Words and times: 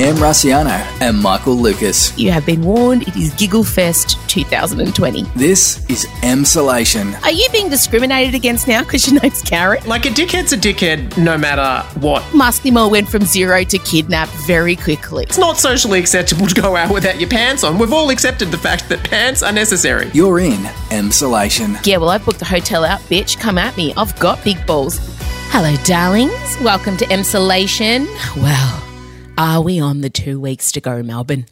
Em 0.00 0.14
Rusciano 0.14 0.78
and 1.00 1.20
Michael 1.20 1.56
Lucas. 1.56 2.16
You 2.16 2.30
have 2.30 2.46
been 2.46 2.62
warned. 2.62 3.08
It 3.08 3.16
is 3.16 3.34
Giggle 3.34 3.64
Fest 3.64 4.16
2020. 4.28 5.24
This 5.34 5.84
is 5.90 6.06
Emsolation. 6.22 7.20
Are 7.24 7.32
you 7.32 7.48
being 7.50 7.68
discriminated 7.68 8.36
against 8.36 8.68
now 8.68 8.84
because 8.84 9.10
your 9.10 9.20
name's 9.20 9.42
Karen? 9.42 9.84
Like 9.88 10.06
a 10.06 10.10
dickhead's 10.10 10.52
a 10.52 10.56
dickhead 10.56 11.18
no 11.18 11.36
matter 11.36 11.84
what. 11.98 12.22
Masklimore 12.30 12.88
went 12.88 13.08
from 13.08 13.22
zero 13.22 13.64
to 13.64 13.78
kidnap 13.78 14.28
very 14.46 14.76
quickly. 14.76 15.24
It's 15.24 15.36
not 15.36 15.56
socially 15.56 15.98
acceptable 15.98 16.46
to 16.46 16.54
go 16.54 16.76
out 16.76 16.94
without 16.94 17.18
your 17.18 17.28
pants 17.28 17.64
on. 17.64 17.76
We've 17.76 17.92
all 17.92 18.10
accepted 18.10 18.52
the 18.52 18.58
fact 18.58 18.88
that 18.90 19.02
pants 19.02 19.42
are 19.42 19.52
necessary. 19.52 20.12
You're 20.14 20.38
in 20.38 20.60
Emsolation. 20.90 21.84
Yeah, 21.84 21.96
well, 21.96 22.10
I've 22.10 22.24
booked 22.24 22.38
the 22.38 22.44
hotel 22.44 22.84
out, 22.84 23.00
bitch. 23.00 23.40
Come 23.40 23.58
at 23.58 23.76
me. 23.76 23.92
I've 23.96 24.16
got 24.20 24.44
big 24.44 24.64
balls. 24.64 25.00
Hello, 25.50 25.74
darlings. 25.82 26.56
Welcome 26.62 26.96
to 26.98 27.04
Emsolation. 27.06 28.06
Well, 28.36 28.87
are 29.38 29.62
we 29.62 29.78
on 29.78 30.00
the 30.00 30.10
two 30.10 30.40
weeks 30.40 30.72
to 30.72 30.80
go, 30.80 31.00
Melbourne? 31.02 31.46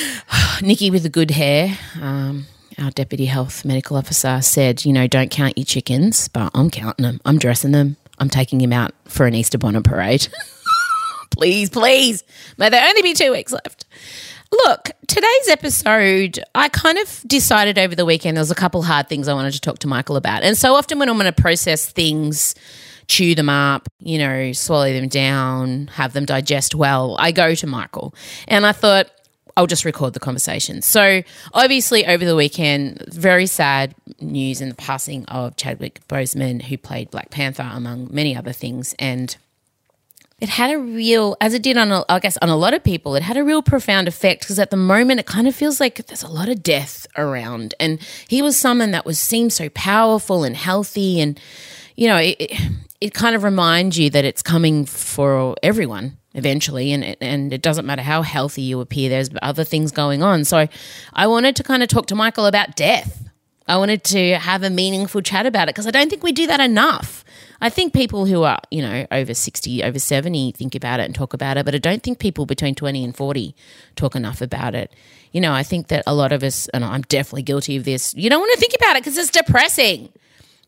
Nikki 0.62 0.90
with 0.90 1.02
the 1.02 1.08
good 1.08 1.32
hair, 1.32 1.76
um, 2.00 2.46
our 2.78 2.92
deputy 2.92 3.26
health 3.26 3.64
medical 3.64 3.96
officer, 3.96 4.40
said, 4.40 4.84
you 4.84 4.92
know, 4.92 5.08
don't 5.08 5.32
count 5.32 5.58
your 5.58 5.64
chickens, 5.64 6.28
but 6.28 6.52
I'm 6.54 6.70
counting 6.70 7.02
them. 7.02 7.20
I'm 7.24 7.38
dressing 7.38 7.72
them. 7.72 7.96
I'm 8.20 8.30
taking 8.30 8.60
him 8.60 8.72
out 8.72 8.92
for 9.06 9.26
an 9.26 9.34
Easter 9.34 9.58
bonnet 9.58 9.82
parade. 9.82 10.28
please, 11.32 11.70
please. 11.70 12.22
May 12.56 12.68
there 12.68 12.86
only 12.86 13.02
be 13.02 13.14
two 13.14 13.32
weeks 13.32 13.50
left. 13.50 13.84
Look, 14.52 14.90
today's 15.08 15.48
episode, 15.48 16.38
I 16.54 16.68
kind 16.68 16.98
of 16.98 17.20
decided 17.26 17.80
over 17.80 17.96
the 17.96 18.04
weekend 18.04 18.36
there 18.36 18.42
was 18.42 18.52
a 18.52 18.54
couple 18.54 18.82
hard 18.82 19.08
things 19.08 19.26
I 19.26 19.34
wanted 19.34 19.54
to 19.54 19.60
talk 19.60 19.80
to 19.80 19.88
Michael 19.88 20.14
about. 20.14 20.44
And 20.44 20.56
so 20.56 20.76
often 20.76 21.00
when 21.00 21.08
I'm 21.08 21.18
going 21.18 21.32
to 21.32 21.42
process 21.42 21.90
things, 21.90 22.54
chew 23.08 23.34
them 23.34 23.48
up, 23.48 23.88
you 24.00 24.18
know, 24.18 24.52
swallow 24.52 24.92
them 24.92 25.08
down, 25.08 25.88
have 25.88 26.12
them 26.12 26.24
digest 26.24 26.74
well, 26.74 27.16
I 27.18 27.32
go 27.32 27.54
to 27.54 27.66
Michael. 27.66 28.14
And 28.48 28.66
I 28.66 28.72
thought, 28.72 29.10
I'll 29.56 29.66
just 29.66 29.84
record 29.84 30.14
the 30.14 30.20
conversation. 30.20 30.82
So, 30.82 31.22
obviously, 31.52 32.06
over 32.06 32.24
the 32.24 32.34
weekend, 32.34 33.04
very 33.08 33.46
sad 33.46 33.94
news 34.20 34.60
in 34.60 34.68
the 34.68 34.74
passing 34.74 35.24
of 35.26 35.56
Chadwick 35.56 36.00
Boseman, 36.08 36.62
who 36.62 36.76
played 36.76 37.10
Black 37.10 37.30
Panther, 37.30 37.70
among 37.72 38.08
many 38.12 38.36
other 38.36 38.52
things. 38.52 38.96
And 38.98 39.36
it 40.40 40.48
had 40.48 40.74
a 40.74 40.78
real, 40.78 41.36
as 41.40 41.54
it 41.54 41.62
did 41.62 41.76
on, 41.76 41.92
a, 41.92 42.04
I 42.08 42.18
guess, 42.18 42.36
on 42.38 42.48
a 42.48 42.56
lot 42.56 42.74
of 42.74 42.82
people, 42.82 43.14
it 43.14 43.22
had 43.22 43.36
a 43.36 43.44
real 43.44 43.62
profound 43.62 44.08
effect 44.08 44.42
because 44.42 44.58
at 44.58 44.70
the 44.70 44.76
moment 44.76 45.20
it 45.20 45.26
kind 45.26 45.46
of 45.46 45.54
feels 45.54 45.78
like 45.78 46.04
there's 46.06 46.24
a 46.24 46.28
lot 46.28 46.48
of 46.48 46.62
death 46.62 47.06
around. 47.16 47.74
And 47.78 48.00
he 48.26 48.42
was 48.42 48.56
someone 48.56 48.90
that 48.90 49.06
was 49.06 49.20
seemed 49.20 49.52
so 49.52 49.68
powerful 49.70 50.42
and 50.42 50.56
healthy, 50.56 51.20
and 51.20 51.38
you 51.94 52.08
know, 52.08 52.16
it, 52.16 52.52
it 53.00 53.14
kind 53.14 53.34
of 53.34 53.42
reminds 53.42 53.98
you 53.98 54.10
that 54.10 54.24
it's 54.24 54.42
coming 54.42 54.86
for 54.86 55.56
everyone 55.62 56.18
eventually, 56.34 56.92
and 56.92 57.04
it, 57.04 57.18
and 57.20 57.52
it 57.52 57.62
doesn't 57.62 57.86
matter 57.86 58.02
how 58.02 58.22
healthy 58.22 58.62
you 58.62 58.80
appear. 58.80 59.08
There's 59.08 59.30
other 59.42 59.64
things 59.64 59.92
going 59.92 60.22
on. 60.22 60.44
So 60.44 60.66
I 61.12 61.26
wanted 61.26 61.56
to 61.56 61.62
kind 61.62 61.82
of 61.82 61.88
talk 61.88 62.06
to 62.06 62.14
Michael 62.14 62.46
about 62.46 62.76
death. 62.76 63.28
I 63.66 63.78
wanted 63.78 64.04
to 64.04 64.34
have 64.34 64.62
a 64.62 64.68
meaningful 64.68 65.22
chat 65.22 65.46
about 65.46 65.68
it 65.68 65.74
because 65.74 65.86
I 65.86 65.90
don't 65.90 66.10
think 66.10 66.22
we 66.22 66.32
do 66.32 66.46
that 66.48 66.60
enough. 66.60 67.24
I 67.62 67.70
think 67.70 67.94
people 67.94 68.26
who 68.26 68.42
are, 68.42 68.58
you 68.70 68.82
know, 68.82 69.06
over 69.10 69.32
60, 69.32 69.82
over 69.82 69.98
70 69.98 70.52
think 70.52 70.74
about 70.74 71.00
it 71.00 71.04
and 71.04 71.14
talk 71.14 71.32
about 71.32 71.56
it, 71.56 71.64
but 71.64 71.74
I 71.74 71.78
don't 71.78 72.02
think 72.02 72.18
people 72.18 72.44
between 72.44 72.74
20 72.74 73.02
and 73.02 73.16
40 73.16 73.54
talk 73.96 74.14
enough 74.14 74.42
about 74.42 74.74
it. 74.74 74.92
You 75.32 75.40
know, 75.40 75.54
I 75.54 75.62
think 75.62 75.88
that 75.88 76.02
a 76.06 76.14
lot 76.14 76.30
of 76.30 76.42
us, 76.42 76.68
and 76.68 76.84
I'm 76.84 77.02
definitely 77.02 77.42
guilty 77.42 77.76
of 77.76 77.84
this, 77.84 78.12
you 78.14 78.28
don't 78.28 78.40
want 78.40 78.52
to 78.52 78.60
think 78.60 78.74
about 78.74 78.96
it 78.96 79.02
because 79.02 79.16
it's 79.16 79.30
depressing. 79.30 80.12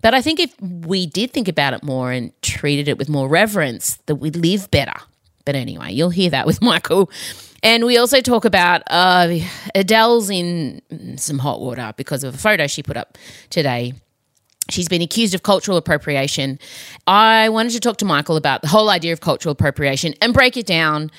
But 0.06 0.14
I 0.14 0.22
think 0.22 0.38
if 0.38 0.54
we 0.62 1.04
did 1.04 1.32
think 1.32 1.48
about 1.48 1.74
it 1.74 1.82
more 1.82 2.12
and 2.12 2.30
treated 2.40 2.86
it 2.86 2.96
with 2.96 3.08
more 3.08 3.28
reverence, 3.28 3.98
that 4.06 4.14
we'd 4.14 4.36
live 4.36 4.70
better. 4.70 4.94
But 5.44 5.56
anyway, 5.56 5.94
you'll 5.94 6.10
hear 6.10 6.30
that 6.30 6.46
with 6.46 6.62
Michael. 6.62 7.10
And 7.64 7.84
we 7.84 7.98
also 7.98 8.20
talk 8.20 8.44
about 8.44 8.82
uh, 8.86 9.38
Adele's 9.74 10.30
in 10.30 10.80
some 11.16 11.40
hot 11.40 11.60
water 11.60 11.92
because 11.96 12.22
of 12.22 12.36
a 12.36 12.38
photo 12.38 12.68
she 12.68 12.84
put 12.84 12.96
up 12.96 13.18
today. 13.50 13.94
She's 14.70 14.88
been 14.88 15.02
accused 15.02 15.34
of 15.34 15.42
cultural 15.42 15.76
appropriation. 15.76 16.60
I 17.08 17.48
wanted 17.48 17.72
to 17.72 17.80
talk 17.80 17.96
to 17.96 18.04
Michael 18.04 18.36
about 18.36 18.62
the 18.62 18.68
whole 18.68 18.90
idea 18.90 19.12
of 19.12 19.20
cultural 19.20 19.54
appropriation 19.54 20.14
and 20.22 20.32
break 20.32 20.56
it 20.56 20.66
down. 20.66 21.10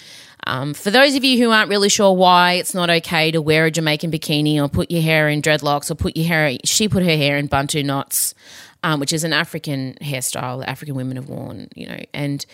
Um, 0.46 0.74
for 0.74 0.92
those 0.92 1.14
of 1.16 1.26
you 1.26 1.38
who 1.38 1.52
aren't 1.52 1.70
really 1.70 1.90
sure 1.90 2.14
why 2.14 2.54
it's 2.54 2.74
not 2.74 2.90
okay 2.90 3.32
to 3.32 3.42
wear 3.42 3.66
a 3.66 3.72
Jamaican 3.72 4.12
bikini 4.12 4.64
or 4.64 4.70
put 4.70 4.90
your 4.90 5.02
hair 5.02 5.28
in 5.28 5.42
dreadlocks 5.42 5.92
or 5.92 5.96
put 5.96 6.16
your 6.16 6.26
hair, 6.26 6.58
she 6.64 6.88
put 6.88 7.04
her 7.04 7.18
hair 7.18 7.36
in 7.36 7.48
bantu 7.48 7.84
knots, 7.84 8.34
um, 8.84 9.00
which 9.00 9.14
is 9.14 9.24
an 9.24 9.34
African 9.34 9.96
hairstyle 10.02 10.60
that 10.60 10.70
African 10.70 10.96
women 10.96 11.18
have 11.18 11.30
worn, 11.30 11.68
you 11.76 11.88
know, 11.88 12.00
and 12.14 12.46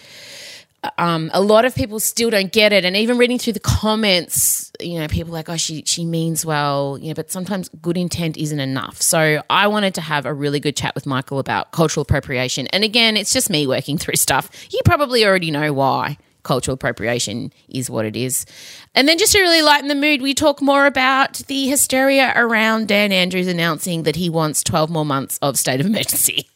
um, 0.98 1.32
a 1.34 1.42
lot 1.42 1.66
of 1.66 1.76
people 1.76 2.00
still 2.00 2.30
don't 2.30 2.52
get 2.52 2.74
it. 2.74 2.84
And 2.86 2.96
even 2.96 3.18
reading 3.18 3.40
through 3.40 3.54
the 3.54 3.60
comments, 3.60 4.72
you 4.80 5.00
know, 5.00 5.08
people 5.08 5.34
like, 5.34 5.50
oh, 5.50 5.58
she 5.58 5.84
she 5.86 6.06
means 6.06 6.46
well, 6.46 6.98
you 7.00 7.10
know, 7.10 7.14
but 7.14 7.32
sometimes 7.32 7.70
good 7.82 7.98
intent 7.98 8.38
isn't 8.38 8.60
enough. 8.60 9.02
So 9.02 9.42
I 9.50 9.68
wanted 9.68 9.96
to 9.96 10.02
have 10.02 10.26
a 10.26 10.34
really 10.34 10.60
good 10.60 10.76
chat 10.76 10.94
with 10.96 11.06
Michael 11.06 11.40
about 11.40 11.72
cultural 11.72 12.02
appropriation. 12.02 12.68
And 12.68 12.84
again, 12.84 13.16
it's 13.18 13.32
just 13.32 13.50
me 13.50 13.66
working 13.68 13.98
through 13.98 14.16
stuff. 14.16 14.50
You 14.72 14.82
probably 14.84 15.26
already 15.26 15.52
know 15.52 15.74
why 15.74 16.18
cultural 16.44 16.76
appropriation 16.76 17.52
is 17.70 17.90
what 17.90 18.06
it 18.06 18.16
is. 18.16 18.46
And 18.94 19.08
then 19.08 19.18
just 19.18 19.32
to 19.34 19.40
really 19.40 19.62
lighten 19.62 19.88
the 19.88 19.96
mood, 19.96 20.22
we 20.22 20.34
talk 20.34 20.62
more 20.62 20.86
about 20.86 21.34
the 21.48 21.68
hysteria 21.68 22.34
around 22.36 22.88
Dan 22.88 23.12
Andrews 23.12 23.48
announcing 23.48 24.04
that 24.04 24.16
he 24.16 24.30
wants 24.30 24.64
12 24.64 24.90
more 24.90 25.06
months 25.06 25.40
of 25.42 25.58
state 25.58 25.80
of 25.80 25.86
emergency. 25.86 26.48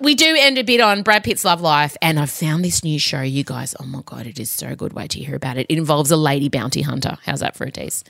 We 0.00 0.14
do 0.14 0.36
end 0.38 0.58
a 0.58 0.62
bit 0.62 0.80
on 0.80 1.02
Brad 1.02 1.24
Pitt's 1.24 1.44
love 1.44 1.60
life, 1.60 1.96
and 2.00 2.20
I've 2.20 2.30
found 2.30 2.64
this 2.64 2.84
new 2.84 3.00
show, 3.00 3.20
you 3.20 3.42
guys. 3.42 3.74
Oh 3.80 3.84
my 3.84 4.02
God, 4.04 4.28
it 4.28 4.38
is 4.38 4.48
so 4.48 4.76
good. 4.76 4.92
Wait 4.92 5.10
to 5.10 5.18
hear 5.18 5.34
about 5.34 5.56
it. 5.56 5.66
It 5.68 5.76
involves 5.76 6.12
a 6.12 6.16
lady 6.16 6.48
bounty 6.48 6.82
hunter. 6.82 7.18
How's 7.24 7.40
that 7.40 7.56
for 7.56 7.64
a 7.64 7.72
tease? 7.72 8.04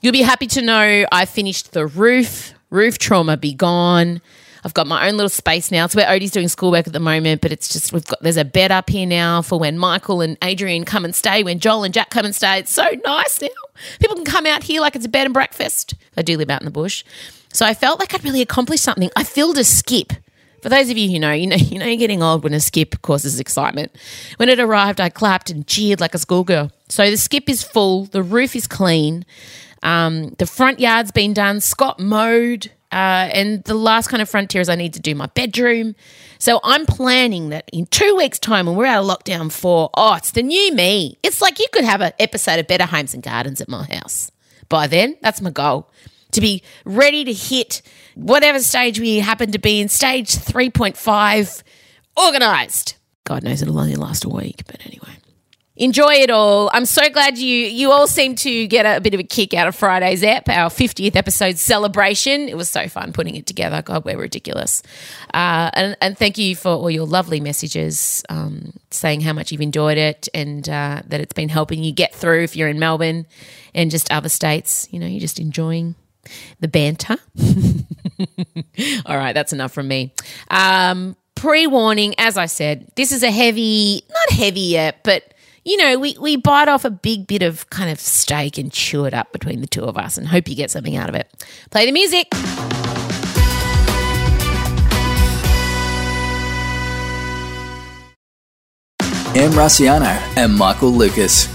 You'll 0.00 0.14
be 0.14 0.22
happy 0.22 0.46
to 0.46 0.62
know 0.62 1.04
I 1.12 1.26
finished 1.26 1.72
The 1.72 1.86
Roof. 1.86 2.54
Roof 2.70 2.96
trauma 2.96 3.36
be 3.36 3.52
gone. 3.52 4.22
I've 4.66 4.74
got 4.74 4.88
my 4.88 5.06
own 5.06 5.16
little 5.16 5.28
space 5.28 5.70
now. 5.70 5.84
It's 5.84 5.94
where 5.94 6.08
Odie's 6.08 6.32
doing 6.32 6.48
schoolwork 6.48 6.88
at 6.88 6.92
the 6.92 6.98
moment, 6.98 7.40
but 7.40 7.52
it's 7.52 7.68
just 7.68 7.92
we've 7.92 8.04
got 8.04 8.20
there's 8.20 8.36
a 8.36 8.44
bed 8.44 8.72
up 8.72 8.90
here 8.90 9.06
now 9.06 9.40
for 9.40 9.60
when 9.60 9.78
Michael 9.78 10.22
and 10.22 10.36
Adrian 10.42 10.84
come 10.84 11.04
and 11.04 11.14
stay, 11.14 11.44
when 11.44 11.60
Joel 11.60 11.84
and 11.84 11.94
Jack 11.94 12.10
come 12.10 12.24
and 12.24 12.34
stay. 12.34 12.58
It's 12.58 12.72
so 12.72 12.84
nice 13.04 13.40
now. 13.40 13.48
People 14.00 14.16
can 14.16 14.24
come 14.24 14.44
out 14.44 14.64
here 14.64 14.80
like 14.80 14.96
it's 14.96 15.06
a 15.06 15.08
bed 15.08 15.26
and 15.26 15.32
breakfast. 15.32 15.94
I 16.16 16.22
do 16.22 16.36
live 16.36 16.50
out 16.50 16.62
in 16.62 16.64
the 16.64 16.72
bush. 16.72 17.04
So 17.52 17.64
I 17.64 17.74
felt 17.74 18.00
like 18.00 18.12
I'd 18.12 18.24
really 18.24 18.42
accomplished 18.42 18.82
something. 18.82 19.08
I 19.14 19.22
filled 19.22 19.56
a 19.56 19.62
skip. 19.62 20.12
For 20.62 20.68
those 20.68 20.90
of 20.90 20.98
you 20.98 21.12
who 21.12 21.20
know, 21.20 21.30
you 21.30 21.46
know, 21.46 21.54
you 21.60 21.78
know, 21.78 21.86
you're 21.86 21.96
getting 21.96 22.24
old 22.24 22.42
when 22.42 22.52
a 22.52 22.58
skip 22.58 23.00
causes 23.02 23.38
excitement. 23.38 23.94
When 24.36 24.48
it 24.48 24.58
arrived, 24.58 25.00
I 25.00 25.10
clapped 25.10 25.48
and 25.48 25.64
cheered 25.64 26.00
like 26.00 26.12
a 26.12 26.18
schoolgirl. 26.18 26.72
So 26.88 27.08
the 27.08 27.16
skip 27.16 27.48
is 27.48 27.62
full, 27.62 28.06
the 28.06 28.22
roof 28.24 28.56
is 28.56 28.66
clean, 28.66 29.24
um, 29.84 30.30
the 30.38 30.46
front 30.46 30.80
yard's 30.80 31.12
been 31.12 31.34
done, 31.34 31.60
Scott 31.60 32.00
mowed, 32.00 32.72
uh, 32.92 33.28
and 33.32 33.64
the 33.64 33.74
last 33.74 34.08
kind 34.08 34.22
of 34.22 34.28
frontier 34.28 34.60
is 34.60 34.68
I 34.68 34.74
need 34.74 34.94
to 34.94 35.00
do 35.00 35.14
my 35.14 35.26
bedroom. 35.26 35.94
So 36.38 36.60
I'm 36.62 36.86
planning 36.86 37.48
that 37.48 37.68
in 37.72 37.86
two 37.86 38.16
weeks' 38.16 38.38
time, 38.38 38.66
when 38.66 38.76
we're 38.76 38.86
out 38.86 39.04
of 39.04 39.10
lockdown 39.10 39.50
four, 39.50 39.90
oh, 39.94 40.14
it's 40.14 40.30
the 40.30 40.42
new 40.42 40.74
me. 40.74 41.18
It's 41.22 41.42
like 41.42 41.58
you 41.58 41.66
could 41.72 41.84
have 41.84 42.00
an 42.00 42.12
episode 42.18 42.58
of 42.58 42.66
Better 42.66 42.86
Homes 42.86 43.14
and 43.14 43.22
Gardens 43.22 43.60
at 43.60 43.68
my 43.68 43.84
house. 43.84 44.30
By 44.68 44.86
then, 44.86 45.16
that's 45.22 45.40
my 45.40 45.50
goal 45.50 45.90
to 46.32 46.40
be 46.40 46.62
ready 46.84 47.24
to 47.24 47.32
hit 47.32 47.82
whatever 48.14 48.60
stage 48.60 49.00
we 49.00 49.18
happen 49.18 49.52
to 49.52 49.58
be 49.58 49.80
in, 49.80 49.88
stage 49.88 50.28
3.5, 50.28 51.62
organised. 52.16 52.96
God 53.24 53.42
knows 53.42 53.62
it'll 53.62 53.78
only 53.78 53.96
last 53.96 54.24
a 54.24 54.28
week, 54.28 54.62
but 54.66 54.84
anyway. 54.86 55.16
Enjoy 55.78 56.14
it 56.14 56.30
all. 56.30 56.70
I'm 56.72 56.86
so 56.86 57.10
glad 57.10 57.36
you 57.36 57.54
you 57.54 57.92
all 57.92 58.06
seem 58.06 58.34
to 58.36 58.66
get 58.66 58.86
a, 58.86 58.98
bit 58.98 59.12
of 59.12 59.20
a 59.20 59.24
kick 59.24 59.52
out 59.52 59.68
of 59.68 59.76
Friday's 59.76 60.24
app, 60.24 60.48
our 60.48 60.70
50th 60.70 61.14
episode 61.16 61.58
celebration. 61.58 62.48
It 62.48 62.56
was 62.56 62.70
so 62.70 62.88
fun 62.88 63.12
putting 63.12 63.36
it 63.36 63.46
together. 63.46 63.82
God, 63.82 64.04
we're 64.06 64.16
ridiculous. 64.16 64.82
Uh, 65.34 65.70
and, 65.74 65.96
and 66.00 66.16
thank 66.16 66.38
you 66.38 66.56
for 66.56 66.70
all 66.70 66.90
your 66.90 67.04
lovely 67.04 67.40
messages 67.40 68.24
um, 68.30 68.72
saying 68.90 69.20
how 69.20 69.34
much 69.34 69.52
you've 69.52 69.60
enjoyed 69.60 69.98
it 69.98 70.28
and 70.32 70.66
uh, 70.66 71.02
that 71.06 71.20
it's 71.20 71.34
been 71.34 71.50
helping 71.50 71.84
you 71.84 71.92
get 71.92 72.14
through 72.14 72.42
if 72.42 72.56
you're 72.56 72.68
in 72.68 72.78
Melbourne 72.78 73.26
and 73.74 73.90
just 73.90 74.10
other 74.10 74.30
states. 74.30 74.88
You 74.90 74.98
know, 74.98 75.06
you're 75.06 75.20
just 75.20 75.38
enjoying 75.38 75.94
the 76.58 76.68
banter. 76.68 77.16
All 79.04 79.16
right, 79.16 79.34
that's 79.34 79.52
enough 79.52 79.72
from 79.72 79.88
me. 79.88 80.14
Um, 80.50 81.16
Pre 81.36 81.66
warning, 81.66 82.14
as 82.16 82.38
I 82.38 82.46
said, 82.46 82.90
this 82.96 83.12
is 83.12 83.22
a 83.22 83.30
heavy, 83.30 84.02
not 84.08 84.38
heavy 84.38 84.60
yet, 84.60 85.04
but 85.04 85.34
you 85.66 85.76
know, 85.76 85.98
we, 85.98 86.16
we 86.20 86.36
bite 86.36 86.68
off 86.68 86.84
a 86.84 86.90
big 86.90 87.26
bit 87.26 87.42
of 87.42 87.68
kind 87.70 87.90
of 87.90 87.98
steak 87.98 88.56
and 88.56 88.72
chew 88.72 89.04
it 89.04 89.12
up 89.12 89.32
between 89.32 89.60
the 89.60 89.66
two 89.66 89.82
of 89.82 89.98
us 89.98 90.16
and 90.16 90.28
hope 90.28 90.48
you 90.48 90.54
get 90.54 90.70
something 90.70 90.94
out 90.96 91.08
of 91.08 91.16
it. 91.16 91.28
Play 91.70 91.86
the 91.86 91.92
music. 91.92 92.28
Em 99.34 99.50
Rusciano 99.52 100.16
and 100.36 100.54
Michael 100.56 100.90
Lucas. 100.92 101.46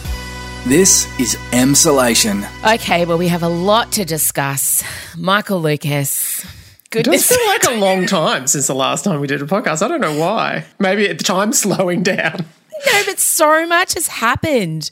This 0.68 1.08
is 1.20 1.36
Emsolation. 1.52 2.46
Okay, 2.76 3.06
well, 3.06 3.18
we 3.18 3.30
have 3.30 3.42
a 3.42 3.48
lot 3.48 3.94
to 3.94 4.04
discuss. 4.06 4.84
Michael 5.18 5.62
Lucas. 5.62 6.42
Goodness. 6.42 6.52
It 6.84 6.92
Goodness. 6.92 7.30
does 7.30 7.38
feel 7.38 7.48
like 7.48 7.64
a 7.64 7.80
long 7.80 8.06
time 8.08 8.46
since 8.46 8.68
the 8.68 8.76
last 8.76 9.06
time 9.06 9.22
we 9.22 9.28
did 9.28 9.42
a 9.42 9.46
podcast. 9.46 9.82
I 9.82 9.88
don't 9.88 10.02
know 10.02 10.20
why. 10.20 10.66
Maybe 10.80 11.08
at 11.08 11.18
the 11.18 11.24
time's 11.24 11.62
slowing 11.62 12.04
down. 12.04 12.46
No, 12.86 13.02
but 13.06 13.20
so 13.20 13.68
much 13.68 13.94
has 13.94 14.08
happened. 14.08 14.92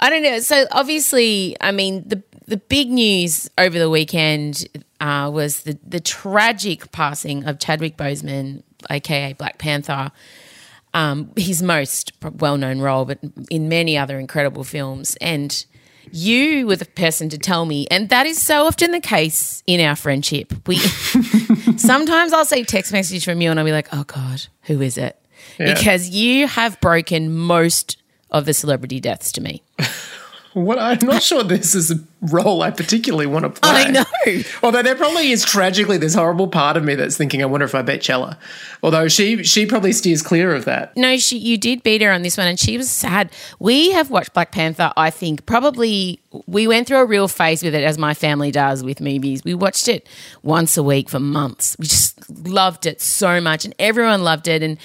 I 0.00 0.10
don't 0.10 0.22
know. 0.22 0.40
So 0.40 0.66
obviously, 0.72 1.56
I 1.60 1.72
mean, 1.72 2.06
the 2.06 2.22
the 2.46 2.56
big 2.56 2.90
news 2.90 3.48
over 3.56 3.78
the 3.78 3.88
weekend 3.88 4.66
uh, 5.00 5.30
was 5.32 5.62
the 5.62 5.78
the 5.86 6.00
tragic 6.00 6.92
passing 6.92 7.44
of 7.44 7.58
Chadwick 7.58 7.96
Boseman, 7.96 8.62
aka 8.90 9.32
Black 9.34 9.58
Panther. 9.58 10.10
Um, 10.94 11.30
his 11.36 11.62
most 11.62 12.12
well 12.38 12.58
known 12.58 12.80
role, 12.80 13.06
but 13.06 13.18
in 13.48 13.68
many 13.68 13.96
other 13.96 14.18
incredible 14.18 14.62
films. 14.62 15.16
And 15.22 15.64
you 16.10 16.66
were 16.66 16.76
the 16.76 16.84
person 16.84 17.30
to 17.30 17.38
tell 17.38 17.64
me, 17.64 17.86
and 17.90 18.10
that 18.10 18.26
is 18.26 18.42
so 18.42 18.66
often 18.66 18.90
the 18.90 19.00
case 19.00 19.62
in 19.66 19.80
our 19.80 19.96
friendship. 19.96 20.52
We 20.66 20.76
sometimes 21.76 22.32
I'll 22.32 22.44
see 22.44 22.64
text 22.64 22.92
message 22.92 23.24
from 23.24 23.40
you, 23.40 23.50
and 23.50 23.58
I'll 23.58 23.64
be 23.64 23.72
like, 23.72 23.88
"Oh 23.92 24.04
God, 24.04 24.46
who 24.62 24.80
is 24.80 24.98
it?" 24.98 25.21
Yeah. 25.58 25.74
Because 25.74 26.10
you 26.10 26.46
have 26.46 26.80
broken 26.80 27.34
most 27.34 27.96
of 28.30 28.46
the 28.46 28.54
celebrity 28.54 29.00
deaths 29.00 29.32
to 29.32 29.40
me. 29.40 29.62
What 30.54 30.78
I'm 30.78 30.98
not 31.06 31.22
sure 31.22 31.42
this 31.42 31.74
is 31.74 31.90
a 31.90 31.98
role 32.20 32.62
I 32.62 32.70
particularly 32.70 33.26
want 33.26 33.44
to 33.44 33.48
play. 33.60 33.84
I 33.86 33.90
know. 33.90 34.04
Although 34.62 34.82
there 34.82 34.94
probably 34.94 35.30
is 35.30 35.44
tragically 35.44 35.96
this 35.96 36.14
horrible 36.14 36.48
part 36.48 36.76
of 36.76 36.84
me 36.84 36.94
that's 36.94 37.16
thinking, 37.16 37.42
I 37.42 37.46
wonder 37.46 37.64
if 37.64 37.74
I 37.74 37.80
bet 37.80 38.02
Chella. 38.02 38.38
Although 38.82 39.08
she 39.08 39.42
she 39.44 39.64
probably 39.64 39.92
steers 39.92 40.20
clear 40.20 40.54
of 40.54 40.66
that. 40.66 40.94
No, 40.96 41.16
she 41.16 41.38
you 41.38 41.56
did 41.56 41.82
beat 41.82 42.02
her 42.02 42.10
on 42.10 42.22
this 42.22 42.36
one, 42.36 42.46
and 42.46 42.60
she 42.60 42.76
was 42.76 42.90
sad. 42.90 43.30
We 43.60 43.92
have 43.92 44.10
watched 44.10 44.34
Black 44.34 44.52
Panther. 44.52 44.92
I 44.96 45.08
think 45.08 45.46
probably 45.46 46.20
we 46.46 46.68
went 46.68 46.86
through 46.86 46.98
a 46.98 47.06
real 47.06 47.28
phase 47.28 47.62
with 47.62 47.74
it, 47.74 47.84
as 47.84 47.96
my 47.96 48.12
family 48.12 48.50
does 48.50 48.84
with 48.84 49.00
movies. 49.00 49.42
We 49.44 49.54
watched 49.54 49.88
it 49.88 50.06
once 50.42 50.76
a 50.76 50.82
week 50.82 51.08
for 51.08 51.20
months. 51.20 51.76
We 51.78 51.86
just 51.86 52.28
loved 52.46 52.84
it 52.84 53.00
so 53.00 53.40
much, 53.40 53.64
and 53.64 53.74
everyone 53.78 54.22
loved 54.22 54.48
it. 54.48 54.62
And 54.62 54.76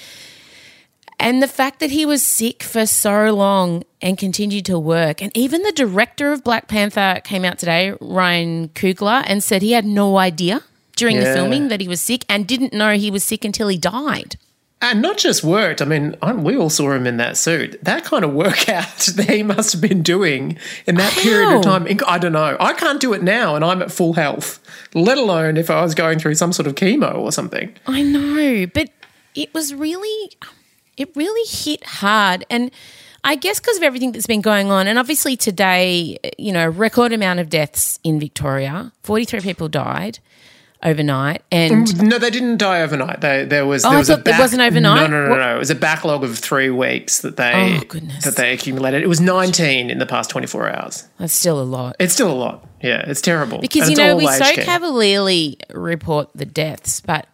and 1.20 1.42
the 1.42 1.48
fact 1.48 1.80
that 1.80 1.90
he 1.90 2.06
was 2.06 2.22
sick 2.22 2.62
for 2.62 2.86
so 2.86 3.34
long 3.34 3.84
and 4.00 4.16
continued 4.16 4.66
to 4.66 4.78
work, 4.78 5.20
and 5.20 5.36
even 5.36 5.62
the 5.62 5.72
director 5.72 6.32
of 6.32 6.44
Black 6.44 6.68
Panther 6.68 7.20
came 7.24 7.44
out 7.44 7.58
today, 7.58 7.94
Ryan 8.00 8.68
Coogler, 8.68 9.24
and 9.26 9.42
said 9.42 9.62
he 9.62 9.72
had 9.72 9.84
no 9.84 10.18
idea 10.18 10.62
during 10.96 11.18
the 11.18 11.26
filming 11.26 11.68
that 11.68 11.80
he 11.80 11.88
was 11.88 12.00
sick 12.00 12.24
and 12.28 12.46
didn't 12.46 12.72
know 12.72 12.94
he 12.94 13.10
was 13.10 13.24
sick 13.24 13.44
until 13.44 13.68
he 13.68 13.78
died. 13.78 14.36
And 14.80 15.02
not 15.02 15.18
just 15.18 15.42
worked. 15.42 15.82
I 15.82 15.84
mean, 15.84 16.14
we 16.44 16.56
all 16.56 16.70
saw 16.70 16.92
him 16.92 17.04
in 17.06 17.16
that 17.16 17.36
suit. 17.36 17.82
That 17.82 18.04
kind 18.04 18.24
of 18.24 18.32
workout 18.32 18.96
that 19.16 19.28
he 19.28 19.42
must 19.42 19.72
have 19.72 19.80
been 19.80 20.02
doing 20.02 20.56
in 20.86 20.94
that 20.96 21.12
period 21.14 21.56
of 21.56 21.62
time. 21.62 21.86
I 22.06 22.18
don't 22.18 22.32
know. 22.32 22.56
I 22.60 22.72
can't 22.74 23.00
do 23.00 23.12
it 23.12 23.22
now, 23.22 23.56
and 23.56 23.64
I'm 23.64 23.82
at 23.82 23.90
full 23.90 24.12
health. 24.12 24.60
Let 24.94 25.18
alone 25.18 25.56
if 25.56 25.68
I 25.68 25.82
was 25.82 25.96
going 25.96 26.20
through 26.20 26.36
some 26.36 26.52
sort 26.52 26.68
of 26.68 26.76
chemo 26.76 27.16
or 27.16 27.32
something. 27.32 27.74
I 27.88 28.02
know, 28.02 28.66
but 28.72 28.90
it 29.34 29.52
was 29.52 29.74
really, 29.74 30.30
it 30.98 31.14
really 31.16 31.48
hit 31.48 31.84
hard. 31.84 32.44
And 32.50 32.70
I 33.24 33.34
guess 33.34 33.60
because 33.60 33.76
of 33.76 33.82
everything 33.82 34.12
that's 34.12 34.26
been 34.26 34.40
going 34.40 34.70
on, 34.70 34.86
and 34.86 34.98
obviously 34.98 35.36
today, 35.36 36.18
you 36.38 36.52
know, 36.52 36.68
record 36.68 37.12
amount 37.12 37.40
of 37.40 37.48
deaths 37.50 37.98
in 38.04 38.20
Victoria 38.20 38.92
43 39.02 39.40
people 39.40 39.68
died 39.68 40.18
overnight. 40.82 41.42
And 41.50 41.86
mm, 41.88 42.02
No, 42.02 42.18
they 42.18 42.30
didn't 42.30 42.58
die 42.58 42.82
overnight. 42.82 43.20
They, 43.20 43.44
there 43.44 43.66
was 43.66 43.84
Oh, 43.84 43.90
there 43.90 43.98
was 43.98 44.10
a 44.10 44.16
thought 44.18 44.28
it 44.28 44.38
wasn't 44.38 44.62
overnight? 44.62 45.10
No, 45.10 45.16
no, 45.16 45.24
no, 45.24 45.30
What- 45.30 45.38
no. 45.38 45.56
It 45.56 45.58
was 45.58 45.70
a 45.70 45.74
backlog 45.74 46.22
of 46.22 46.38
three 46.38 46.70
weeks 46.70 47.20
that 47.22 47.36
they 47.36 47.80
Oh, 47.82 47.98
that 48.24 48.36
they 48.36 48.52
accumulated. 48.52 49.02
It 49.02 49.08
was 49.08 49.20
nineteen 49.20 49.90
in 49.90 49.98
the 49.98 50.06
past 50.06 50.30
twenty 50.30 50.46
four 50.46 50.68
hours. 50.68 51.08
that's 51.18 51.34
still 51.34 51.60
a 51.60 51.64
lot. 51.64 51.96
It's 51.98 52.14
still 52.14 52.30
a 52.30 52.34
lot. 52.38 52.64
Yeah, 52.80 53.02
it's 53.08 53.20
terrible. 53.20 53.58
Because, 53.58 53.88
And 53.88 53.90
you 53.90 53.96
know, 53.96 54.16
we 54.16 54.28
so 54.28 54.44
care. 54.54 54.64
cavalierly 54.64 55.58
report 55.74 56.30
the 56.34 56.46
deaths, 56.46 57.00
but 57.00 57.26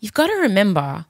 you've 0.00 0.14
got 0.14 0.28
to 0.28 0.34
remember 0.36 1.04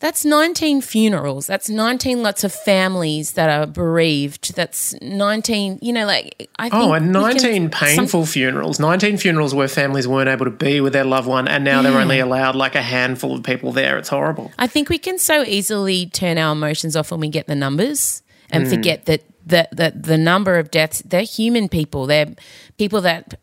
that's 0.00 0.24
19 0.24 0.80
funerals. 0.80 1.48
That's 1.48 1.68
19 1.68 2.22
lots 2.22 2.44
of 2.44 2.52
families 2.52 3.32
that 3.32 3.50
are 3.50 3.66
bereaved. 3.66 4.54
That's 4.54 4.94
19, 5.02 5.80
you 5.82 5.92
know, 5.92 6.06
like, 6.06 6.48
I 6.58 6.68
oh, 6.68 6.70
think. 6.70 6.82
Oh, 6.82 6.92
and 6.92 7.06
we 7.08 7.12
can- 7.12 7.22
19 7.22 7.62
some- 7.62 7.70
painful 7.70 8.26
funerals. 8.26 8.78
19 8.78 9.18
funerals 9.18 9.54
where 9.54 9.66
families 9.66 10.06
weren't 10.06 10.28
able 10.28 10.44
to 10.44 10.52
be 10.52 10.80
with 10.80 10.92
their 10.92 11.04
loved 11.04 11.26
one, 11.26 11.48
and 11.48 11.64
now 11.64 11.82
they're 11.82 11.98
only 11.98 12.20
allowed 12.20 12.54
like 12.54 12.76
a 12.76 12.82
handful 12.82 13.34
of 13.34 13.42
people 13.42 13.72
there. 13.72 13.98
It's 13.98 14.08
horrible. 14.08 14.52
I 14.58 14.68
think 14.68 14.88
we 14.88 14.98
can 14.98 15.18
so 15.18 15.42
easily 15.42 16.06
turn 16.06 16.38
our 16.38 16.52
emotions 16.52 16.94
off 16.94 17.10
when 17.10 17.20
we 17.20 17.28
get 17.28 17.48
the 17.48 17.56
numbers 17.56 18.22
and 18.50 18.64
hmm. 18.64 18.70
forget 18.70 19.06
that 19.06 19.22
the, 19.44 19.68
the, 19.72 19.92
the 19.96 20.18
number 20.18 20.58
of 20.58 20.70
deaths, 20.70 21.02
they're 21.04 21.22
human 21.22 21.68
people. 21.68 22.06
They're 22.06 22.34
people 22.76 23.00
that, 23.00 23.34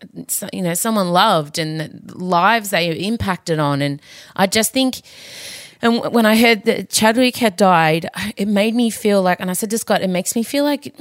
you 0.53 0.61
know, 0.61 0.75
someone 0.75 1.09
loved 1.09 1.57
and 1.57 2.11
lives 2.13 2.69
they 2.69 2.89
are 2.89 2.95
impacted 2.95 3.59
on. 3.59 3.81
And 3.81 4.01
I 4.35 4.47
just 4.47 4.71
think, 4.71 5.01
and 5.81 5.95
w- 5.95 6.13
when 6.13 6.25
I 6.25 6.35
heard 6.37 6.63
that 6.63 6.89
Chadwick 6.89 7.37
had 7.37 7.55
died, 7.55 8.09
it 8.37 8.47
made 8.47 8.75
me 8.75 8.89
feel 8.89 9.21
like, 9.21 9.39
and 9.39 9.49
I 9.49 9.53
said 9.53 9.69
to 9.71 9.77
Scott, 9.77 10.01
it 10.01 10.09
makes 10.09 10.35
me 10.35 10.43
feel 10.43 10.63
like 10.63 10.95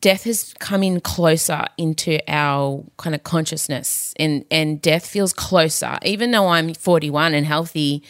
death 0.00 0.24
has 0.24 0.54
come 0.58 0.82
in 0.82 1.00
closer 1.00 1.64
into 1.78 2.18
our 2.28 2.84
kind 2.96 3.14
of 3.14 3.22
consciousness 3.22 4.12
and, 4.18 4.44
and 4.50 4.82
death 4.82 5.06
feels 5.06 5.32
closer. 5.32 5.98
Even 6.04 6.32
though 6.32 6.48
I'm 6.48 6.74
41 6.74 7.34
and 7.34 7.46
healthy, 7.46 8.02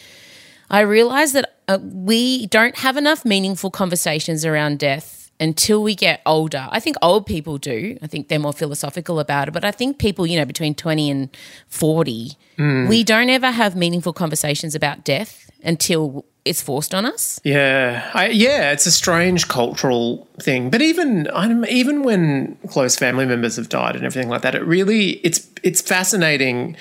I 0.69 0.81
realize 0.81 1.33
that 1.33 1.55
uh, 1.67 1.77
we 1.81 2.47
don't 2.47 2.75
have 2.77 2.97
enough 2.97 3.23
meaningful 3.23 3.69
conversations 3.69 4.43
around 4.43 4.79
death 4.79 5.12
until 5.39 5.83
we 5.83 5.95
get 5.95 6.21
older. 6.25 6.67
I 6.71 6.79
think 6.79 6.95
old 7.01 7.25
people 7.25 7.57
do. 7.57 7.97
I 8.01 8.07
think 8.07 8.27
they're 8.27 8.39
more 8.39 8.53
philosophical 8.53 9.19
about 9.19 9.47
it. 9.47 9.51
But 9.51 9.65
I 9.65 9.71
think 9.71 9.97
people, 9.97 10.25
you 10.25 10.37
know, 10.37 10.45
between 10.45 10.75
20 10.75 11.09
and 11.09 11.37
40, 11.67 12.31
mm. 12.57 12.87
we 12.87 13.03
don't 13.03 13.29
ever 13.29 13.51
have 13.51 13.75
meaningful 13.75 14.13
conversations 14.13 14.75
about 14.75 15.03
death 15.03 15.49
until 15.63 16.25
it's 16.45 16.61
forced 16.61 16.93
on 16.93 17.05
us. 17.05 17.39
Yeah, 17.43 18.09
I, 18.13 18.27
yeah, 18.27 18.71
it's 18.71 18.85
a 18.85 18.91
strange 18.91 19.47
cultural 19.47 20.27
thing. 20.41 20.69
But 20.69 20.81
even 20.81 21.27
I'm, 21.33 21.65
even 21.65 22.03
when 22.03 22.57
close 22.67 22.95
family 22.95 23.25
members 23.25 23.55
have 23.55 23.69
died 23.69 23.95
and 23.95 24.05
everything 24.05 24.29
like 24.29 24.41
that, 24.41 24.55
it 24.55 24.63
really 24.65 25.11
it's 25.23 25.47
it's 25.63 25.81
fascinating 25.81 26.75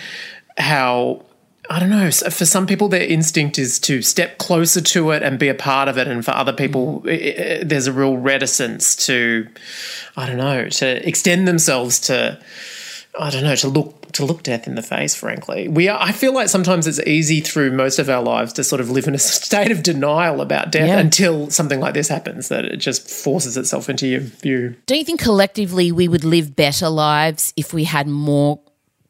how 0.59 1.25
I 1.71 1.79
don't 1.79 1.91
know. 1.91 2.11
For 2.11 2.45
some 2.45 2.67
people, 2.67 2.89
their 2.89 3.07
instinct 3.07 3.59
is 3.59 3.79
to 3.81 4.03
step 4.03 4.39
closer 4.39 4.81
to 4.81 5.13
it 5.13 5.23
and 5.23 5.39
be 5.39 5.49
a 5.49 5.55
part 5.55 5.89
of 5.89 5.97
it, 5.97 6.09
and 6.09 6.25
for 6.25 6.33
other 6.33 6.53
people, 6.53 7.03
mm. 7.03 7.11
i 7.11 7.61
i 7.61 7.65
there's 7.65 7.87
a 7.87 7.93
real 7.93 8.17
reticence 8.17 8.97
to 9.07 9.49
I 10.17 10.27
don't 10.27 10.39
know 10.39 10.69
to 10.69 11.09
extend 11.09 11.47
themselves 11.47 12.01
to 12.01 12.43
I 13.19 13.31
don't 13.31 13.45
know 13.45 13.55
to 13.57 13.69
look 13.69 14.13
to 14.13 14.25
look 14.27 14.43
death 14.43 14.67
in 14.67 14.75
the 14.75 14.83
face. 14.83 15.15
Frankly, 15.15 15.69
we 15.69 15.89
are, 15.89 15.99
I 16.01 16.13
feel 16.13 16.35
like 16.35 16.49
sometimes 16.49 16.87
it's 16.87 17.01
easy 17.07 17.41
through 17.41 17.71
most 17.71 17.99
of 17.99 18.11
our 18.11 18.23
lives 18.23 18.53
to 18.55 18.65
sort 18.65 18.81
of 18.81 18.91
live 18.91 19.07
in 19.07 19.15
a 19.15 19.19
state 19.43 19.71
of 19.71 19.83
denial 19.83 20.41
about 20.41 20.71
death 20.71 20.89
Yeah. 20.89 20.99
until 20.99 21.51
something 21.51 21.81
like 21.81 21.95
this 21.95 22.09
happens 22.09 22.49
that 22.49 22.65
it 22.65 22.77
just 22.77 23.09
forces 23.09 23.57
itself 23.57 23.89
into 23.89 24.07
your 24.07 24.21
view. 24.21 24.75
Don't 24.87 24.99
you 24.99 25.05
think 25.05 25.21
collectively 25.21 25.93
we 25.93 26.09
would 26.09 26.25
live 26.25 26.55
better 26.57 26.89
lives 26.89 27.55
if 27.57 27.73
we 27.73 27.85
had 27.85 28.07
more 28.07 28.61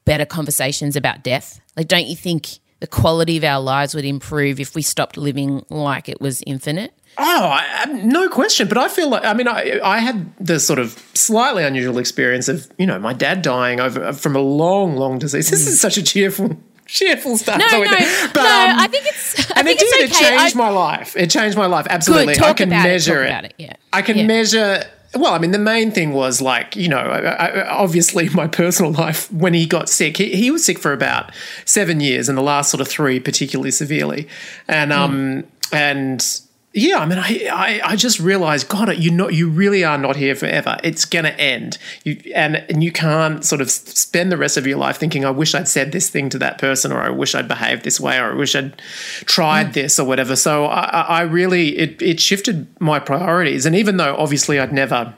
better 0.05 0.25
conversations 0.25 0.97
about 0.97 1.23
death? 1.25 1.61
Like, 1.77 1.89
don't 1.89 2.07
you 2.07 2.17
think 2.17 2.59
the 2.81 2.87
quality 2.87 3.37
of 3.37 3.45
our 3.45 3.61
lives 3.61 3.95
would 3.95 4.05
improve 4.05 4.61
if 4.61 4.75
we 4.75 4.83
stopped 4.83 5.17
living 5.17 5.65
like 5.71 6.09
it 6.09 6.21
was 6.21 6.43
infinite? 6.47 6.93
Oh, 7.19 7.51
I, 7.53 7.85
no 8.05 8.29
question. 8.29 8.69
But 8.69 8.79
I 8.79 8.89
feel 8.89 9.11
like 9.11 9.25
I 9.25 9.35
mean 9.35 9.47
I 9.47 9.79
I 9.85 9.99
had 9.99 10.35
the 10.39 10.59
sort 10.59 10.79
of 10.79 10.93
slightly 11.15 11.63
unusual 11.63 11.99
experience 11.99 12.49
of 12.49 12.71
you 12.79 12.87
know 12.87 12.99
my 12.99 13.13
dad 13.13 13.43
dying 13.43 13.81
over 13.81 14.13
from 14.15 14.35
a 14.35 14.41
long 14.41 14.97
long 14.97 15.19
disease. 15.19 15.51
This 15.51 15.67
is 15.67 15.81
such 15.81 15.97
a 15.99 16.03
cheerful. 16.03 16.57
Cheerful 16.87 17.39
stuff. 17.39 17.59
No, 17.59 17.67
no, 17.67 17.83
it- 17.85 17.91
no. 18.35 18.41
Um, 18.43 18.79
I 18.79 18.87
think 18.91 19.07
it's. 19.07 19.51
I 19.53 19.61
and 19.61 19.67
think 19.69 19.81
it 19.81 19.85
did. 19.99 20.11
it's 20.11 20.17
okay. 20.21 20.35
It 20.35 20.39
changed 20.39 20.57
I- 20.57 20.59
my 20.59 20.69
life. 20.71 21.17
It 21.17 21.31
changed 21.31 21.57
my 21.57 21.67
life. 21.67 21.87
Absolutely. 21.89 22.39
I 22.41 22.53
can 22.55 22.69
measure 22.71 23.23
it. 23.25 23.45
it. 23.45 23.55
Yeah. 23.59 23.73
I 23.93 24.03
can 24.03 24.19
Yeah. 24.19 24.27
measure. 24.27 24.85
Well, 25.15 25.35
I 25.35 25.39
mean, 25.39 25.51
the 25.51 25.59
main 25.59 25.91
thing 25.91 26.13
was 26.13 26.41
like, 26.41 26.75
you 26.75 26.89
know, 26.89 26.97
I, 26.99 27.19
I, 27.49 27.69
obviously 27.69 28.29
my 28.31 28.47
personal 28.47 28.93
life 29.05 29.31
when 29.33 29.53
he 29.55 29.67
got 29.67 29.89
sick, 29.89 30.17
he, 30.17 30.35
he 30.35 30.51
was 30.51 30.65
sick 30.65 30.79
for 30.79 30.93
about 30.93 31.33
seven 31.65 32.01
years, 32.01 32.29
and 32.29 32.39
the 32.39 32.43
last 32.43 32.71
sort 32.71 32.81
of 32.81 32.89
three 32.89 33.21
particularly 33.21 33.71
severely, 33.71 34.29
and 34.69 34.93
Hmm. 34.93 34.99
um 34.99 35.45
and 35.73 36.41
yeah, 36.75 36.99
I 36.99 37.07
mean, 37.07 37.19
I 37.19 37.49
I, 37.53 37.81
I 37.85 37.97
just 37.97 38.19
realized, 38.19 38.69
God, 38.69 38.89
it 38.89 38.99
you 38.99 39.11
not 39.11 39.35
you 39.35 39.51
really 39.51 39.85
are 39.85 39.99
not 39.99 40.17
here 40.17 40.35
forever. 40.35 40.79
It's 40.83 41.05
gonna 41.05 41.31
end. 41.31 41.77
You 42.05 42.19
and 42.35 42.57
and 42.57 42.83
you 42.83 42.91
can't 42.91 43.45
sort 43.45 43.61
of 43.61 43.71
spend 43.71 44.33
the 44.33 44.39
rest 44.39 44.57
of 44.57 44.67
your 44.67 44.79
life 44.79 44.97
thinking, 44.97 45.25
I 45.25 45.31
wish 45.31 45.55
I'd 45.55 45.69
said 45.69 45.93
this 45.93 46.09
thing 46.09 46.31
to 46.31 46.39
that 46.39 46.57
person, 46.59 46.91
or 46.91 47.01
I 47.01 47.11
wish 47.11 47.35
I'd 47.35 47.49
behaved 47.49 47.85
this 47.85 48.01
way, 48.01 48.19
or 48.19 48.33
I 48.33 48.35
wish 48.35 48.55
I'd 48.55 48.81
tried 49.27 49.69
mm. 49.69 49.73
this 49.75 49.99
or 49.99 50.07
whatever. 50.07 50.35
So 50.35 50.65
I, 50.65 50.85
I 50.85 51.01
I 51.01 51.21
really 51.23 51.77
it 51.77 52.01
it 52.01 52.21
shifted 52.21 52.67
my 52.81 52.99
priorities, 52.99 53.67
and 53.67 53.77
even 53.77 53.99
though 53.99 54.17
obviously 54.17 54.59
I'd 54.59 54.73
never 54.73 55.15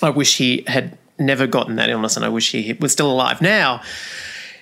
I 0.00 0.10
wish 0.10 0.36
he 0.36 0.62
had 0.68 0.96
never 1.18 1.48
gotten 1.48 1.74
that 1.76 1.90
illness, 1.90 2.16
and 2.16 2.24
I 2.24 2.28
wish 2.28 2.52
he 2.52 2.72
was 2.74 2.92
still 2.92 3.10
alive 3.10 3.42
now. 3.42 3.82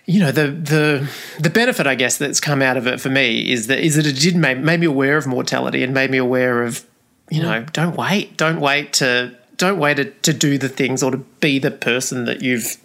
You 0.06 0.20
know 0.20 0.30
the 0.30 0.48
the 0.48 1.10
the 1.40 1.50
benefit, 1.50 1.86
I 1.86 1.96
guess, 1.96 2.16
that's 2.16 2.40
come 2.40 2.62
out 2.62 2.76
of 2.76 2.86
it 2.86 3.00
for 3.00 3.08
me 3.08 3.50
is 3.50 3.66
that 3.66 3.80
is 3.80 3.96
that 3.96 4.06
it 4.06 4.18
did 4.18 4.36
make 4.36 4.58
made 4.58 4.80
me 4.80 4.86
aware 4.86 5.16
of 5.16 5.26
mortality 5.26 5.82
and 5.82 5.92
made 5.92 6.10
me 6.10 6.18
aware 6.18 6.62
of 6.62 6.86
you 7.28 7.42
know 7.42 7.62
mm. 7.62 7.72
don't 7.72 7.96
wait, 7.96 8.36
don't 8.36 8.60
wait 8.60 8.92
to 8.94 9.36
don't 9.56 9.78
wait 9.78 9.96
to, 9.96 10.04
to 10.04 10.32
do 10.32 10.58
the 10.58 10.68
things 10.68 11.02
or 11.02 11.10
to 11.10 11.16
be 11.16 11.58
the 11.58 11.70
person 11.70 12.24
that 12.26 12.42
you've 12.42 12.76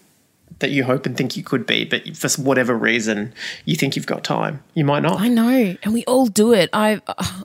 that 0.62 0.72
you 0.72 0.84
hope 0.84 1.06
and 1.06 1.18
think 1.18 1.36
you 1.36 1.44
could 1.44 1.66
be, 1.66 1.86
but 1.86 2.16
for 2.16 2.30
whatever 2.42 2.76
reason 2.76 3.34
you 3.66 3.76
think 3.76 3.96
you've 3.96 4.06
got 4.06 4.24
time, 4.24 4.64
you 4.74 4.86
might 4.86 5.02
not. 5.02 5.20
I 5.20 5.28
know, 5.28 5.76
and 5.84 5.94
we 5.94 6.06
all 6.06 6.28
do 6.28 6.54
it. 6.54 6.70
I've 6.72 7.02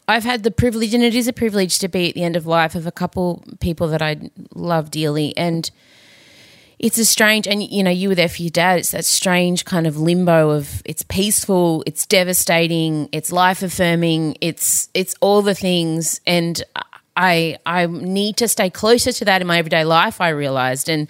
I've 0.09 0.25
had 0.25 0.43
the 0.43 0.51
privilege, 0.51 0.95
and 0.95 1.03
it 1.03 1.15
is 1.15 1.27
a 1.27 1.33
privilege 1.33 1.79
to 1.81 1.89
be 1.89 2.09
at 2.09 2.15
the 2.15 2.23
end 2.23 2.37
of 2.37 2.47
life 2.47 2.75
of 2.75 2.87
a 2.87 2.93
couple 2.93 3.43
people 3.61 3.89
that 3.89 4.03
I 4.03 4.31
love 4.55 4.91
dearly, 4.91 5.37
and 5.37 5.71
it's 6.79 6.99
a 6.99 7.05
strange. 7.05 7.47
And 7.47 7.63
you 7.63 7.83
know, 7.83 7.91
you 7.91 8.09
were 8.09 8.15
there 8.15 8.29
for 8.29 8.43
your 8.43 8.51
dad. 8.51 8.79
It's 8.79 8.91
that 8.91 9.05
strange 9.05 9.65
kind 9.65 9.87
of 9.87 9.97
limbo 9.97 10.51
of 10.51 10.83
it's 10.85 11.03
peaceful, 11.03 11.83
it's 11.87 12.07
devastating, 12.07 13.09
it's 13.13 13.33
life 13.33 13.63
affirming, 13.63 14.37
it's 14.41 14.89
it's 14.95 15.15
all 15.21 15.43
the 15.43 15.55
things, 15.55 16.21
and 16.27 16.63
I 17.17 17.59
I 17.65 17.87
need 17.87 18.37
to 18.39 18.49
stay 18.49 18.71
closer 18.71 19.13
to 19.13 19.25
that 19.25 19.41
in 19.41 19.47
my 19.47 19.59
everyday 19.59 19.85
life. 19.85 20.21
I 20.21 20.31
realized 20.31 20.89
and. 20.89 21.09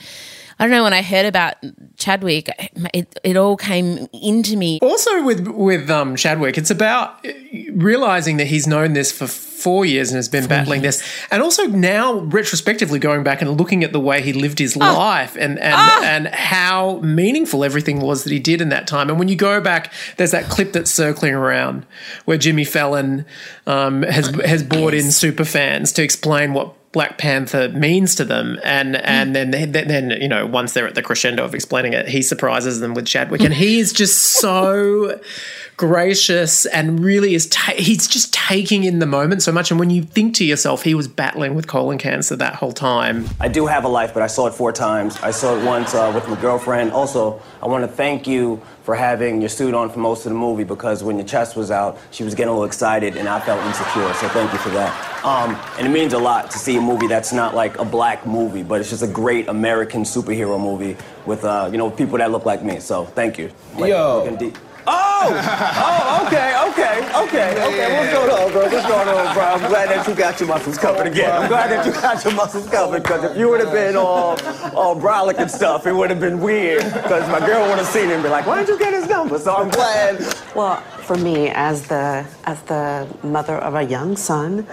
I 0.58 0.64
don't 0.64 0.70
know 0.70 0.84
when 0.84 0.94
I 0.94 1.02
heard 1.02 1.26
about 1.26 1.56
Chadwick, 1.98 2.48
it, 2.94 3.18
it 3.22 3.36
all 3.36 3.58
came 3.58 4.08
into 4.12 4.56
me. 4.56 4.78
Also, 4.80 5.22
with 5.22 5.46
with 5.48 5.90
um, 5.90 6.16
Chadwick, 6.16 6.56
it's 6.56 6.70
about 6.70 7.26
realizing 7.72 8.38
that 8.38 8.46
he's 8.46 8.66
known 8.66 8.94
this 8.94 9.12
for 9.12 9.26
four 9.26 9.84
years 9.84 10.10
and 10.10 10.16
has 10.16 10.30
been 10.30 10.44
four 10.44 10.48
battling 10.48 10.82
years. 10.82 10.98
this, 10.98 11.26
and 11.30 11.42
also 11.42 11.66
now 11.66 12.20
retrospectively 12.20 12.98
going 12.98 13.22
back 13.22 13.42
and 13.42 13.58
looking 13.58 13.84
at 13.84 13.92
the 13.92 14.00
way 14.00 14.22
he 14.22 14.32
lived 14.32 14.58
his 14.58 14.76
oh. 14.76 14.80
life 14.80 15.36
and 15.36 15.58
and 15.58 15.74
oh. 15.74 16.02
and 16.04 16.28
how 16.28 17.00
meaningful 17.00 17.62
everything 17.62 18.00
was 18.00 18.24
that 18.24 18.32
he 18.32 18.38
did 18.38 18.62
in 18.62 18.70
that 18.70 18.86
time. 18.86 19.10
And 19.10 19.18
when 19.18 19.28
you 19.28 19.36
go 19.36 19.60
back, 19.60 19.92
there's 20.16 20.30
that 20.30 20.44
clip 20.44 20.72
that's 20.72 20.90
circling 20.90 21.34
around 21.34 21.84
where 22.24 22.38
Jimmy 22.38 22.64
Fallon 22.64 23.26
um, 23.66 24.02
has 24.04 24.28
has 24.44 24.62
brought 24.62 24.94
in 24.94 25.10
super 25.12 25.44
fans 25.44 25.92
to 25.92 26.02
explain 26.02 26.54
what 26.54 26.74
Black 26.96 27.18
Panther 27.18 27.68
means 27.68 28.14
to 28.14 28.24
them, 28.24 28.58
and 28.64 28.96
and 28.96 29.36
then 29.36 29.50
then 29.50 30.12
you 30.18 30.28
know 30.28 30.46
once 30.46 30.72
they're 30.72 30.86
at 30.86 30.94
the 30.94 31.02
crescendo 31.02 31.44
of 31.44 31.54
explaining 31.54 31.92
it, 31.92 32.08
he 32.08 32.22
surprises 32.22 32.80
them 32.80 32.94
with 32.94 33.04
Chadwick, 33.04 33.42
and 33.42 33.52
he 33.52 33.78
is 33.78 33.92
just 33.92 34.18
so 34.40 35.20
gracious 35.76 36.64
and 36.64 37.04
really 37.04 37.34
is 37.34 37.48
ta- 37.48 37.74
he's 37.76 38.06
just 38.06 38.32
taking 38.32 38.84
in 38.84 38.98
the 38.98 39.04
moment 39.06 39.42
so 39.42 39.52
much. 39.52 39.70
And 39.70 39.78
when 39.78 39.90
you 39.90 40.02
think 40.02 40.34
to 40.36 40.44
yourself 40.46 40.84
he 40.84 40.94
was 40.94 41.06
battling 41.06 41.54
with 41.54 41.66
colon 41.66 41.98
cancer 41.98 42.34
that 42.36 42.54
whole 42.54 42.72
time. 42.72 43.28
I 43.40 43.48
do 43.48 43.66
have 43.66 43.84
a 43.84 43.88
life 43.88 44.14
but 44.14 44.22
i 44.22 44.26
saw 44.26 44.46
it 44.46 44.54
four 44.54 44.72
times. 44.72 45.18
I 45.22 45.32
saw 45.32 45.54
it 45.54 45.64
once 45.66 45.94
uh, 45.94 46.10
with 46.14 46.26
my 46.28 46.40
girlfriend. 46.40 46.92
Also 46.92 47.42
i 47.62 47.66
want 47.66 47.84
to 47.84 47.88
thank 47.88 48.26
you 48.26 48.62
for 48.86 48.94
having 48.94 49.40
your 49.40 49.48
suit 49.50 49.74
on 49.74 49.90
for 49.90 49.98
most 49.98 50.26
of 50.26 50.30
the 50.30 50.38
movie 50.38 50.62
because 50.62 51.02
when 51.02 51.16
your 51.16 51.26
chest 51.26 51.56
was 51.56 51.72
out 51.72 51.98
she 52.12 52.22
was 52.22 52.36
getting 52.36 52.50
a 52.50 52.52
little 52.52 52.64
excited 52.64 53.16
and 53.16 53.28
i 53.28 53.40
felt 53.40 53.60
insecure. 53.66 54.14
So 54.14 54.28
thank 54.28 54.52
you 54.52 54.58
for 54.60 54.70
that. 54.70 54.92
Um, 55.24 55.56
and 55.76 55.84
it 55.88 55.90
means 55.90 56.12
a 56.12 56.18
lot 56.18 56.52
to 56.52 56.58
see 56.58 56.76
a 56.76 56.80
movie 56.80 57.08
that's 57.08 57.32
not 57.32 57.52
like 57.52 57.76
a 57.78 57.84
black 57.84 58.24
movie 58.24 58.62
but 58.62 58.80
it's 58.80 58.90
just 58.90 59.02
a 59.02 59.08
great 59.08 59.48
american 59.48 60.04
superhero 60.04 60.56
movie 60.58 60.96
with 61.26 61.44
uh, 61.44 61.68
you 61.70 61.78
know 61.78 61.90
people 61.90 62.16
that 62.18 62.30
look 62.30 62.46
like 62.46 62.62
me. 62.62 62.78
So 62.78 63.04
thank 63.04 63.38
you. 63.38 63.50
Like, 63.76 63.90
Yo. 63.90 64.24
Oh, 65.18 65.32
oh, 65.32 66.26
okay, 66.26 66.52
okay, 66.68 66.98
okay, 67.24 67.50
okay. 67.64 67.96
What's 67.96 68.12
going 68.12 68.30
on, 68.30 68.52
bro? 68.52 68.62
What's 68.68 68.86
going 68.86 69.08
on, 69.08 69.34
bro? 69.34 69.44
I'm 69.44 69.68
glad 69.70 69.88
that 69.88 70.06
you 70.06 70.14
got 70.14 70.38
your 70.38 70.48
muscles 70.48 70.76
covered 70.76 71.06
again. 71.06 71.32
I'm 71.32 71.48
glad 71.48 71.70
that 71.70 71.86
you 71.86 71.92
got 71.92 72.22
your 72.22 72.34
muscles 72.34 72.68
covered 72.68 73.02
because 73.02 73.24
if 73.24 73.36
you 73.38 73.48
would 73.48 73.60
have 73.60 73.72
been 73.72 73.96
all, 73.96 74.38
all 74.76 74.94
brolic 74.94 75.38
and 75.38 75.50
stuff, 75.50 75.86
it 75.86 75.92
would 75.94 76.10
have 76.10 76.20
been 76.20 76.40
weird 76.40 76.84
because 76.84 77.26
my 77.30 77.40
girl 77.40 77.66
would 77.68 77.78
have 77.78 77.86
seen 77.86 78.10
it 78.10 78.14
and 78.14 78.22
be 78.22 78.28
like, 78.28 78.46
why 78.46 78.58
did 78.58 78.68
you 78.68 78.78
get 78.78 78.92
his 78.92 79.08
number? 79.08 79.38
So 79.38 79.56
I'm 79.56 79.70
glad. 79.70 80.20
Well, 80.54 80.80
for 80.82 81.16
me, 81.16 81.48
as 81.48 81.88
the 81.88 82.26
as 82.44 82.60
the 82.64 83.08
mother 83.22 83.56
of 83.56 83.74
a 83.74 83.82
young 83.84 84.16
son. 84.16 84.66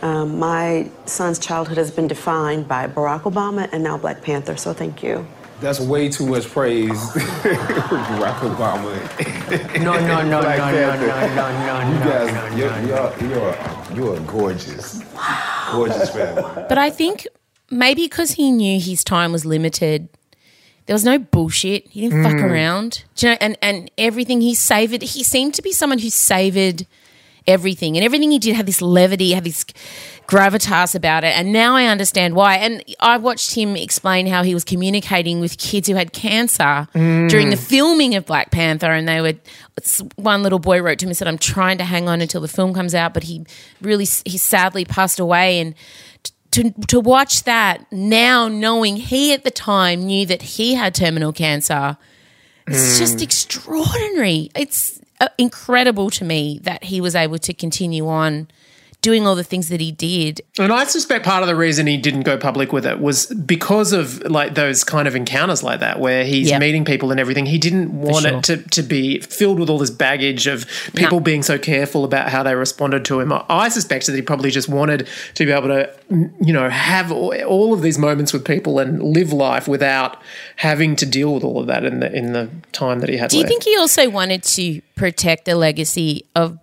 Um, 0.00 0.40
my 0.40 0.90
son's 1.06 1.38
childhood 1.38 1.78
has 1.78 1.92
been 1.92 2.08
defined 2.08 2.66
by 2.66 2.88
Barack 2.88 3.22
Obama 3.22 3.68
and 3.72 3.84
now 3.84 3.96
Black 3.96 4.20
Panther, 4.20 4.56
so 4.56 4.72
thank 4.72 5.00
you. 5.00 5.24
That's 5.62 5.78
way 5.80 6.08
too 6.08 6.26
much 6.26 6.48
praise, 6.48 6.90
Barack 6.90 8.40
Obama. 8.40 9.80
no, 9.80 9.92
no, 9.92 10.28
no, 10.28 10.40
Black 10.40 10.58
no, 10.58 10.64
Panther. 10.64 11.06
no, 11.06 11.26
no, 11.28 11.52
no, 11.64 11.82
no, 11.82 11.92
you 11.92 11.98
guys, 12.04 12.34
no, 12.34 12.56
you're, 12.56 12.70
no. 12.82 13.14
You're, 13.20 13.96
you're, 13.96 14.16
you're 14.16 14.20
gorgeous, 14.26 15.00
wow. 15.14 15.68
gorgeous 15.72 16.10
family. 16.10 16.64
But 16.68 16.78
I 16.78 16.90
think 16.90 17.28
maybe 17.70 18.02
because 18.06 18.32
he 18.32 18.50
knew 18.50 18.80
his 18.80 19.04
time 19.04 19.30
was 19.30 19.46
limited, 19.46 20.08
there 20.86 20.94
was 20.94 21.04
no 21.04 21.16
bullshit. 21.16 21.88
He 21.88 22.00
didn't 22.00 22.24
mm. 22.24 22.24
fuck 22.24 22.42
around. 22.42 23.04
Do 23.14 23.28
you 23.28 23.32
know, 23.32 23.38
and, 23.40 23.56
and 23.62 23.90
everything 23.96 24.40
he 24.40 24.56
savored, 24.56 25.02
he 25.02 25.22
seemed 25.22 25.54
to 25.54 25.62
be 25.62 25.70
someone 25.72 26.00
who 26.00 26.10
savored– 26.10 26.86
everything. 27.46 27.96
And 27.96 28.04
everything 28.04 28.30
he 28.30 28.38
did 28.38 28.54
had 28.54 28.66
this 28.66 28.80
levity, 28.82 29.32
had 29.32 29.44
this 29.44 29.64
gravitas 30.26 30.94
about 30.94 31.24
it. 31.24 31.36
And 31.36 31.52
now 31.52 31.74
I 31.74 31.86
understand 31.86 32.34
why. 32.34 32.56
And 32.56 32.82
I 33.00 33.16
watched 33.16 33.54
him 33.54 33.76
explain 33.76 34.26
how 34.26 34.42
he 34.42 34.54
was 34.54 34.64
communicating 34.64 35.40
with 35.40 35.58
kids 35.58 35.88
who 35.88 35.94
had 35.94 36.12
cancer 36.12 36.88
mm. 36.94 37.28
during 37.28 37.50
the 37.50 37.56
filming 37.56 38.14
of 38.14 38.26
Black 38.26 38.50
Panther. 38.50 38.92
And 38.92 39.08
they 39.08 39.20
were, 39.20 39.34
one 40.16 40.42
little 40.42 40.58
boy 40.58 40.80
wrote 40.80 40.98
to 41.00 41.06
him 41.06 41.10
and 41.10 41.16
said, 41.16 41.28
I'm 41.28 41.38
trying 41.38 41.78
to 41.78 41.84
hang 41.84 42.08
on 42.08 42.20
until 42.20 42.40
the 42.40 42.48
film 42.48 42.72
comes 42.72 42.94
out. 42.94 43.14
But 43.14 43.24
he 43.24 43.44
really, 43.80 44.06
he 44.24 44.38
sadly 44.38 44.84
passed 44.84 45.18
away. 45.18 45.60
And 45.60 45.74
to, 46.52 46.70
to 46.88 47.00
watch 47.00 47.44
that 47.44 47.90
now, 47.90 48.48
knowing 48.48 48.96
he 48.96 49.32
at 49.32 49.44
the 49.44 49.50
time 49.50 50.04
knew 50.04 50.26
that 50.26 50.42
he 50.42 50.74
had 50.74 50.94
terminal 50.94 51.32
cancer, 51.32 51.96
it's 52.66 52.94
mm. 52.94 52.98
just 52.98 53.20
extraordinary. 53.20 54.50
It's 54.54 55.00
Uh, 55.22 55.28
incredible 55.38 56.10
to 56.10 56.24
me 56.24 56.58
that 56.64 56.82
he 56.82 57.00
was 57.00 57.14
able 57.14 57.38
to 57.38 57.54
continue 57.54 58.08
on 58.08 58.48
doing 59.02 59.26
all 59.26 59.34
the 59.34 59.44
things 59.44 59.68
that 59.68 59.80
he 59.80 59.90
did. 59.90 60.40
And 60.58 60.72
I 60.72 60.84
suspect 60.84 61.24
part 61.24 61.42
of 61.42 61.48
the 61.48 61.56
reason 61.56 61.88
he 61.88 61.96
didn't 61.96 62.22
go 62.22 62.38
public 62.38 62.72
with 62.72 62.86
it 62.86 63.00
was 63.00 63.26
because 63.26 63.92
of 63.92 64.22
like 64.22 64.54
those 64.54 64.84
kind 64.84 65.08
of 65.08 65.16
encounters 65.16 65.64
like 65.64 65.80
that 65.80 65.98
where 65.98 66.24
he's 66.24 66.48
yep. 66.48 66.60
meeting 66.60 66.84
people 66.84 67.10
and 67.10 67.18
everything. 67.18 67.44
He 67.44 67.58
didn't 67.58 67.92
want 67.92 68.24
sure. 68.24 68.38
it 68.38 68.44
to, 68.44 68.56
to 68.56 68.82
be 68.82 69.18
filled 69.20 69.58
with 69.58 69.68
all 69.68 69.78
this 69.78 69.90
baggage 69.90 70.46
of 70.46 70.66
people 70.94 71.18
being 71.18 71.42
so 71.42 71.58
careful 71.58 72.04
about 72.04 72.28
how 72.28 72.44
they 72.44 72.54
responded 72.54 73.04
to 73.06 73.18
him. 73.18 73.32
I 73.48 73.68
suspect 73.68 74.06
that 74.06 74.14
he 74.14 74.22
probably 74.22 74.52
just 74.52 74.68
wanted 74.68 75.08
to 75.34 75.44
be 75.44 75.50
able 75.50 75.68
to, 75.68 75.92
mm, 76.08 76.32
you 76.40 76.52
know, 76.52 76.70
have 76.70 77.10
all 77.10 77.74
of 77.74 77.82
these 77.82 77.98
moments 77.98 78.32
with 78.32 78.44
people 78.44 78.78
and 78.78 79.02
live 79.02 79.32
life 79.32 79.66
without 79.66 80.16
having 80.56 80.94
to 80.96 81.06
deal 81.06 81.34
with 81.34 81.42
all 81.42 81.58
of 81.58 81.66
that 81.66 81.84
in 81.84 81.98
the 81.98 82.12
in 82.12 82.32
the 82.34 82.48
time 82.70 83.00
that 83.00 83.08
he 83.08 83.16
had. 83.16 83.30
Do 83.30 83.38
you 83.38 83.46
think 83.46 83.64
he 83.64 83.76
also 83.76 84.08
wanted 84.08 84.44
to 84.44 84.80
protect 84.94 85.44
the 85.44 85.56
legacy 85.56 86.24
of 86.36 86.60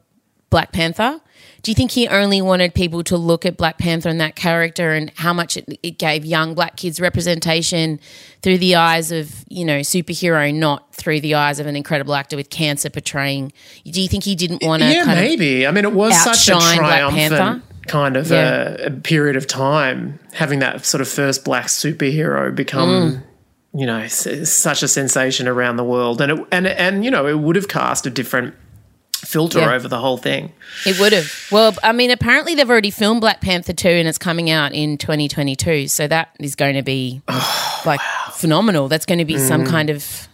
Black 0.49 0.71
Panther? 0.71 1.19
Do 1.61 1.71
you 1.71 1.75
think 1.75 1.91
he 1.91 2.07
only 2.07 2.41
wanted 2.41 2.73
people 2.73 3.03
to 3.05 3.17
look 3.17 3.45
at 3.45 3.57
Black 3.57 3.77
Panther 3.77 4.09
and 4.09 4.19
that 4.21 4.35
character 4.35 4.91
and 4.91 5.11
how 5.15 5.33
much 5.33 5.57
it, 5.57 5.79
it, 5.83 5.97
gave 5.97 6.25
young 6.25 6.53
black 6.53 6.77
kids 6.77 6.99
representation 7.01 7.99
through 8.41 8.57
the 8.57 8.75
eyes 8.75 9.11
of, 9.11 9.43
you 9.49 9.65
know, 9.65 9.79
superhero, 9.79 10.53
not 10.53 10.93
through 10.95 11.19
the 11.21 11.35
eyes 11.35 11.59
of 11.59 11.67
an 11.67 11.75
incredible 11.75 12.15
actor 12.15 12.35
with 12.35 12.49
cancer 12.49 12.89
portraying? 12.89 13.51
Do 13.85 14.01
you 14.01 14.07
think 14.07 14.23
he 14.23 14.35
didn't 14.35 14.63
want 14.63 14.83
to? 14.83 14.89
Yeah, 14.89 15.05
maybe. 15.05 15.67
I 15.67 15.71
mean, 15.71 15.85
it 15.85 15.93
was 15.93 16.17
such 16.21 16.47
a 16.47 16.59
triumphant 16.59 17.63
kind 17.89 18.15
of 18.15 18.29
yeah. 18.29 18.75
a, 18.79 18.85
a, 18.85 18.91
period 18.91 19.35
of 19.35 19.47
time 19.47 20.19
having 20.33 20.59
that 20.59 20.85
sort 20.85 21.01
of 21.01 21.07
first 21.07 21.43
black 21.43 21.65
superhero 21.65 22.53
become. 22.53 22.89
Mm. 22.89 23.23
You 23.71 23.85
know, 23.85 24.07
such 24.07 24.81
a 24.81 24.87
sensation 24.87 25.47
around 25.47 25.75
the 25.75 25.83
world, 25.83 26.21
and 26.21 26.31
it, 26.31 26.47
and 26.51 26.65
and 26.65 27.05
you 27.05 27.11
know, 27.11 27.27
it 27.27 27.37
would 27.37 27.55
have 27.55 27.67
cast 27.67 28.07
a 28.07 28.09
different 28.09 28.55
filter 29.29 29.59
yeah. 29.59 29.73
over 29.73 29.87
the 29.87 29.99
whole 29.99 30.17
thing. 30.17 30.51
It 30.87 30.99
would 30.99 31.13
have. 31.13 31.31
Well, 31.51 31.75
I 31.83 31.91
mean, 31.91 32.09
apparently 32.09 32.55
they've 32.55 32.69
already 32.69 32.89
filmed 32.89 33.21
Black 33.21 33.41
Panther 33.41 33.73
2 33.73 33.87
and 33.87 34.07
it's 34.07 34.17
coming 34.17 34.49
out 34.49 34.73
in 34.73 34.97
2022. 34.97 35.87
So 35.87 36.07
that 36.07 36.35
is 36.39 36.55
going 36.55 36.73
to 36.73 36.81
be 36.81 37.21
oh, 37.27 37.81
like 37.85 37.99
wow. 37.99 38.31
phenomenal. 38.31 38.87
That's 38.87 39.05
going 39.05 39.19
to 39.19 39.25
be 39.25 39.35
mm. 39.35 39.47
some 39.47 39.65
kind 39.65 39.91
of, 39.91 40.27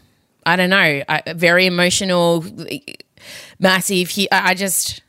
I 0.46 0.56
don't 0.56 0.70
know, 0.70 1.04
very 1.36 1.66
emotional, 1.66 2.46
massive. 3.60 4.18
I 4.32 4.54
just, 4.54 5.02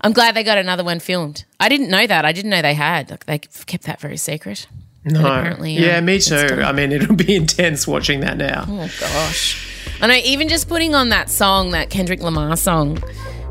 I'm 0.00 0.12
glad 0.12 0.34
they 0.34 0.42
got 0.42 0.58
another 0.58 0.82
one 0.82 0.98
filmed. 0.98 1.44
I 1.60 1.68
didn't 1.68 1.90
know 1.90 2.08
that. 2.08 2.24
I 2.24 2.32
didn't 2.32 2.50
know 2.50 2.62
they 2.62 2.74
had. 2.74 3.10
Like, 3.10 3.26
they 3.26 3.38
kept 3.38 3.84
that 3.84 4.00
very 4.00 4.16
secret. 4.16 4.66
No. 5.04 5.20
Apparently, 5.20 5.74
yeah, 5.74 5.98
um, 5.98 6.06
me 6.06 6.18
too. 6.18 6.34
I 6.34 6.72
mean, 6.72 6.90
it'll 6.90 7.14
be 7.14 7.36
intense 7.36 7.86
watching 7.86 8.20
that 8.20 8.38
now. 8.38 8.64
Oh, 8.66 8.90
gosh. 8.98 9.73
I 10.00 10.06
know, 10.06 10.14
even 10.24 10.48
just 10.48 10.68
putting 10.68 10.94
on 10.94 11.08
that 11.10 11.30
song, 11.30 11.70
that 11.70 11.90
Kendrick 11.90 12.20
Lamar 12.20 12.56
song 12.56 12.94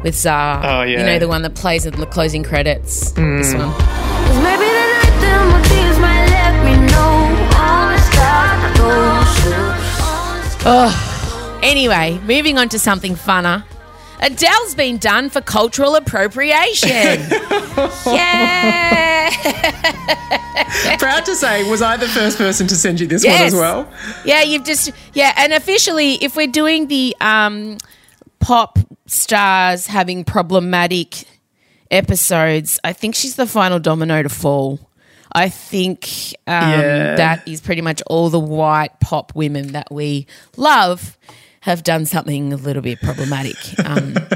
with 0.04 0.16
SZA. 0.16 0.62
Oh, 0.64 0.82
yeah. 0.84 1.00
You 1.00 1.06
know, 1.06 1.20
the 1.20 1.28
one 1.28 1.42
that 1.44 1.56
plays 1.56 1.86
at 1.88 1.94
the 1.94 2.06
closing 2.06 2.44
credits. 2.44 3.12
Mm. 3.14 3.38
This 3.40 3.54
one. 3.54 3.74
Oh, 10.66 11.60
anyway, 11.62 12.20
moving 12.26 12.58
on 12.58 12.70
to 12.70 12.80
something 12.80 13.16
funner. 13.16 13.66
Adele's 14.22 14.76
been 14.76 14.98
done 14.98 15.30
for 15.30 15.42
cultural 15.42 15.96
appropriation. 15.96 16.90
yeah. 18.06 19.30
Proud 20.98 21.26
to 21.26 21.36
say, 21.36 21.70
was 21.70 21.82
I 21.82 21.98
the 21.98 22.08
first 22.08 22.38
person 22.38 22.68
to 22.68 22.76
send 22.76 23.00
you 23.00 23.08
this 23.08 23.24
yes. 23.24 23.40
one 23.40 23.48
as 23.48 23.56
well? 23.56 23.92
Yeah, 24.26 24.42
you've 24.44 24.64
just 24.64 24.92
yeah, 25.14 25.34
and 25.38 25.54
officially, 25.54 26.14
if 26.16 26.36
we're 26.36 26.48
doing 26.48 26.88
the 26.88 27.16
um, 27.22 27.78
pop 28.40 28.80
stars 29.06 29.88
having 29.88 30.24
problematic 30.24 31.26
episodes, 31.92 32.80
I 32.84 32.94
think 32.94 33.16
she's 33.16 33.36
the 33.36 33.48
final 33.48 33.80
domino 33.80 34.24
to 34.24 34.30
fall. 34.30 34.80
I 35.36 35.50
think 35.50 36.06
um, 36.48 36.54
Yeah. 36.72 37.16
that 37.16 37.48
is 37.48 37.60
pretty 37.62 37.82
much 37.82 38.02
all 38.08 38.30
the 38.30 38.40
white 38.40 39.00
pop 39.00 39.34
women 39.36 39.72
that 39.74 39.92
we 39.92 40.28
love 40.58 41.18
have 41.64 41.82
done 41.84 42.06
something 42.06 42.52
a 42.54 42.58
little 42.58 42.82
bit 42.82 43.00
problematic. 43.02 43.58
Um, 43.86 44.16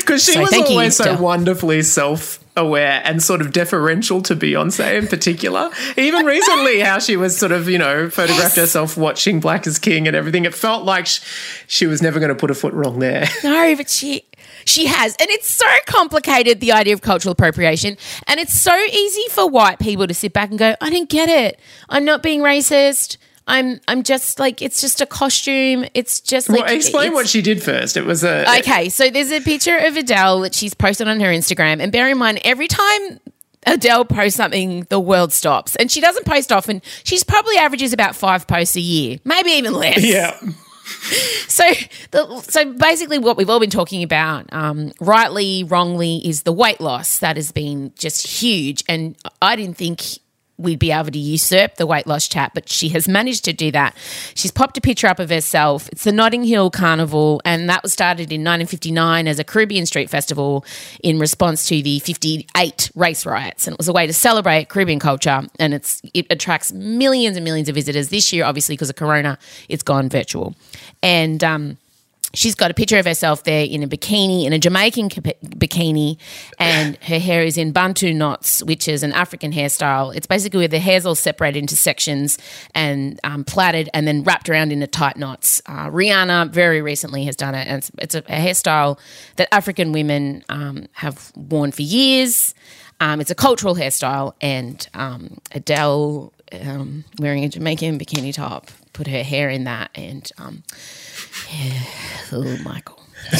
Because 0.00 0.24
she 0.24 0.32
So 0.32 0.40
was 0.40 0.50
thank 0.50 0.66
you, 0.68 0.72
always 0.74 0.96
so 0.96 1.20
wonderfully 1.20 1.82
self 1.82 2.40
aware 2.56 3.00
and 3.04 3.22
sort 3.22 3.40
of 3.40 3.52
deferential 3.52 4.20
to 4.22 4.34
Beyonce 4.34 4.98
in 4.98 5.06
particular. 5.06 5.70
Even 5.96 6.24
recently, 6.26 6.80
how 6.88 6.98
she 6.98 7.16
was 7.16 7.36
sort 7.38 7.52
of, 7.52 7.68
you 7.68 7.78
know, 7.78 8.08
photographed 8.10 8.56
herself 8.56 8.96
watching 8.96 9.38
Black 9.40 9.66
is 9.66 9.78
King 9.78 10.06
and 10.08 10.16
everything. 10.16 10.44
It 10.44 10.54
felt 10.54 10.84
like 10.84 11.06
sh- 11.06 11.20
she 11.68 11.86
was 11.86 12.02
never 12.02 12.18
going 12.18 12.30
to 12.30 12.34
put 12.34 12.50
a 12.50 12.54
foot 12.54 12.72
wrong 12.72 12.98
there. 12.98 13.26
no, 13.44 13.76
but 13.76 13.88
she 13.88 14.24
she 14.64 14.86
has, 14.86 15.14
and 15.20 15.30
it's 15.30 15.48
so 15.50 15.66
complicated 15.86 16.58
the 16.60 16.72
idea 16.72 16.94
of 16.94 17.00
cultural 17.00 17.32
appropriation, 17.32 17.96
and 18.26 18.40
it's 18.40 18.54
so 18.54 18.74
easy 18.76 19.22
for 19.30 19.48
white 19.48 19.78
people 19.78 20.06
to 20.08 20.14
sit 20.14 20.32
back 20.32 20.50
and 20.50 20.58
go, 20.58 20.74
"I 20.80 20.90
didn't 20.90 21.10
get 21.10 21.28
it. 21.28 21.60
I'm 21.88 22.04
not 22.04 22.22
being 22.22 22.40
racist." 22.40 23.18
I'm 23.46 23.80
I'm 23.86 24.02
just 24.02 24.38
like 24.40 24.60
it's 24.60 24.80
just 24.80 25.00
a 25.00 25.06
costume. 25.06 25.84
It's 25.94 26.20
just 26.20 26.48
like 26.48 26.62
well, 26.64 26.74
explain 26.74 27.12
what 27.12 27.28
she 27.28 27.42
did 27.42 27.62
first. 27.62 27.96
It 27.96 28.04
was 28.04 28.24
a. 28.24 28.58
Okay, 28.58 28.88
so 28.88 29.08
there's 29.08 29.30
a 29.30 29.40
picture 29.40 29.76
of 29.76 29.96
Adele 29.96 30.40
that 30.40 30.54
she's 30.54 30.74
posted 30.74 31.06
on 31.06 31.20
her 31.20 31.28
Instagram, 31.28 31.80
and 31.80 31.92
bear 31.92 32.08
in 32.08 32.18
mind, 32.18 32.40
every 32.44 32.66
time 32.66 33.20
Adele 33.64 34.04
posts 34.04 34.36
something, 34.36 34.86
the 34.90 34.98
world 34.98 35.32
stops, 35.32 35.76
and 35.76 35.90
she 35.90 36.00
doesn't 36.00 36.26
post 36.26 36.50
often. 36.50 36.82
She's 37.04 37.22
probably 37.22 37.56
averages 37.56 37.92
about 37.92 38.16
five 38.16 38.46
posts 38.46 38.76
a 38.76 38.80
year, 38.80 39.18
maybe 39.24 39.50
even 39.50 39.74
less. 39.74 40.04
Yeah. 40.04 40.38
So, 41.48 41.64
the, 42.12 42.40
so 42.42 42.72
basically, 42.74 43.18
what 43.18 43.36
we've 43.36 43.50
all 43.50 43.58
been 43.58 43.70
talking 43.70 44.04
about, 44.04 44.52
um, 44.52 44.92
rightly, 45.00 45.64
wrongly, 45.64 46.18
is 46.24 46.42
the 46.42 46.52
weight 46.52 46.80
loss 46.80 47.18
that 47.18 47.34
has 47.36 47.50
been 47.50 47.92
just 47.98 48.24
huge, 48.24 48.84
and 48.88 49.16
I 49.42 49.56
didn't 49.56 49.76
think. 49.76 50.02
We'd 50.58 50.78
be 50.78 50.90
able 50.90 51.10
to 51.10 51.18
usurp 51.18 51.76
the 51.76 51.86
weight 51.86 52.06
loss 52.06 52.28
chat, 52.28 52.52
but 52.54 52.68
she 52.68 52.88
has 52.90 53.06
managed 53.06 53.44
to 53.44 53.52
do 53.52 53.70
that. 53.72 53.94
She's 54.34 54.50
popped 54.50 54.78
a 54.78 54.80
picture 54.80 55.06
up 55.06 55.18
of 55.18 55.30
herself. 55.30 55.88
It's 55.90 56.04
the 56.04 56.12
Notting 56.12 56.44
Hill 56.44 56.70
Carnival, 56.70 57.42
and 57.44 57.68
that 57.68 57.82
was 57.82 57.92
started 57.92 58.32
in 58.32 58.40
1959 58.40 59.28
as 59.28 59.38
a 59.38 59.44
Caribbean 59.44 59.86
street 59.86 60.08
festival 60.08 60.64
in 61.02 61.18
response 61.18 61.68
to 61.68 61.82
the 61.82 61.98
58 61.98 62.90
race 62.94 63.26
riots. 63.26 63.66
And 63.66 63.74
it 63.74 63.78
was 63.78 63.88
a 63.88 63.92
way 63.92 64.06
to 64.06 64.12
celebrate 64.12 64.68
Caribbean 64.68 64.98
culture, 64.98 65.42
and 65.58 65.74
it's 65.74 66.00
it 66.14 66.26
attracts 66.30 66.72
millions 66.72 67.36
and 67.36 67.44
millions 67.44 67.68
of 67.68 67.74
visitors. 67.74 68.08
This 68.08 68.32
year, 68.32 68.44
obviously, 68.44 68.74
because 68.74 68.90
of 68.90 68.96
Corona, 68.96 69.38
it's 69.68 69.82
gone 69.82 70.08
virtual. 70.08 70.54
And 71.02 71.44
um, 71.44 71.78
she's 72.36 72.54
got 72.54 72.70
a 72.70 72.74
picture 72.74 72.98
of 72.98 73.06
herself 73.06 73.44
there 73.44 73.64
in 73.64 73.82
a 73.82 73.88
bikini, 73.88 74.44
in 74.44 74.52
a 74.52 74.58
Jamaican 74.58 75.08
bikini, 75.08 76.18
and 76.58 76.96
her 77.02 77.18
hair 77.18 77.42
is 77.42 77.56
in 77.56 77.72
bantu 77.72 78.12
knots, 78.12 78.62
which 78.62 78.86
is 78.86 79.02
an 79.02 79.12
African 79.12 79.52
hairstyle. 79.52 80.14
It's 80.14 80.26
basically 80.26 80.58
where 80.58 80.68
the 80.68 80.78
hair's 80.78 81.06
all 81.06 81.14
separated 81.14 81.58
into 81.58 81.76
sections 81.76 82.38
and 82.74 83.18
um, 83.24 83.44
plaited 83.44 83.88
and 83.94 84.06
then 84.06 84.22
wrapped 84.22 84.48
around 84.48 84.72
into 84.72 84.86
tight 84.86 85.16
knots. 85.16 85.62
Uh, 85.66 85.88
Rihanna 85.88 86.50
very 86.50 86.82
recently 86.82 87.24
has 87.24 87.36
done 87.36 87.54
it, 87.54 87.66
and 87.66 87.78
it's, 87.78 87.90
it's 87.98 88.14
a, 88.14 88.18
a 88.18 88.38
hairstyle 88.38 88.98
that 89.36 89.52
African 89.52 89.92
women 89.92 90.44
um, 90.48 90.86
have 90.92 91.32
worn 91.34 91.72
for 91.72 91.82
years. 91.82 92.54
Um, 93.00 93.20
it's 93.20 93.30
a 93.30 93.34
cultural 93.34 93.74
hairstyle, 93.74 94.34
and 94.40 94.86
um, 94.94 95.38
Adele, 95.52 96.32
um, 96.62 97.04
wearing 97.18 97.44
a 97.44 97.48
Jamaican 97.48 97.98
bikini 97.98 98.32
top, 98.32 98.70
put 98.96 99.06
her 99.06 99.22
hair 99.22 99.50
in 99.50 99.64
that, 99.64 99.90
and 99.94 100.28
um, 100.38 100.62
yeah, 101.54 101.82
oh, 102.32 102.56
Michael. 102.64 103.02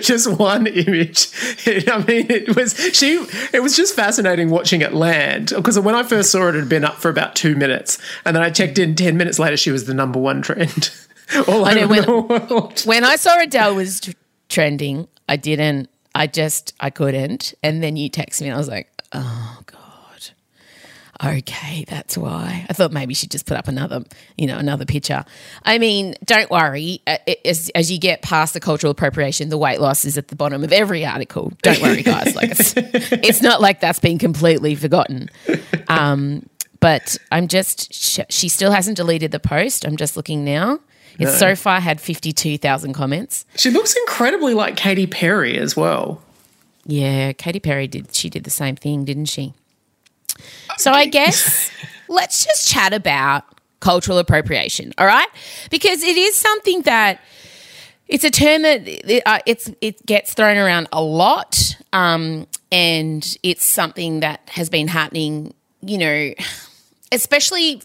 just 0.00 0.30
one 0.38 0.66
image. 0.66 1.28
I 1.66 2.04
mean, 2.06 2.26
it 2.30 2.54
was 2.56 2.74
she. 2.94 3.24
It 3.52 3.62
was 3.62 3.76
just 3.76 3.94
fascinating 3.94 4.50
watching 4.50 4.80
it 4.82 4.94
land 4.94 5.52
because 5.54 5.78
when 5.78 5.94
I 5.94 6.02
first 6.02 6.30
saw 6.30 6.48
it, 6.48 6.54
it 6.54 6.60
had 6.60 6.68
been 6.68 6.84
up 6.84 6.96
for 6.96 7.08
about 7.08 7.34
two 7.34 7.56
minutes, 7.56 7.98
and 8.24 8.34
then 8.36 8.42
I 8.42 8.50
checked 8.50 8.78
in 8.78 8.94
ten 8.94 9.16
minutes 9.16 9.38
later. 9.38 9.56
She 9.56 9.70
was 9.70 9.84
the 9.86 9.94
number 9.94 10.18
one 10.20 10.42
trend 10.42 10.90
all 11.48 11.64
know, 11.64 11.70
over 11.70 11.86
when- 11.88 12.02
the 12.02 12.20
world. 12.20 12.80
When 12.84 13.04
I 13.04 13.16
saw 13.16 13.40
Adele 13.40 13.74
was 13.74 14.00
t- 14.00 14.14
trending, 14.48 15.08
I 15.28 15.36
didn't. 15.36 15.88
I 16.14 16.26
just 16.26 16.74
I 16.80 16.90
couldn't. 16.90 17.54
And 17.62 17.82
then 17.82 17.96
you 17.96 18.08
text 18.08 18.40
me, 18.40 18.48
and 18.48 18.54
I 18.54 18.58
was 18.58 18.68
like, 18.68 18.90
oh. 19.12 19.56
Okay, 21.22 21.84
that's 21.86 22.16
why. 22.16 22.64
I 22.68 22.72
thought 22.72 22.92
maybe 22.92 23.12
she'd 23.12 23.30
just 23.30 23.44
put 23.44 23.56
up 23.58 23.68
another, 23.68 24.02
you 24.38 24.46
know, 24.46 24.56
another 24.56 24.86
picture. 24.86 25.24
I 25.64 25.78
mean, 25.78 26.14
don't 26.24 26.50
worry. 26.50 27.02
Uh, 27.06 27.18
As, 27.44 27.70
as 27.74 27.92
you 27.92 27.98
get 27.98 28.22
past 28.22 28.54
the 28.54 28.60
cultural 28.60 28.90
appropriation, 28.90 29.50
the 29.50 29.58
weight 29.58 29.80
loss 29.80 30.04
is 30.06 30.16
at 30.16 30.28
the 30.28 30.36
bottom 30.36 30.64
of 30.64 30.72
every 30.72 31.04
article. 31.04 31.52
Don't 31.62 31.80
worry, 31.82 32.02
guys. 32.02 32.34
Like 32.34 32.52
it's, 32.52 32.72
it's 32.76 33.42
not 33.42 33.60
like 33.60 33.80
that's 33.80 33.98
been 33.98 34.18
completely 34.18 34.74
forgotten. 34.74 35.28
Um, 35.88 36.48
but 36.80 37.18
I'm 37.30 37.48
just, 37.48 37.92
she 38.32 38.48
still 38.48 38.70
hasn't 38.70 38.96
deleted 38.96 39.30
the 39.30 39.40
post. 39.40 39.84
I'm 39.84 39.96
just 39.96 40.16
looking 40.16 40.44
now. 40.44 40.80
It's 41.18 41.38
so 41.38 41.54
far 41.54 41.80
had 41.80 42.00
52,000 42.00 42.94
comments. 42.94 43.44
She 43.56 43.68
looks 43.70 43.94
incredibly 43.94 44.54
like 44.54 44.76
Katy 44.76 45.06
Perry 45.06 45.58
as 45.58 45.76
well. 45.76 46.22
Yeah, 46.86 47.32
Katy 47.32 47.60
Perry 47.60 47.86
did. 47.86 48.14
She 48.14 48.30
did 48.30 48.44
the 48.44 48.50
same 48.50 48.74
thing, 48.74 49.04
didn't 49.04 49.26
she? 49.26 49.52
So 50.76 50.92
I 50.92 51.06
guess 51.06 51.70
let's 52.08 52.44
just 52.44 52.68
chat 52.68 52.92
about 52.92 53.44
cultural 53.80 54.18
appropriation, 54.18 54.92
all 54.98 55.06
right? 55.06 55.28
Because 55.70 56.02
it 56.02 56.16
is 56.16 56.36
something 56.36 56.82
that 56.82 57.20
it's 58.08 58.24
a 58.24 58.30
term 58.30 58.62
that 58.62 58.86
it, 58.86 59.22
uh, 59.24 59.38
it's 59.46 59.70
it 59.80 60.04
gets 60.04 60.34
thrown 60.34 60.56
around 60.56 60.88
a 60.92 61.02
lot, 61.02 61.76
um, 61.92 62.46
and 62.72 63.36
it's 63.42 63.64
something 63.64 64.20
that 64.20 64.40
has 64.50 64.68
been 64.68 64.88
happening. 64.88 65.54
You 65.80 65.98
know, 65.98 66.34
especially 67.12 67.82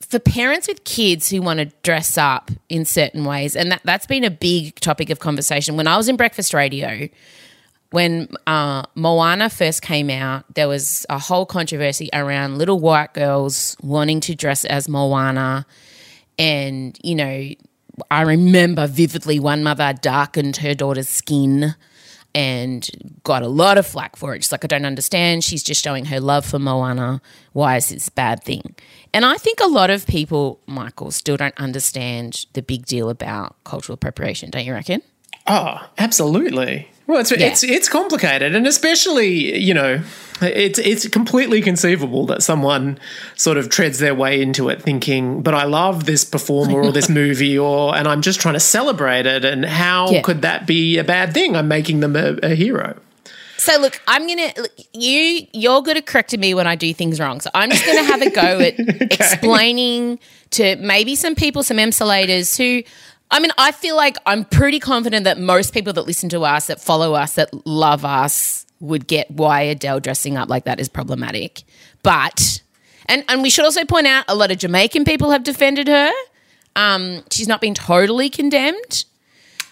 for 0.00 0.18
parents 0.18 0.66
with 0.66 0.84
kids 0.84 1.28
who 1.28 1.42
want 1.42 1.58
to 1.58 1.66
dress 1.82 2.16
up 2.16 2.50
in 2.70 2.86
certain 2.86 3.24
ways, 3.24 3.54
and 3.54 3.70
that 3.70 3.82
that's 3.84 4.06
been 4.06 4.24
a 4.24 4.30
big 4.30 4.74
topic 4.80 5.10
of 5.10 5.18
conversation. 5.18 5.76
When 5.76 5.86
I 5.86 5.96
was 5.98 6.08
in 6.08 6.16
breakfast 6.16 6.54
radio, 6.54 7.08
when 7.90 8.28
uh, 8.46 8.82
Moana 8.94 9.48
first 9.48 9.82
came 9.82 10.10
out, 10.10 10.44
there 10.54 10.68
was 10.68 11.06
a 11.08 11.18
whole 11.18 11.46
controversy 11.46 12.08
around 12.12 12.58
little 12.58 12.78
white 12.78 13.14
girls 13.14 13.76
wanting 13.82 14.20
to 14.20 14.34
dress 14.34 14.64
as 14.64 14.88
Moana. 14.88 15.66
And, 16.38 16.98
you 17.02 17.14
know, 17.14 17.48
I 18.10 18.22
remember 18.22 18.86
vividly 18.86 19.40
one 19.40 19.62
mother 19.62 19.94
darkened 20.00 20.58
her 20.58 20.74
daughter's 20.74 21.08
skin 21.08 21.74
and 22.34 22.88
got 23.24 23.42
a 23.42 23.48
lot 23.48 23.78
of 23.78 23.86
flack 23.86 24.16
for 24.16 24.34
it. 24.34 24.44
She's 24.44 24.52
like, 24.52 24.64
I 24.64 24.68
don't 24.68 24.84
understand. 24.84 25.42
She's 25.42 25.62
just 25.62 25.82
showing 25.82 26.04
her 26.06 26.20
love 26.20 26.44
for 26.44 26.58
Moana. 26.58 27.22
Why 27.52 27.76
is 27.76 27.88
this 27.88 28.10
bad 28.10 28.44
thing? 28.44 28.76
And 29.14 29.24
I 29.24 29.36
think 29.36 29.60
a 29.60 29.66
lot 29.66 29.88
of 29.88 30.06
people, 30.06 30.60
Michael, 30.66 31.10
still 31.10 31.38
don't 31.38 31.58
understand 31.58 32.44
the 32.52 32.62
big 32.62 32.84
deal 32.84 33.08
about 33.08 33.56
cultural 33.64 33.94
appropriation, 33.94 34.50
don't 34.50 34.66
you 34.66 34.74
reckon? 34.74 35.02
Oh, 35.46 35.88
absolutely. 35.96 36.88
Well, 37.08 37.20
it's 37.20 37.32
it's 37.32 37.62
it's 37.64 37.88
complicated, 37.88 38.54
and 38.54 38.66
especially 38.66 39.58
you 39.58 39.72
know, 39.72 40.02
it's 40.42 40.78
it's 40.78 41.08
completely 41.08 41.62
conceivable 41.62 42.26
that 42.26 42.42
someone 42.42 42.98
sort 43.34 43.56
of 43.56 43.70
treads 43.70 43.98
their 43.98 44.14
way 44.14 44.42
into 44.42 44.68
it, 44.68 44.82
thinking, 44.82 45.40
"But 45.40 45.54
I 45.54 45.64
love 45.64 46.04
this 46.04 46.22
performer 46.24 46.82
or 46.82 46.92
this 46.92 47.08
movie," 47.22 47.58
or 47.58 47.96
and 47.96 48.06
I'm 48.06 48.20
just 48.20 48.40
trying 48.40 48.54
to 48.54 48.60
celebrate 48.60 49.24
it. 49.24 49.42
And 49.44 49.64
how 49.64 50.10
Yeah. 50.10 50.20
could 50.20 50.42
that 50.42 50.66
be 50.66 50.98
a 50.98 51.02
bad 51.04 51.32
thing? 51.32 51.56
I'm 51.56 51.66
making 51.66 52.00
them 52.00 52.14
a, 52.14 52.36
a 52.42 52.54
hero. 52.54 52.94
So 53.56 53.80
look, 53.80 54.00
I'm 54.06 54.26
gonna 54.28 54.52
you. 54.92 55.46
You're 55.54 55.80
good 55.80 55.96
at 55.96 56.04
correcting 56.04 56.40
me 56.40 56.52
when 56.52 56.66
I 56.66 56.76
do 56.76 56.92
things 56.92 57.18
wrong. 57.18 57.40
So 57.40 57.48
I'm 57.54 57.70
just 57.70 57.86
gonna 57.86 58.04
have 58.04 58.20
a 58.20 58.28
go 58.30 58.60
at 58.60 58.78
explaining 59.38 60.18
to 60.50 60.76
maybe 60.76 61.16
some 61.16 61.34
people, 61.34 61.62
some 61.62 61.78
emsolators 61.78 62.56
who. 62.58 62.82
I 63.30 63.40
mean, 63.40 63.50
I 63.58 63.72
feel 63.72 63.96
like 63.96 64.16
I'm 64.24 64.44
pretty 64.44 64.80
confident 64.80 65.24
that 65.24 65.38
most 65.38 65.74
people 65.74 65.92
that 65.92 66.06
listen 66.06 66.28
to 66.30 66.42
us, 66.42 66.66
that 66.68 66.80
follow 66.80 67.14
us, 67.14 67.34
that 67.34 67.66
love 67.66 68.04
us, 68.04 68.64
would 68.80 69.06
get 69.06 69.30
why 69.30 69.62
Adele 69.62 70.00
dressing 70.00 70.36
up 70.36 70.48
like 70.48 70.64
that 70.64 70.80
is 70.80 70.88
problematic. 70.88 71.62
But 72.02 72.62
and 73.06 73.24
and 73.28 73.42
we 73.42 73.50
should 73.50 73.64
also 73.64 73.84
point 73.84 74.06
out 74.06 74.24
a 74.28 74.34
lot 74.34 74.50
of 74.50 74.58
Jamaican 74.58 75.04
people 75.04 75.30
have 75.30 75.42
defended 75.42 75.88
her. 75.88 76.10
Um, 76.76 77.24
she's 77.30 77.48
not 77.48 77.60
been 77.60 77.74
totally 77.74 78.30
condemned. 78.30 79.04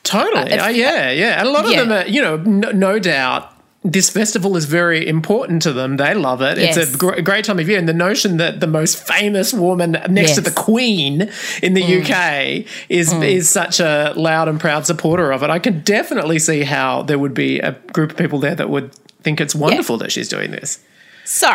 Totally. 0.03 0.53
Uh, 0.53 0.67
Uh, 0.67 0.69
yeah, 0.69 1.11
yeah. 1.11 1.39
And 1.39 1.49
a 1.49 1.51
lot 1.51 1.65
of 1.65 1.71
yeah. 1.71 1.85
them 1.85 1.93
are, 1.93 2.07
you 2.07 2.21
know, 2.21 2.37
no, 2.37 2.71
no 2.73 2.99
doubt. 2.99 3.53
This 3.89 4.11
festival 4.11 4.57
is 4.57 4.65
very 4.65 5.07
important 5.07 5.63
to 5.63 5.73
them. 5.73 5.97
They 5.97 6.13
love 6.15 6.43
it. 6.43 6.59
It's 6.59 6.77
a 6.77 6.97
gr- 6.99 7.21
great 7.21 7.45
time 7.45 7.61
of 7.61 7.69
year. 7.69 7.79
And 7.79 7.89
the 7.89 7.93
notion 7.95 8.37
that 8.39 8.59
the 8.59 8.67
most 8.67 9.07
famous 9.07 9.53
woman 9.55 9.93
next 10.11 10.35
to 10.35 10.41
the 10.41 10.51
Queen 10.51 11.31
in 11.63 11.75
the 11.75 11.83
Mm. 11.83 12.01
UK 12.03 12.67
is 12.89 13.13
is 13.13 13.49
such 13.49 13.79
a 13.79 14.13
loud 14.17 14.49
and 14.49 14.59
proud 14.59 14.87
supporter 14.87 15.31
of 15.33 15.43
it, 15.45 15.51
I 15.51 15.61
can 15.61 15.81
definitely 15.81 16.39
see 16.41 16.63
how 16.65 17.03
there 17.03 17.19
would 17.19 17.33
be 17.35 17.61
a 17.61 17.73
group 17.93 18.11
of 18.11 18.17
people 18.17 18.41
there 18.41 18.57
that 18.57 18.69
would 18.71 18.93
think 19.23 19.41
it's 19.41 19.55
wonderful 19.55 19.99
that 19.99 20.11
she's 20.11 20.29
doing 20.29 20.51
this. 20.51 20.81
So, 21.25 21.51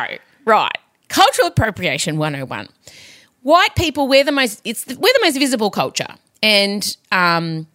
right, 0.46 0.78
cultural 1.10 1.48
appropriation 1.50 2.18
101. 2.18 2.70
White 3.44 3.76
people, 3.76 4.08
we're 4.08 4.24
the 4.24 4.32
most, 4.32 4.62
it's 4.64 4.86
the, 4.86 4.96
we're 4.96 5.14
the 5.14 5.20
most 5.24 5.38
visible 5.38 5.70
culture. 5.72 6.14
And 6.44 6.96
um, 7.12 7.68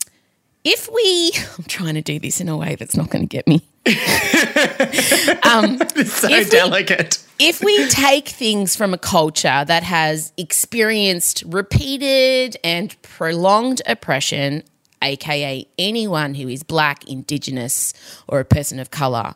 if 0.64 0.88
we, 0.92 1.32
I'm 1.58 1.64
trying 1.64 1.94
to 1.94 2.02
do 2.02 2.18
this 2.18 2.40
in 2.40 2.48
a 2.48 2.56
way 2.56 2.74
that's 2.76 2.96
not 2.96 3.10
going 3.10 3.22
to 3.22 3.28
get 3.28 3.46
me. 3.46 3.62
It's 5.98 6.12
so 6.12 6.28
If 6.28 6.46
we- 6.46 6.50
delicate. 6.50 7.24
if 7.38 7.62
we 7.62 7.86
take 7.88 8.28
things 8.28 8.76
from 8.76 8.94
a 8.94 8.98
culture 8.98 9.64
that 9.66 9.82
has 9.82 10.32
experienced 10.36 11.42
repeated 11.46 12.56
and 12.64 13.00
prolonged 13.02 13.82
oppression, 13.86 14.62
aka 15.02 15.66
anyone 15.78 16.34
who 16.34 16.48
is 16.48 16.62
black, 16.62 17.08
indigenous, 17.08 17.92
or 18.28 18.40
a 18.40 18.44
person 18.44 18.78
of 18.80 18.90
color, 18.90 19.34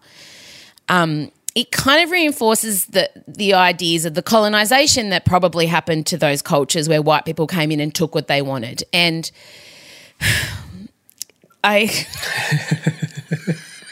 um, 0.88 1.30
it 1.54 1.70
kind 1.72 2.02
of 2.02 2.10
reinforces 2.10 2.86
the 2.86 3.08
the 3.28 3.54
ideas 3.54 4.04
of 4.04 4.14
the 4.14 4.22
colonization 4.22 5.10
that 5.10 5.24
probably 5.24 5.66
happened 5.66 6.06
to 6.06 6.16
those 6.16 6.42
cultures 6.42 6.88
where 6.88 7.02
white 7.02 7.24
people 7.24 7.46
came 7.46 7.70
in 7.70 7.80
and 7.80 7.94
took 7.94 8.14
what 8.14 8.28
they 8.28 8.42
wanted. 8.42 8.82
And 8.92 9.30
I 11.64 11.90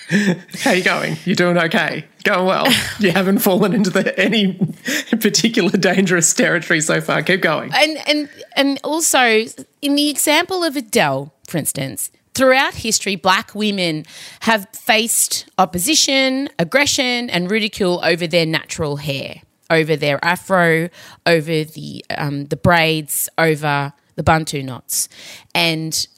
How 0.62 0.71
are 0.71 0.75
you 0.75 0.85
going? 0.85 1.16
You 1.25 1.35
doing 1.35 1.59
okay? 1.59 2.05
Going 2.25 2.47
well. 2.47 2.66
You 2.99 3.12
haven't 3.12 3.38
fallen 3.38 3.75
into 3.75 3.90
the, 3.90 4.18
any 4.18 4.55
particular 5.21 5.71
dangerous 5.71 6.33
territory 6.35 6.81
so 6.81 7.01
far. 7.01 7.23
Keep 7.23 7.42
going. 7.42 7.71
and 7.75 7.99
and 8.09 8.29
and 8.57 8.81
also 8.83 9.44
in 9.83 9.94
the 9.94 10.09
example 10.09 10.64
of 10.64 10.75
Adele, 10.77 11.33
for 11.47 11.59
instance, 11.59 12.11
throughout 12.35 12.75
history, 12.75 13.16
black 13.16 13.55
women 13.55 14.05
have 14.40 14.66
faced 14.73 15.47
opposition, 15.59 16.49
aggression, 16.59 17.31
and 17.31 17.51
ridicule 17.51 18.01
over 18.03 18.27
their 18.27 18.47
natural 18.47 18.97
hair, 18.97 19.42
over 19.71 19.94
their 19.94 20.23
afro, 20.25 20.88
over 21.27 21.64
the 21.64 22.05
um, 22.16 22.47
the 22.47 22.57
braids, 22.57 23.29
over 23.38 23.92
the 24.16 24.23
bantu 24.23 24.62
knots, 24.62 25.09
and 25.55 26.09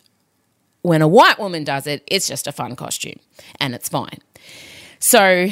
when 0.82 1.02
a 1.02 1.08
white 1.08 1.38
woman 1.38 1.64
does 1.64 1.86
it, 1.86 2.02
it's 2.06 2.26
just 2.26 2.46
a 2.46 2.52
fun 2.52 2.76
costume 2.76 3.18
and 3.60 3.74
it's 3.74 3.88
fine. 3.88 4.18
So 4.98 5.48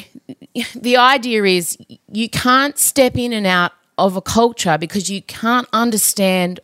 the 0.74 0.96
idea 0.96 1.44
is 1.44 1.78
you 2.12 2.28
can't 2.28 2.78
step 2.78 3.16
in 3.16 3.32
and 3.32 3.46
out 3.46 3.72
of 3.96 4.16
a 4.16 4.20
culture 4.20 4.78
because 4.78 5.10
you 5.10 5.22
can't 5.22 5.66
understand 5.72 6.60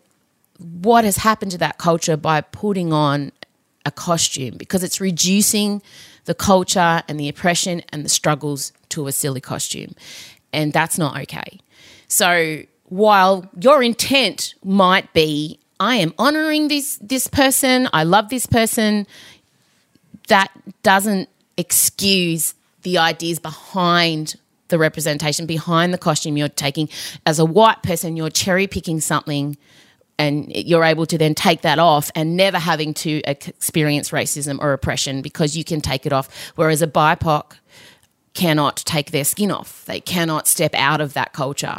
what 0.59 1.05
has 1.05 1.17
happened 1.17 1.51
to 1.53 1.59
that 1.59 1.79
culture 1.79 2.17
by 2.17 2.41
putting 2.41 2.93
on 2.93 3.33
a 3.85 3.91
costume 3.91 4.57
because 4.57 4.83
it's 4.83 5.01
reducing 5.01 5.83
the 6.25 6.35
culture 6.35 7.03
and 7.09 7.19
the 7.19 7.29
oppression 7.29 7.83
and 7.91 8.05
the 8.05 8.09
struggles 8.09 8.73
to 8.91 9.07
a 9.07 9.13
silly 9.13 9.41
costume. 9.41 9.95
And 10.53 10.73
that's 10.73 10.99
not 10.99 11.21
okay. 11.23 11.61
So 12.09 12.63
while 12.85 13.51
your 13.59 13.83
intent 13.83 14.55
might 14.63 15.13
be, 15.13 15.59
I 15.85 15.97
am 15.97 16.15
honoring 16.19 16.69
this 16.69 16.99
this 17.03 17.27
person, 17.29 17.89
I 17.93 18.05
love 18.05 18.31
this 18.31 18.47
person, 18.47 19.07
that 20.29 20.51
doesn't 20.83 21.29
excuse 21.59 22.55
the 22.83 22.97
ideas 22.99 23.39
behind 23.39 24.37
the 24.69 24.79
representation, 24.79 25.45
behind 25.45 25.93
the 25.93 25.99
costume 25.99 26.39
you're 26.39 26.49
taking. 26.49 26.89
As 27.27 27.39
a 27.39 27.45
white 27.45 27.83
person, 27.83 28.17
you're 28.17 28.31
cherry 28.31 28.67
picking 28.67 28.99
something 28.99 29.59
and 30.19 30.51
you're 30.55 30.85
able 30.85 31.05
to 31.05 31.19
then 31.19 31.35
take 31.35 31.61
that 31.61 31.79
off 31.79 32.11
and 32.15 32.35
never 32.35 32.59
having 32.59 32.95
to 32.95 33.21
experience 33.27 34.11
racism 34.11 34.59
or 34.61 34.73
oppression 34.73 35.21
because 35.21 35.55
you 35.55 35.65
can 35.65 35.83
take 35.83 36.07
it 36.07 36.15
off. 36.15 36.53
Whereas 36.55 36.81
a 36.81 36.87
BIPOC 36.87 37.57
cannot 38.33 38.77
take 38.79 39.11
their 39.11 39.25
skin 39.25 39.51
off, 39.51 39.85
they 39.85 40.01
cannot 40.01 40.49
step 40.49 40.75
out 40.75 41.03
of 41.03 41.13
that 41.13 41.35
culture. 41.35 41.79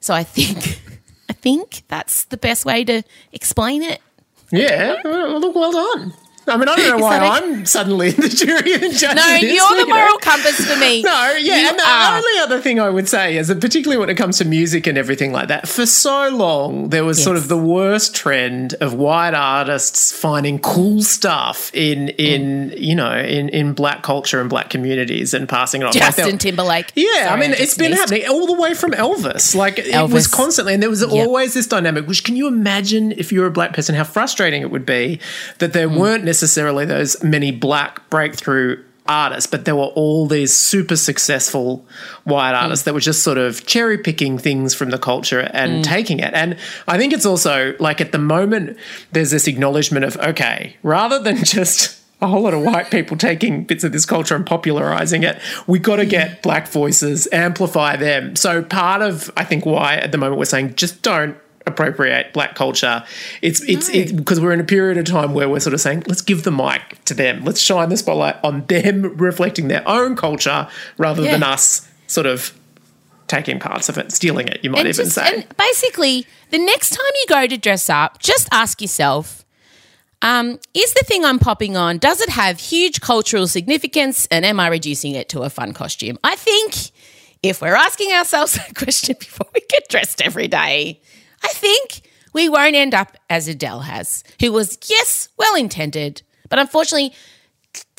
So 0.00 0.12
I 0.12 0.22
think, 0.22 0.91
I 1.32 1.34
think 1.34 1.84
that's 1.88 2.24
the 2.26 2.36
best 2.36 2.66
way 2.66 2.84
to 2.84 3.02
explain 3.32 3.82
it. 3.82 4.02
Yeah. 4.50 4.96
Look, 5.02 5.54
well 5.54 5.72
done. 5.72 6.12
I 6.48 6.56
mean, 6.56 6.68
I 6.68 6.74
don't 6.76 6.98
know 6.98 7.04
why 7.04 7.18
I'm 7.18 7.64
suddenly 7.66 8.08
in 8.08 8.16
the 8.20 8.28
jury 8.28 8.74
and 8.74 8.92
judging 8.92 9.16
No, 9.16 9.40
this, 9.40 9.42
you're 9.42 9.68
the 9.70 9.80
you 9.82 9.86
know. 9.86 9.94
moral 9.94 10.18
compass 10.18 10.56
for 10.66 10.76
me. 10.78 11.02
No, 11.02 11.36
yeah, 11.40 11.56
You 11.62 11.68
and 11.68 11.78
the 11.78 11.86
are. 11.86 12.16
only 12.16 12.38
other 12.40 12.60
thing 12.60 12.80
I 12.80 12.90
would 12.90 13.08
say 13.08 13.36
is 13.36 13.48
that 13.48 13.60
particularly 13.60 13.98
when 14.00 14.10
it 14.10 14.16
comes 14.16 14.38
to 14.38 14.44
music 14.44 14.86
and 14.88 14.98
everything 14.98 15.32
like 15.32 15.48
that, 15.48 15.68
for 15.68 15.86
so 15.86 16.28
long 16.30 16.88
there 16.88 17.04
was 17.04 17.22
sort 17.22 17.36
of 17.36 17.48
the 17.48 17.56
worst 17.56 18.14
trend 18.14 18.74
of 18.80 18.92
white 18.94 19.34
artists 19.34 20.10
finding 20.12 20.58
cool 20.58 21.02
stuff 21.02 21.70
in 21.74 22.08
in 22.10 22.74
you 22.76 22.94
know 22.96 23.16
in 23.16 23.48
in 23.50 23.72
black 23.72 24.02
culture 24.02 24.40
and 24.40 24.50
black 24.50 24.68
communities 24.68 25.34
and 25.34 25.48
passing 25.48 25.82
it 25.82 25.84
on. 25.86 25.92
Justin 25.92 26.28
there- 26.30 26.38
Timberlake. 26.38 26.90
yeah, 26.96 27.28
I 27.30 27.36
mean, 27.36 27.50
just 27.50 27.62
it's 27.62 27.78
been 27.78 27.90
missed. 27.92 28.00
happening 28.10 28.28
all 28.28 28.46
the 28.46 28.60
way 28.60 28.74
from 28.74 28.90
Elvis. 28.92 29.54
Like, 29.54 29.78
it 29.78 29.86
was 30.10 30.26
Elvis. 30.26 30.32
constantly, 30.32 30.74
and 30.74 30.82
there 30.82 30.90
was 30.90 31.02
always 31.04 31.54
this 31.54 31.66
dynamic, 31.68 32.08
which 32.08 32.24
can 32.24 32.34
you 32.34 32.48
imagine 32.48 33.12
if 33.12 33.30
you 33.30 33.40
were 33.40 33.46
a 33.46 33.50
black 33.50 33.72
person, 33.74 33.94
how 33.94 34.02
frustrating 34.04 34.62
it 34.62 34.70
would 34.70 34.84
be 34.86 35.20
that 35.58 35.72
there 35.72 35.88
Hmm. 35.88 35.96
weren't 35.98 36.24
necessarily 36.32 36.86
those 36.86 37.22
many 37.22 37.50
black 37.52 38.08
breakthrough 38.08 38.82
artists, 39.06 39.50
but 39.50 39.64
there 39.66 39.76
were 39.76 39.92
all 40.02 40.26
these 40.26 40.50
super 40.54 40.96
successful 40.96 41.84
white 42.24 42.54
Hmm. 42.56 42.62
artists 42.64 42.84
that 42.86 42.94
were 42.94 43.00
just 43.00 43.22
sort 43.22 43.36
of 43.36 43.66
cherry 43.66 43.98
picking 43.98 44.38
things 44.38 44.74
from 44.74 44.88
the 44.90 44.96
culture 44.98 45.40
and 45.52 45.70
Hmm. 45.76 45.82
taking 45.82 46.20
it. 46.20 46.32
And 46.32 46.56
I 46.88 46.96
think 46.96 47.12
it's 47.12 47.26
also 47.26 47.74
like 47.78 48.00
at 48.00 48.12
the 48.12 48.18
moment, 48.18 48.78
there's 49.12 49.30
this 49.30 49.46
acknowledgement 49.46 50.04
of, 50.06 50.16
okay, 50.18 50.76
rather 50.82 51.18
than 51.18 51.44
just 51.58 51.96
a 52.22 52.28
whole 52.28 52.42
lot 52.42 52.54
of 52.54 52.62
white 52.62 52.88
people 52.90 53.16
taking 53.18 53.64
bits 53.64 53.82
of 53.84 53.90
this 53.92 54.06
culture 54.06 54.36
and 54.36 54.46
popularizing 54.46 55.24
it. 55.24 55.36
We 55.66 55.80
got 55.80 55.96
to 55.96 56.06
get 56.06 56.40
black 56.40 56.68
voices, 56.68 57.26
amplify 57.32 57.96
them. 57.96 58.36
So 58.36 58.62
part 58.62 59.02
of 59.02 59.30
I 59.36 59.44
think 59.44 59.66
why 59.66 59.96
at 59.96 60.12
the 60.12 60.18
moment 60.18 60.38
we're 60.38 60.44
saying 60.46 60.76
just 60.76 61.02
don't 61.02 61.36
appropriate 61.66 62.32
black 62.32 62.54
culture. 62.54 63.04
It's 63.40 63.60
it's 63.62 64.12
because 64.12 64.40
we're 64.40 64.52
in 64.52 64.60
a 64.60 64.64
period 64.64 64.98
of 64.98 65.04
time 65.04 65.34
where 65.34 65.48
we're 65.48 65.60
sort 65.60 65.74
of 65.74 65.80
saying 65.80 66.04
let's 66.06 66.22
give 66.22 66.44
the 66.44 66.52
mic 66.52 67.04
to 67.06 67.14
them. 67.14 67.44
Let's 67.44 67.60
shine 67.60 67.88
the 67.88 67.96
spotlight 67.96 68.36
on 68.44 68.66
them 68.66 69.02
reflecting 69.16 69.68
their 69.68 69.86
own 69.88 70.16
culture 70.16 70.68
rather 70.98 71.22
than 71.22 71.42
us 71.42 71.88
sort 72.06 72.26
of 72.26 72.52
taking 73.28 73.58
parts 73.58 73.88
of 73.88 73.96
it, 73.96 74.12
stealing 74.12 74.46
it, 74.46 74.62
you 74.62 74.68
might 74.68 74.80
and 74.80 74.88
even 74.88 75.06
just- 75.06 75.14
say. 75.14 75.34
and 75.34 75.56
basically, 75.56 76.26
the 76.50 76.58
next 76.58 76.90
time 76.90 77.12
you 77.14 77.26
go 77.28 77.46
to 77.46 77.56
dress 77.56 77.88
up, 77.88 78.18
just 78.18 78.46
ask 78.52 78.82
yourself, 78.82 79.42
um, 80.20 80.60
is 80.74 80.92
the 80.92 81.02
thing 81.06 81.24
I'm 81.24 81.38
popping 81.38 81.74
on, 81.76 81.96
does 81.96 82.20
it 82.20 82.28
have 82.28 82.60
huge 82.60 83.00
cultural 83.00 83.46
significance 83.46 84.28
and 84.30 84.44
am 84.44 84.60
I 84.60 84.68
reducing 84.68 85.14
it 85.14 85.30
to 85.30 85.40
a 85.42 85.50
fun 85.50 85.72
costume? 85.72 86.18
I 86.22 86.36
think 86.36 86.90
if 87.42 87.62
we're 87.62 87.74
asking 87.74 88.12
ourselves 88.12 88.52
that 88.56 88.74
question 88.74 89.16
before 89.18 89.48
we 89.54 89.60
get 89.68 89.88
dressed 89.88 90.20
every 90.20 90.46
day, 90.48 91.00
I 91.42 91.48
think 91.48 92.02
we 92.32 92.48
won't 92.48 92.74
end 92.74 92.94
up 92.94 93.16
as 93.28 93.48
Adele 93.48 93.80
has, 93.80 94.24
who 94.40 94.52
was, 94.52 94.78
yes, 94.88 95.28
well 95.36 95.54
intended, 95.54 96.22
but 96.48 96.58
unfortunately, 96.58 97.14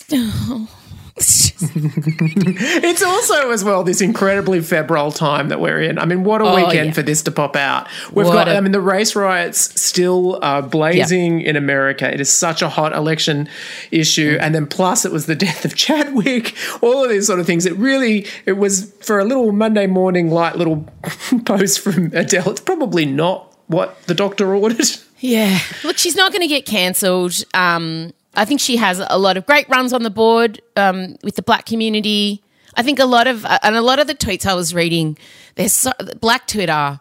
oh, 0.12 0.70
it's 1.16 1.50
just- 1.52 1.54
It's 1.76 3.02
also 3.04 3.52
as 3.52 3.64
well 3.64 3.84
this 3.84 4.02
incredibly 4.02 4.60
febrile 4.62 5.12
time 5.12 5.50
that 5.50 5.60
we're 5.62 5.82
in. 5.82 5.98
I 6.00 6.06
mean, 6.06 6.24
what 6.24 6.42
a 6.42 6.46
Oh, 6.46 6.56
weekend 6.56 6.88
yeah. 6.88 6.92
for 6.94 7.02
this 7.02 7.22
to 7.24 7.32
pop 7.32 7.56
out. 7.56 7.88
We've 8.12 8.26
What 8.26 8.34
got, 8.34 8.48
a- 8.50 8.58
I 8.58 8.62
mean, 8.62 8.72
the 8.74 8.82
race 8.82 9.16
riots 9.16 9.80
still 9.82 10.40
are 10.42 10.62
blazing 10.62 11.42
in 11.42 11.56
America. 11.56 12.12
It 12.14 12.20
is 12.20 12.30
such 12.32 12.62
a 12.62 12.70
hot 12.70 12.94
election 12.94 13.48
issue, 13.92 14.38
Mm. 14.38 14.42
and 14.42 14.56
then 14.56 14.68
plus 14.68 15.06
it 15.06 15.12
was 15.12 15.26
the 15.26 15.36
death 15.48 15.64
of 15.66 15.76
Chadwick. 15.76 16.56
All 16.82 17.04
of 17.04 17.10
these 17.10 17.28
sort 17.28 17.40
of 17.40 17.46
things. 17.46 17.66
It 17.66 17.78
really, 17.78 18.26
it 18.46 18.54
was 18.54 18.92
for 19.02 19.20
a 19.20 19.26
little 19.26 19.52
Monday 19.52 19.88
morning 19.88 20.30
light 20.32 20.58
little 20.58 20.86
post 21.46 21.80
from 21.80 22.12
Adele. 22.14 22.50
It's 22.50 22.62
probably 22.62 23.06
not 23.06 23.56
what 23.68 24.02
the 24.08 24.14
doctor 24.14 24.54
ordered. 24.54 24.88
Yeah. 25.20 25.58
Look, 25.86 25.98
she's 25.98 26.16
not 26.18 26.32
going 26.34 26.42
to 26.42 26.48
get 26.48 26.66
cancelled. 26.66 27.44
Um, 27.54 28.12
I 28.36 28.46
think 28.46 28.60
she 28.60 28.78
has 28.78 29.00
a 29.10 29.18
lot 29.18 29.38
of 29.38 29.46
great 29.46 29.68
runs 29.70 29.94
on 29.94 30.04
the 30.04 30.10
board 30.10 30.62
um, 30.76 31.16
with 31.24 31.36
the 31.36 31.44
black 31.44 31.66
community. 31.66 32.42
I 32.76 32.82
think 32.84 33.00
a 33.00 33.06
lot 33.06 33.28
of 33.28 33.46
uh, 33.46 33.60
and 33.64 33.76
a 33.76 33.82
lot 33.82 34.00
of 34.00 34.08
the 34.08 34.16
tweets 34.16 34.46
I 34.46 34.56
was 34.56 34.74
reading, 34.74 35.18
there's 35.56 35.74
so, 35.74 35.92
black 36.20 36.48
Twitter, 36.48 37.00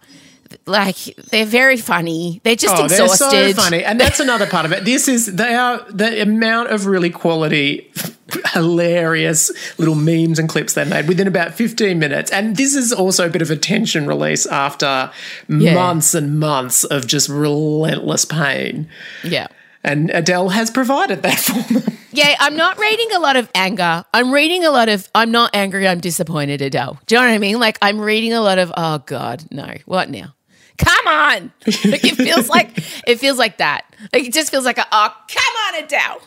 like 0.67 0.97
they're 1.31 1.47
very 1.47 1.79
funny. 1.79 2.41
They're 2.45 2.57
just 2.57 2.75
Oh, 2.77 2.87
they're 2.89 3.05
exhausted. 3.05 3.57
so 3.57 3.63
funny, 3.63 3.83
and 3.83 3.99
that's 3.99 4.21
another 4.21 4.47
part 4.47 4.67
of 4.67 4.73
it. 4.73 4.85
This 4.85 5.09
is 5.09 5.35
they 5.35 5.55
are 5.55 5.83
the 5.91 6.21
amount 6.21 6.69
of 6.71 6.85
really 6.85 7.09
quality, 7.09 7.91
hilarious 8.53 9.51
little 9.79 9.95
memes 9.95 10.39
and 10.39 10.49
clips 10.49 10.75
they 10.75 10.85
made 10.85 11.09
within 11.09 11.27
about 11.27 11.55
fifteen 11.55 11.99
minutes, 11.99 12.31
and 12.31 12.57
this 12.57 12.75
is 12.75 12.93
also 12.93 13.27
a 13.27 13.31
bit 13.31 13.41
of 13.43 13.51
a 13.51 13.57
tension 13.57 14.07
release 14.07 14.45
after 14.47 15.11
Yeah. 15.49 15.75
months 15.75 16.15
and 16.15 16.39
months 16.39 16.85
of 16.85 17.07
just 17.07 17.31
relentless 17.31 18.25
pain. 18.27 18.89
Yeah. 19.25 19.47
And 19.85 20.11
Adele 20.11 20.51
has 20.51 20.71
provided 20.71 21.23
that 21.23 21.39
for 21.39 21.73
them. 21.73 21.83
Yeah, 22.15 22.37
I'm 22.41 22.57
not 22.57 22.79
reading 22.79 23.09
a 23.15 23.19
lot 23.21 23.37
of 23.37 23.51
anger. 23.55 24.05
I'm 24.13 24.33
reading 24.33 24.67
a 24.67 24.71
lot 24.71 24.91
of 24.91 25.09
I'm 25.15 25.31
not 25.31 25.51
angry, 25.55 25.89
I'm 25.89 25.99
disappointed, 25.99 26.61
Adele. 26.61 27.01
Do 27.07 27.15
you 27.15 27.21
know 27.23 27.27
what 27.27 27.33
I 27.33 27.39
mean? 27.39 27.59
Like 27.59 27.79
I'm 27.81 27.99
reading 27.99 28.35
a 28.35 28.43
lot 28.43 28.59
of 28.59 28.71
oh 28.77 28.99
god, 28.99 29.45
no. 29.51 29.73
What 29.87 30.11
now? 30.11 30.35
Come 30.77 31.07
on. 31.07 31.53
Like 31.87 32.05
it 32.05 32.17
feels 32.17 32.51
like 32.51 32.69
it 33.07 33.19
feels 33.19 33.39
like 33.39 33.57
that. 33.59 33.87
Like 34.13 34.25
it 34.25 34.35
just 34.35 34.51
feels 34.51 34.67
like 34.67 34.77
a 34.77 34.87
oh 34.93 35.17
come 35.27 35.55
on, 35.65 35.85
Adele. 35.85 36.21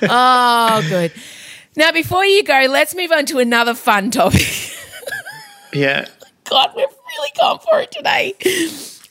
oh 0.10 0.84
good. 0.88 1.12
Now 1.76 1.92
before 1.92 2.24
you 2.24 2.42
go, 2.42 2.66
let's 2.68 2.96
move 2.96 3.12
on 3.12 3.26
to 3.26 3.38
another 3.38 3.74
fun 3.74 4.10
topic. 4.10 4.74
Yeah. 5.72 6.06
God, 6.50 6.72
we've 6.74 6.86
really 6.88 7.30
gone 7.38 7.58
for 7.60 7.80
it 7.80 7.92
today. 7.92 8.34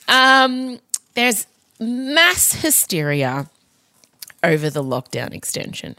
Um, 0.08 0.78
there's 1.14 1.46
mass 1.80 2.52
hysteria 2.54 3.48
over 4.42 4.70
the 4.70 4.82
lockdown 4.82 5.32
extension. 5.32 5.96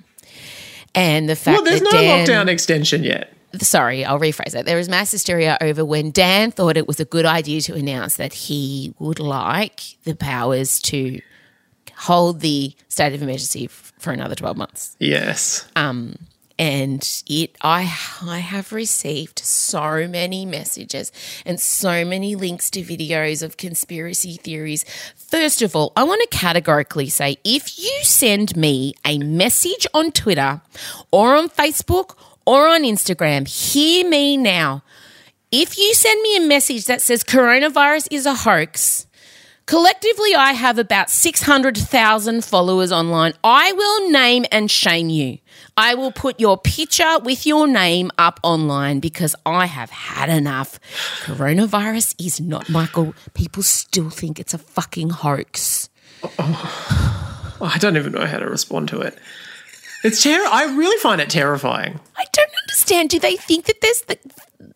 And 0.95 1.29
the 1.29 1.35
fact 1.35 1.55
Well, 1.57 1.63
there's 1.65 1.81
that 1.81 1.91
no 1.93 1.99
Dan, 1.99 2.25
lockdown 2.27 2.47
extension 2.49 3.03
yet. 3.03 3.31
sorry, 3.61 4.03
I'll 4.05 4.19
rephrase 4.19 4.51
that. 4.51 4.65
There 4.65 4.77
was 4.77 4.89
mass 4.89 5.11
hysteria 5.11 5.57
over 5.61 5.85
when 5.85 6.11
Dan 6.11 6.51
thought 6.51 6.77
it 6.77 6.87
was 6.87 6.99
a 6.99 7.05
good 7.05 7.25
idea 7.25 7.61
to 7.61 7.75
announce 7.75 8.15
that 8.17 8.33
he 8.33 8.93
would 8.99 9.19
like 9.19 9.81
the 10.03 10.15
powers 10.15 10.79
to 10.83 11.21
hold 11.95 12.39
the 12.39 12.73
state 12.87 13.13
of 13.13 13.21
emergency 13.21 13.65
f- 13.65 13.93
for 13.99 14.11
another 14.13 14.35
12 14.35 14.57
months. 14.57 14.95
Yes. 14.99 15.67
Um, 15.75 16.15
and 16.57 17.23
it 17.27 17.55
I 17.61 17.81
I 18.21 18.39
have 18.39 18.73
received 18.73 19.39
so 19.39 20.07
many 20.07 20.45
messages 20.45 21.11
and 21.45 21.59
so 21.59 22.03
many 22.03 22.35
links 22.35 22.69
to 22.71 22.81
videos 22.81 23.41
of 23.43 23.55
conspiracy 23.57 24.33
theories. 24.35 24.83
First 25.29 25.61
of 25.61 25.75
all, 25.75 25.93
I 25.95 26.03
want 26.05 26.21
to 26.23 26.35
categorically 26.35 27.07
say 27.07 27.37
if 27.43 27.77
you 27.77 27.99
send 28.01 28.57
me 28.57 28.95
a 29.05 29.19
message 29.19 29.85
on 29.93 30.11
Twitter 30.11 30.59
or 31.11 31.35
on 31.35 31.49
Facebook 31.49 32.15
or 32.47 32.67
on 32.67 32.81
Instagram, 32.81 33.47
hear 33.47 34.09
me 34.09 34.37
now. 34.37 34.81
If 35.51 35.77
you 35.77 35.93
send 35.93 36.19
me 36.23 36.37
a 36.37 36.41
message 36.41 36.85
that 36.85 37.03
says 37.03 37.23
coronavirus 37.23 38.07
is 38.09 38.25
a 38.25 38.33
hoax, 38.33 39.05
Collectively, 39.67 40.33
I 40.33 40.53
have 40.53 40.79
about 40.79 41.11
600,000 41.11 42.43
followers 42.43 42.91
online. 42.91 43.33
I 43.43 43.71
will 43.71 44.09
name 44.09 44.47
and 44.51 44.71
shame 44.71 45.09
you. 45.09 45.37
I 45.77 45.95
will 45.95 46.11
put 46.11 46.39
your 46.39 46.57
picture 46.57 47.19
with 47.19 47.45
your 47.45 47.67
name 47.67 48.11
up 48.17 48.39
online 48.43 48.99
because 48.99 49.35
I 49.45 49.65
have 49.65 49.89
had 49.89 50.29
enough. 50.29 50.79
Coronavirus 51.23 52.15
is 52.23 52.39
not 52.41 52.69
Michael. 52.69 53.13
People 53.33 53.63
still 53.63 54.09
think 54.09 54.39
it's 54.39 54.53
a 54.53 54.57
fucking 54.57 55.09
hoax. 55.09 55.89
I 56.39 57.77
don't 57.79 57.97
even 57.97 58.13
know 58.13 58.25
how 58.25 58.39
to 58.39 58.49
respond 58.49 58.89
to 58.89 59.01
it. 59.01 59.17
It's 60.03 60.23
ter- 60.23 60.31
I 60.31 60.65
really 60.75 60.97
find 60.99 61.19
it 61.19 61.29
terrifying. 61.29 61.99
I 62.15 62.25
don't 62.31 62.51
understand. 62.63 63.09
Do 63.09 63.19
they 63.19 63.35
think 63.35 63.65
that 63.65 63.81
there's 63.81 64.01
the, 64.01 64.17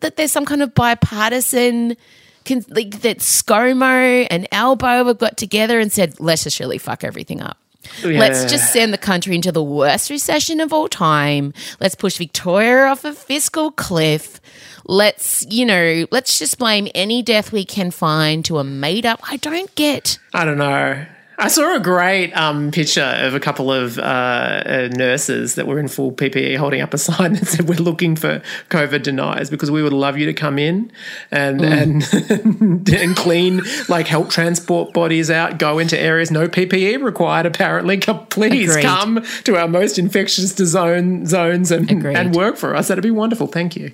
that 0.00 0.16
there's 0.16 0.32
some 0.32 0.44
kind 0.44 0.62
of 0.62 0.74
bipartisan, 0.74 1.96
can, 2.44 2.64
like 2.68 3.00
that 3.00 3.18
ScoMo 3.18 4.26
and 4.30 4.46
Albo 4.52 5.06
have 5.06 5.18
got 5.18 5.36
together 5.36 5.80
and 5.80 5.90
said, 5.90 6.20
let's 6.20 6.44
just 6.44 6.60
really 6.60 6.78
fuck 6.78 7.04
everything 7.04 7.40
up. 7.40 7.58
Let's 8.02 8.50
just 8.50 8.72
send 8.72 8.92
the 8.92 8.98
country 8.98 9.34
into 9.34 9.52
the 9.52 9.62
worst 9.62 10.10
recession 10.10 10.60
of 10.60 10.72
all 10.72 10.88
time. 10.88 11.52
Let's 11.80 11.94
push 11.94 12.18
Victoria 12.18 12.86
off 12.86 13.04
a 13.04 13.12
fiscal 13.12 13.70
cliff. 13.70 14.40
Let's, 14.86 15.46
you 15.48 15.64
know, 15.64 16.06
let's 16.10 16.38
just 16.38 16.58
blame 16.58 16.88
any 16.94 17.22
death 17.22 17.52
we 17.52 17.64
can 17.64 17.90
find 17.90 18.44
to 18.44 18.58
a 18.58 18.64
made 18.64 19.06
up. 19.06 19.20
I 19.30 19.36
don't 19.38 19.74
get. 19.74 20.18
I 20.32 20.44
don't 20.44 20.58
know. 20.58 21.06
I 21.36 21.48
saw 21.48 21.74
a 21.74 21.80
great 21.80 22.32
um, 22.32 22.70
picture 22.70 23.02
of 23.02 23.34
a 23.34 23.40
couple 23.40 23.72
of 23.72 23.98
uh, 23.98 24.02
uh, 24.02 24.88
nurses 24.92 25.56
that 25.56 25.66
were 25.66 25.78
in 25.78 25.88
full 25.88 26.12
PPE 26.12 26.56
holding 26.56 26.80
up 26.80 26.94
a 26.94 26.98
sign 26.98 27.34
that 27.34 27.46
said, 27.46 27.68
"We're 27.68 27.76
looking 27.76 28.16
for 28.16 28.42
COVID 28.70 29.02
deniers 29.02 29.50
because 29.50 29.70
we 29.70 29.82
would 29.82 29.92
love 29.92 30.16
you 30.16 30.26
to 30.26 30.32
come 30.32 30.58
in 30.58 30.92
and 31.30 31.60
and 31.60 32.04
and 32.88 33.16
clean, 33.16 33.62
like 33.88 34.06
help 34.06 34.30
transport 34.30 34.92
bodies 34.92 35.30
out, 35.30 35.58
go 35.58 35.78
into 35.78 35.98
areas 35.98 36.30
no 36.30 36.46
PPE 36.46 37.02
required. 37.02 37.46
Apparently, 37.46 37.98
please 37.98 38.70
Agreed. 38.70 38.84
come 38.84 39.24
to 39.44 39.56
our 39.56 39.68
most 39.68 39.98
infectious 39.98 40.54
zone 40.54 41.26
zones 41.26 41.70
and 41.70 41.90
Agreed. 41.90 42.16
and 42.16 42.34
work 42.34 42.56
for 42.56 42.76
us. 42.76 42.88
That'd 42.88 43.02
be 43.02 43.10
wonderful. 43.10 43.48
Thank 43.48 43.76
you. 43.76 43.92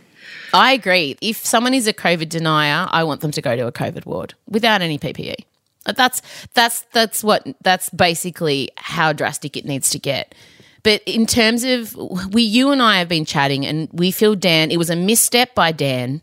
I 0.53 0.73
agree. 0.73 1.17
If 1.21 1.47
someone 1.47 1.75
is 1.75 1.87
a 1.87 1.93
COVID 1.93 2.29
denier, 2.29 2.89
I 2.91 3.05
want 3.05 3.21
them 3.21 3.31
to 3.31 3.41
go 3.41 3.55
to 3.55 3.67
a 3.67 3.73
COVID 3.73 4.05
ward 4.05 4.35
without 4.49 4.83
any 4.83 4.99
PPE. 4.99 5.45
That's 5.87 6.23
that's 6.55 6.83
that's 6.93 7.25
what 7.25 7.47
that's 7.63 7.89
basically 7.91 8.71
how 8.77 9.13
drastic 9.13 9.57
it 9.57 9.65
needs 9.65 9.91
to 9.91 9.99
get. 9.99 10.35
But 10.83 11.03
in 11.07 11.27
terms 11.27 11.65
of 11.65 11.95
we, 12.33 12.43
you 12.43 12.71
and 12.71 12.81
I 12.83 12.99
have 12.99 13.09
been 13.09 13.25
chatting, 13.25 13.67
and 13.67 13.89
we 13.93 14.11
feel 14.11 14.35
Dan. 14.35 14.71
It 14.71 14.77
was 14.79 14.91
a 14.91 14.97
misstep 14.97 15.55
by 15.55 15.73
Dan 15.73 16.23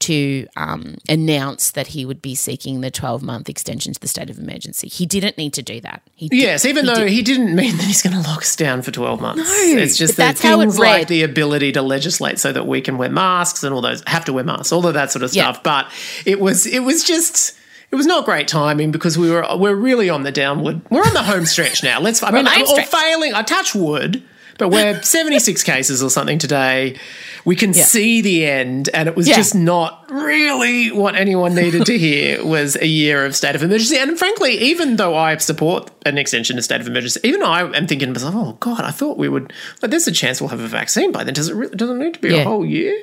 to 0.00 0.44
um, 0.56 0.96
announce 1.08 1.70
that 1.70 1.86
he 1.86 2.04
would 2.04 2.20
be 2.20 2.34
seeking 2.34 2.80
the 2.80 2.90
12 2.90 3.22
month 3.22 3.48
extension 3.48 3.92
to 3.94 4.00
the 4.00 4.08
state 4.08 4.28
of 4.30 4.36
emergency. 4.36 4.88
He 4.88 5.06
didn't 5.06 5.38
need 5.38 5.52
to 5.54 5.62
do 5.62 5.80
that. 5.82 6.02
He 6.16 6.28
did- 6.28 6.40
Yes, 6.40 6.64
even 6.64 6.84
he 6.84 6.90
though 6.90 7.00
did- 7.04 7.10
he 7.10 7.22
didn't 7.22 7.54
mean 7.54 7.76
that 7.76 7.84
he's 7.84 8.02
going 8.02 8.20
to 8.20 8.28
lock 8.28 8.38
us 8.42 8.56
down 8.56 8.82
for 8.82 8.90
12 8.90 9.20
months. 9.20 9.44
No, 9.44 9.80
it's 9.80 9.96
just 9.96 10.16
that 10.16 10.26
that's 10.26 10.42
how 10.42 10.58
it 10.58 10.64
things 10.64 10.78
like 10.80 11.06
the 11.06 11.22
ability 11.22 11.70
to 11.72 11.82
legislate 11.82 12.40
so 12.40 12.50
that 12.52 12.66
we 12.66 12.80
can 12.80 12.98
wear 12.98 13.10
masks 13.10 13.62
and 13.62 13.72
all 13.72 13.80
those 13.80 14.02
have 14.08 14.24
to 14.24 14.32
wear 14.32 14.42
masks, 14.42 14.72
all 14.72 14.84
of 14.88 14.94
that 14.94 15.12
sort 15.12 15.22
of 15.22 15.32
Yeah. 15.32 15.52
stuff. 15.52 15.62
But 15.62 15.86
it 16.26 16.40
was 16.40 16.66
it 16.66 16.80
was 16.80 17.04
just 17.04 17.52
it 17.92 17.96
was 17.96 18.06
not 18.06 18.24
great 18.24 18.48
timing 18.48 18.90
because 18.90 19.16
we 19.18 19.30
were 19.30 19.46
we're 19.56 19.74
really 19.76 20.08
on 20.10 20.22
the 20.22 20.32
downward. 20.32 20.80
We're 20.90 21.02
on 21.04 21.14
the 21.14 21.22
home 21.22 21.44
stretch 21.46 21.84
now. 21.84 22.00
Let's 22.00 22.22
I 22.22 22.30
mean, 22.30 22.46
or 22.46 22.82
failing. 22.82 23.34
I 23.34 23.42
touch 23.42 23.74
wood. 23.74 24.22
But 24.58 24.68
we're 24.68 25.02
76 25.02 25.62
cases 25.62 26.02
or 26.02 26.10
something 26.10 26.38
today. 26.38 26.98
We 27.44 27.56
can 27.56 27.72
Yeah. 27.72 27.84
see 27.84 28.20
the 28.20 28.44
end, 28.46 28.90
and 28.92 29.08
it 29.08 29.16
was 29.16 29.26
Yeah. 29.26 29.36
just 29.36 29.54
not 29.54 30.04
really 30.10 30.92
what 30.92 31.16
anyone 31.16 31.54
needed 31.54 31.86
to 31.86 31.98
hear 31.98 32.44
was 32.56 32.76
a 32.76 32.86
year 32.86 33.24
of 33.24 33.34
state 33.34 33.54
of 33.56 33.62
emergency. 33.62 33.96
And 33.96 34.16
frankly, 34.18 34.58
even 34.58 34.96
though 34.96 35.16
I 35.16 35.34
support 35.38 35.90
an 36.04 36.18
extension 36.18 36.58
of 36.58 36.64
state 36.64 36.80
of 36.82 36.86
emergency, 36.86 37.18
even 37.24 37.42
I 37.42 37.60
am 37.62 37.86
thinking 37.86 38.12
to 38.12 38.20
myself, 38.20 38.34
oh 38.36 38.56
God, 38.60 38.82
I 38.84 38.90
thought 38.90 39.16
we 39.16 39.28
would, 39.28 39.52
like, 39.80 39.90
there's 39.90 40.06
a 40.06 40.12
chance 40.12 40.40
we'll 40.40 40.50
have 40.50 40.60
a 40.60 40.68
vaccine 40.68 41.12
by 41.12 41.24
then. 41.24 41.34
Does 41.34 41.48
it 41.48 41.54
really, 41.56 41.74
doesn't 41.74 41.98
need 41.98 42.14
to 42.14 42.20
be 42.20 42.28
Yeah. 42.28 42.42
a 42.42 42.44
whole 42.44 42.64
year? 42.64 42.94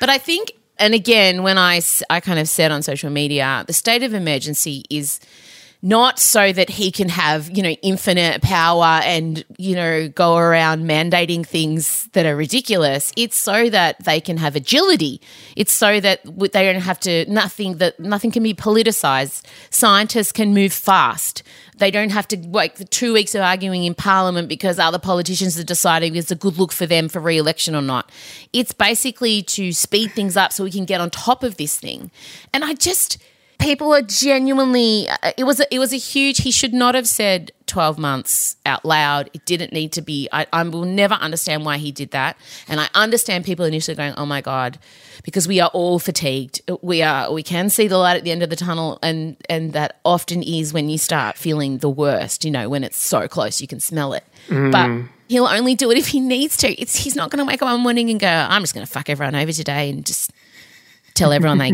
But 0.00 0.08
I 0.08 0.16
think, 0.18 0.52
and 0.78 0.94
again, 0.94 1.42
when 1.42 1.56
I, 1.58 1.80
I 2.10 2.20
kind 2.20 2.38
of 2.38 2.48
said 2.48 2.72
on 2.72 2.82
social 2.82 3.10
media, 3.10 3.64
the 3.66 3.72
state 3.72 4.02
of 4.02 4.12
emergency 4.12 4.84
is 4.90 5.20
not 5.84 6.18
so 6.18 6.50
that 6.50 6.70
he 6.70 6.90
can 6.90 7.10
have, 7.10 7.54
you 7.54 7.62
know, 7.62 7.76
infinite 7.82 8.40
power 8.40 9.02
and, 9.04 9.44
you 9.58 9.76
know, 9.76 10.08
go 10.08 10.38
around 10.38 10.84
mandating 10.84 11.46
things 11.46 12.08
that 12.14 12.24
are 12.24 12.34
ridiculous. 12.34 13.12
It's 13.18 13.36
so 13.36 13.68
that 13.68 14.02
they 14.02 14.18
can 14.18 14.38
have 14.38 14.56
agility. 14.56 15.20
It's 15.56 15.72
so 15.72 16.00
that 16.00 16.22
they 16.24 16.72
don't 16.72 16.80
have 16.80 16.98
to, 17.00 17.30
nothing, 17.30 17.76
that 17.76 18.00
nothing 18.00 18.30
can 18.30 18.42
be 18.42 18.54
politicized. 18.54 19.44
Scientists 19.68 20.32
can 20.32 20.54
move 20.54 20.72
fast. 20.72 21.42
They 21.76 21.90
don't 21.90 22.12
have 22.12 22.28
to 22.28 22.38
like 22.38 22.76
the 22.76 22.86
two 22.86 23.12
weeks 23.12 23.34
of 23.34 23.42
arguing 23.42 23.84
in 23.84 23.94
Parliament 23.94 24.48
because 24.48 24.78
other 24.78 24.98
politicians 24.98 25.58
are 25.58 25.64
deciding 25.64 26.16
it's 26.16 26.30
a 26.30 26.34
good 26.34 26.56
look 26.56 26.72
for 26.72 26.86
them 26.86 27.10
for 27.10 27.20
re-election 27.20 27.74
or 27.74 27.82
not. 27.82 28.10
It's 28.54 28.72
basically 28.72 29.42
to 29.42 29.70
speed 29.72 30.12
things 30.12 30.34
up 30.34 30.50
so 30.50 30.64
we 30.64 30.70
can 30.70 30.86
get 30.86 31.02
on 31.02 31.10
top 31.10 31.42
of 31.42 31.58
this 31.58 31.78
thing. 31.78 32.10
And 32.54 32.64
I 32.64 32.72
just 32.72 33.18
people 33.58 33.92
are 33.94 34.02
genuinely 34.02 35.08
uh, 35.08 35.32
it 35.36 35.44
was 35.44 35.60
a, 35.60 35.74
it 35.74 35.78
was 35.78 35.92
a 35.92 35.96
huge 35.96 36.38
he 36.38 36.50
should 36.50 36.74
not 36.74 36.94
have 36.94 37.08
said 37.08 37.52
12 37.66 37.98
months 37.98 38.56
out 38.66 38.84
loud. 38.84 39.30
It 39.32 39.46
didn't 39.46 39.72
need 39.72 39.92
to 39.92 40.02
be. 40.02 40.28
I, 40.30 40.46
I 40.52 40.62
will 40.62 40.84
never 40.84 41.14
understand 41.14 41.64
why 41.64 41.78
he 41.78 41.90
did 41.92 42.10
that. 42.10 42.36
And 42.68 42.78
i 42.78 42.88
understand 42.94 43.44
people 43.44 43.64
initially 43.64 43.94
going 43.94 44.14
oh 44.16 44.26
my 44.26 44.40
god 44.40 44.78
because 45.24 45.48
we 45.48 45.60
are 45.60 45.70
all 45.72 45.98
fatigued. 45.98 46.60
We 46.82 47.02
are 47.02 47.32
we 47.32 47.42
can 47.42 47.70
see 47.70 47.88
the 47.88 47.96
light 47.98 48.16
at 48.16 48.24
the 48.24 48.30
end 48.30 48.42
of 48.42 48.50
the 48.50 48.56
tunnel 48.56 48.98
and 49.02 49.36
and 49.48 49.72
that 49.72 49.98
often 50.04 50.42
is 50.42 50.72
when 50.72 50.88
you 50.88 50.98
start 50.98 51.36
feeling 51.36 51.78
the 51.78 51.88
worst 51.90 52.44
you 52.44 52.50
know 52.50 52.68
when 52.68 52.84
it's 52.84 52.98
so 52.98 53.28
close 53.28 53.60
you 53.60 53.66
can 53.66 53.80
smell 53.80 54.12
it. 54.12 54.24
But 54.48 55.08
he'll 55.28 55.46
only 55.46 55.74
do 55.74 55.90
it 55.90 55.96
if 55.96 56.08
he 56.08 56.20
needs 56.20 56.56
to. 56.58 56.68
It's 56.80 56.96
he's 56.96 57.16
not 57.16 57.30
going 57.30 57.38
to 57.38 57.44
wake 57.50 57.62
up 57.62 57.66
one 57.68 57.80
morning 57.80 58.10
and 58.10 58.20
go 58.20 58.28
i'm 58.28 58.62
just 58.62 58.74
going 58.74 58.86
to 58.86 58.92
fuck 58.92 59.08
everyone 59.08 59.34
over 59.34 59.52
today 59.52 59.90
and 59.90 60.04
just 60.04 60.32
tell 61.14 61.32
everyone 61.32 61.58
they 61.58 61.72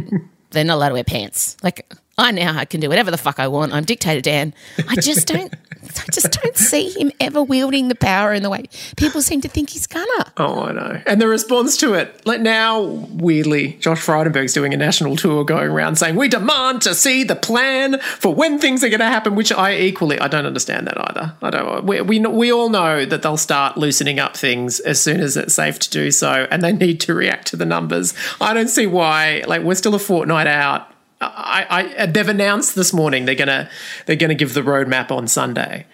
they're 0.51 0.65
not 0.65 0.77
allowed 0.77 0.89
to 0.89 0.95
wear 0.95 1.05
pants. 1.05 1.57
Like 1.63 1.93
I 2.19 2.31
now 2.33 2.57
I 2.57 2.65
can 2.65 2.81
do 2.81 2.89
whatever 2.89 3.11
the 3.11 3.19
fuck 3.19 3.39
I 3.39 3.49
want. 3.49 3.73
I'm 3.73 3.85
dictator 3.85 4.21
Dan. 4.21 4.55
I 4.89 4.97
just 4.97 5.27
don't 5.27 5.53
I 5.83 6.11
just 6.11 6.31
don't 6.43 6.57
see 6.57 6.91
him 6.91 7.11
ever 7.21 7.43
wielding 7.43 7.89
the 7.89 7.95
power 7.95 8.33
in 8.33 8.43
the 8.43 8.51
way 8.51 8.65
people 8.97 9.23
seem 9.23 9.41
to 9.41 9.49
think 9.49 9.71
he's 9.71 9.87
gonna. 9.87 10.33
Oh, 10.37 10.63
I 10.63 10.73
know. 10.73 11.03
And 11.07 11.21
the 11.21 11.29
response 11.29 11.77
to 11.79 11.95
it, 11.95 12.25
like 12.27 12.41
now, 12.41 12.81
weirdly, 12.81 13.75
Josh 13.75 14.01
Frydenberg's 14.01 14.53
doing 14.53 14.75
a 14.75 14.77
national 14.77 15.17
tour 15.17 15.45
going 15.45 15.71
around 15.71 15.97
saying, 15.97 16.17
We 16.17 16.29
demand 16.29 16.83
to 16.83 16.95
see 16.95 17.25
the 17.25 17.37
plan 17.37 18.01
for 18.01 18.35
when 18.35 18.59
things 18.59 18.85
are 18.85 18.89
going 18.89 19.01
to 19.01 19.07
happen, 19.07 19.35
which 19.35 19.53
I 19.53 19.77
equally, 19.79 20.19
I 20.19 20.29
don't 20.29 20.47
understand 20.47 20.87
that 20.87 20.99
either. 21.11 21.35
I 21.43 21.51
don't, 21.51 21.85
we, 21.85 22.01
we, 22.03 22.19
we 22.21 22.53
all 22.53 22.69
know 22.69 23.05
that 23.05 23.23
they'll 23.23 23.37
start 23.37 23.77
loosening 23.77 24.19
up 24.19 24.37
things 24.37 24.81
as 24.81 25.03
soon 25.03 25.21
as 25.21 25.37
it's 25.37 25.55
safe 25.55 25.79
to 25.81 25.91
do 25.91 26.11
so, 26.11 26.47
and 26.51 26.63
they 26.63 26.73
need 26.73 27.01
to 27.01 27.15
react 27.15 27.49
to 27.49 27.57
the 27.57 27.67
numbers. 27.67 28.15
I 28.41 28.55
don't 28.55 28.69
see 28.69 28.87
why, 28.87 29.45
like, 29.47 29.63
we're 29.63 29.75
still 29.75 29.95
a 29.95 29.99
fortnight 29.99 30.47
out. 30.47 30.93
I, 31.21 31.95
I, 31.99 32.07
they've 32.07 32.29
announced 32.29 32.75
this 32.75 32.93
morning 32.93 33.27
they're 33.27 33.35
gonna 33.35 33.69
they're 34.07 34.17
gonna 34.17 34.35
give 34.35 34.55
the 34.55 34.63
roadmap 34.63 35.11
on 35.11 35.29
Sunday. 35.29 35.87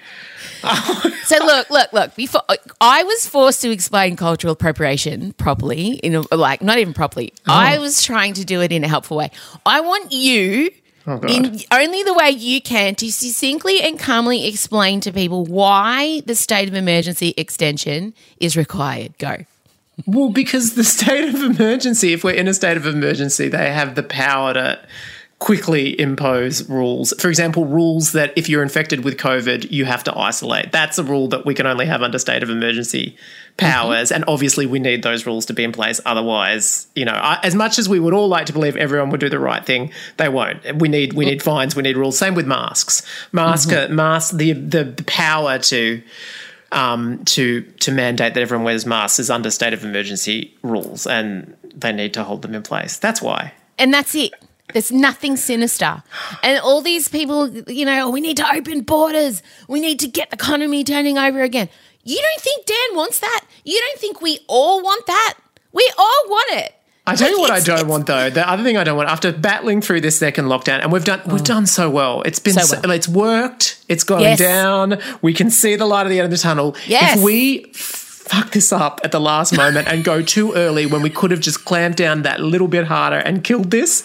So 1.26 1.44
look, 1.44 1.70
look, 1.70 1.92
look. 1.92 2.14
Before 2.14 2.42
I 2.80 3.02
was 3.02 3.26
forced 3.26 3.60
to 3.62 3.70
explain 3.72 4.14
cultural 4.14 4.52
appropriation 4.52 5.32
properly, 5.32 5.94
in 5.94 6.14
a, 6.14 6.34
like 6.34 6.62
not 6.62 6.78
even 6.78 6.94
properly. 6.94 7.32
Oh. 7.48 7.52
I 7.52 7.78
was 7.78 8.00
trying 8.04 8.34
to 8.34 8.44
do 8.44 8.62
it 8.62 8.70
in 8.70 8.84
a 8.84 8.88
helpful 8.88 9.16
way. 9.16 9.32
I 9.64 9.80
want 9.80 10.12
you. 10.12 10.70
Oh, 11.04 11.20
in 11.28 11.58
only 11.72 12.04
the 12.04 12.14
way 12.14 12.30
you 12.30 12.60
can 12.60 12.94
to 12.96 13.10
succinctly 13.10 13.80
and 13.80 13.98
calmly 13.98 14.46
explain 14.46 15.00
to 15.00 15.12
people 15.12 15.44
why 15.44 16.20
the 16.26 16.36
state 16.36 16.68
of 16.68 16.74
emergency 16.74 17.34
extension 17.36 18.14
is 18.38 18.56
required. 18.56 19.18
Go. 19.18 19.38
Well, 20.06 20.30
because 20.30 20.74
the 20.74 20.84
state 20.84 21.34
of 21.34 21.42
emergency, 21.42 22.12
if 22.12 22.22
we're 22.22 22.34
in 22.34 22.46
a 22.46 22.54
state 22.54 22.76
of 22.76 22.86
emergency, 22.86 23.48
they 23.48 23.72
have 23.72 23.96
the 23.96 24.02
power 24.04 24.54
to 24.54 24.80
quickly 25.38 25.98
impose 26.00 26.66
rules. 26.68 27.12
For 27.18 27.28
example, 27.28 27.66
rules 27.66 28.12
that 28.12 28.32
if 28.36 28.48
you're 28.48 28.62
infected 28.62 29.04
with 29.04 29.18
COVID, 29.18 29.70
you 29.70 29.84
have 29.84 30.02
to 30.04 30.18
isolate. 30.18 30.72
That's 30.72 30.96
a 30.96 31.04
rule 31.04 31.28
that 31.28 31.44
we 31.44 31.52
can 31.54 31.66
only 31.66 31.84
have 31.84 32.02
under 32.02 32.18
state 32.18 32.42
of 32.42 32.48
emergency 32.48 33.16
powers. 33.58 34.10
And 34.10 34.24
obviously, 34.28 34.64
we 34.64 34.78
need 34.78 35.02
those 35.02 35.26
rules 35.26 35.44
to 35.46 35.52
be 35.52 35.62
in 35.62 35.72
place. 35.72 36.00
Otherwise, 36.06 36.86
you 36.94 37.04
know, 37.04 37.12
I- 37.12 37.38
as 37.42 37.54
much 37.54 37.78
as 37.78 37.86
we 37.86 38.00
would 38.00 38.14
all 38.14 38.28
like 38.28 38.46
to 38.46 38.54
believe 38.54 38.76
everyone 38.76 39.10
would 39.10 39.20
do 39.20 39.28
the 39.28 39.38
right 39.38 39.64
thing, 39.64 39.92
they 40.16 40.30
won't. 40.30 40.76
We 40.78 40.88
need 40.88 41.12
we 41.12 41.26
need 41.26 41.42
fines. 41.42 41.76
We 41.76 41.82
need 41.82 41.98
rules. 41.98 42.16
Same 42.18 42.34
with 42.34 42.46
masks. 42.46 43.02
Mask 43.32 43.68
mask 43.90 44.36
the 44.36 44.52
the, 44.52 44.84
the 44.84 45.04
power 45.04 45.58
to. 45.58 46.02
Um, 46.72 47.24
to 47.26 47.62
to 47.62 47.92
mandate 47.92 48.34
that 48.34 48.40
everyone 48.40 48.64
wears 48.64 48.84
masks 48.84 49.20
is 49.20 49.30
under 49.30 49.52
state 49.52 49.72
of 49.72 49.84
emergency 49.84 50.52
rules, 50.62 51.06
and 51.06 51.56
they 51.74 51.92
need 51.92 52.12
to 52.14 52.24
hold 52.24 52.42
them 52.42 52.56
in 52.56 52.62
place. 52.64 52.98
That's 52.98 53.22
why. 53.22 53.52
And 53.78 53.94
that's 53.94 54.16
it. 54.16 54.32
There's 54.72 54.90
nothing 54.90 55.36
sinister. 55.36 56.02
And 56.42 56.58
all 56.58 56.80
these 56.82 57.08
people, 57.08 57.48
you 57.68 57.84
know, 57.84 58.06
"Oh, 58.08 58.10
we 58.10 58.20
need 58.20 58.36
to 58.38 58.54
open 58.54 58.80
borders. 58.82 59.42
We 59.68 59.80
need 59.80 60.00
to 60.00 60.08
get 60.08 60.30
the 60.30 60.36
economy 60.36 60.84
turning 60.84 61.18
over 61.18 61.42
again. 61.42 61.68
You 62.04 62.16
don't 62.20 62.40
think 62.40 62.66
Dan 62.66 62.96
wants 62.96 63.18
that? 63.20 63.44
You 63.64 63.80
don't 63.80 63.98
think 63.98 64.20
we 64.20 64.40
all 64.48 64.82
want 64.82 65.06
that? 65.06 65.34
We 65.72 65.90
all 65.98 66.22
want 66.28 66.50
it. 66.52 66.72
I 67.08 67.14
tell 67.14 67.30
you 67.30 67.40
Like, 67.40 67.50
what 67.50 67.62
I 67.62 67.76
don't 67.76 67.86
want 67.88 68.06
though. 68.06 68.30
The 68.30 68.48
other 68.48 68.64
thing 68.64 68.76
I 68.76 68.82
don't 68.82 68.96
want 68.96 69.08
after 69.08 69.30
battling 69.32 69.80
through 69.80 70.00
this 70.00 70.18
second 70.18 70.46
lockdown, 70.46 70.80
and 70.82 70.90
we've 70.90 71.04
done 71.04 71.20
we've 71.26 71.40
mm. 71.40 71.44
done 71.44 71.66
so 71.66 71.88
well. 71.88 72.22
It's 72.22 72.40
been 72.40 72.54
So 72.54 72.62
so 72.62 72.80
well. 72.82 72.90
it's 72.90 73.06
worked. 73.08 73.78
It's 73.88 74.02
going 74.02 74.22
Yes. 74.22 74.38
down. 74.40 74.98
We 75.22 75.32
can 75.32 75.50
see 75.50 75.76
the 75.76 75.86
light 75.86 76.06
at 76.06 76.08
the 76.08 76.18
end 76.18 76.24
of 76.24 76.32
the 76.32 76.38
tunnel. 76.42 76.74
Yes. 76.88 77.16
If 77.18 77.22
we 77.22 77.66
fuck 77.72 78.50
this 78.50 78.72
up 78.72 79.00
at 79.04 79.12
the 79.12 79.20
last 79.20 79.56
moment 79.56 79.86
and 79.86 80.02
go 80.02 80.20
too 80.20 80.52
early 80.54 80.84
when 80.84 81.00
we 81.00 81.10
could 81.10 81.30
have 81.30 81.38
just 81.38 81.64
clamped 81.64 81.96
down 81.96 82.22
that 82.22 82.40
little 82.40 82.66
bit 82.66 82.86
harder 82.86 83.18
and 83.18 83.44
killed 83.44 83.70
this. 83.70 84.02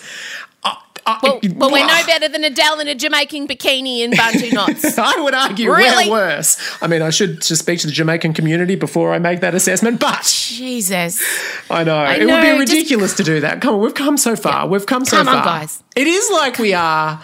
I- 1.05 1.11
I- 1.13 1.19
Well, 1.23 1.39
well, 1.55 1.71
we're 1.71 1.85
no 1.85 2.05
better 2.05 2.27
than 2.27 2.43
Adele 2.43 2.79
in 2.79 2.87
a 2.87 2.95
Jamaican 2.95 3.47
bikini 3.47 3.99
in 4.01 4.11
Bantu 4.11 4.49
knots. 4.53 4.97
I 4.97 5.19
would 5.21 5.33
argue 5.33 5.71
Really? 5.73 6.09
we're 6.09 6.35
worse. 6.37 6.57
I 6.81 6.87
mean, 6.87 7.01
I 7.01 7.09
should 7.09 7.41
just 7.41 7.61
speak 7.63 7.79
to 7.79 7.87
the 7.87 7.93
Jamaican 7.93 8.33
community 8.33 8.75
before 8.75 9.13
I 9.13 9.19
make 9.19 9.39
that 9.41 9.55
assessment, 9.55 9.99
but 9.99 10.23
Jesus. 10.23 11.21
I 11.69 11.83
know. 11.83 12.03
it 12.05 12.25
know, 12.25 12.35
would 12.35 12.41
be 12.41 12.47
just- 12.65 12.71
ridiculous 12.73 13.13
to 13.15 13.23
do 13.23 13.39
that. 13.41 13.61
Come 13.61 13.75
on, 13.75 13.81
we've 13.81 13.93
come 13.95 14.17
so 14.17 14.35
far. 14.35 14.67
We've 14.67 14.85
come 14.85 15.05
so 15.05 15.17
Come 15.17 15.27
on, 15.27 15.35
far. 15.43 15.59
guys. 15.59 15.81
It 15.95 16.07
is 16.07 16.29
like 16.31 16.59
we 16.59 16.73
are 16.73 17.19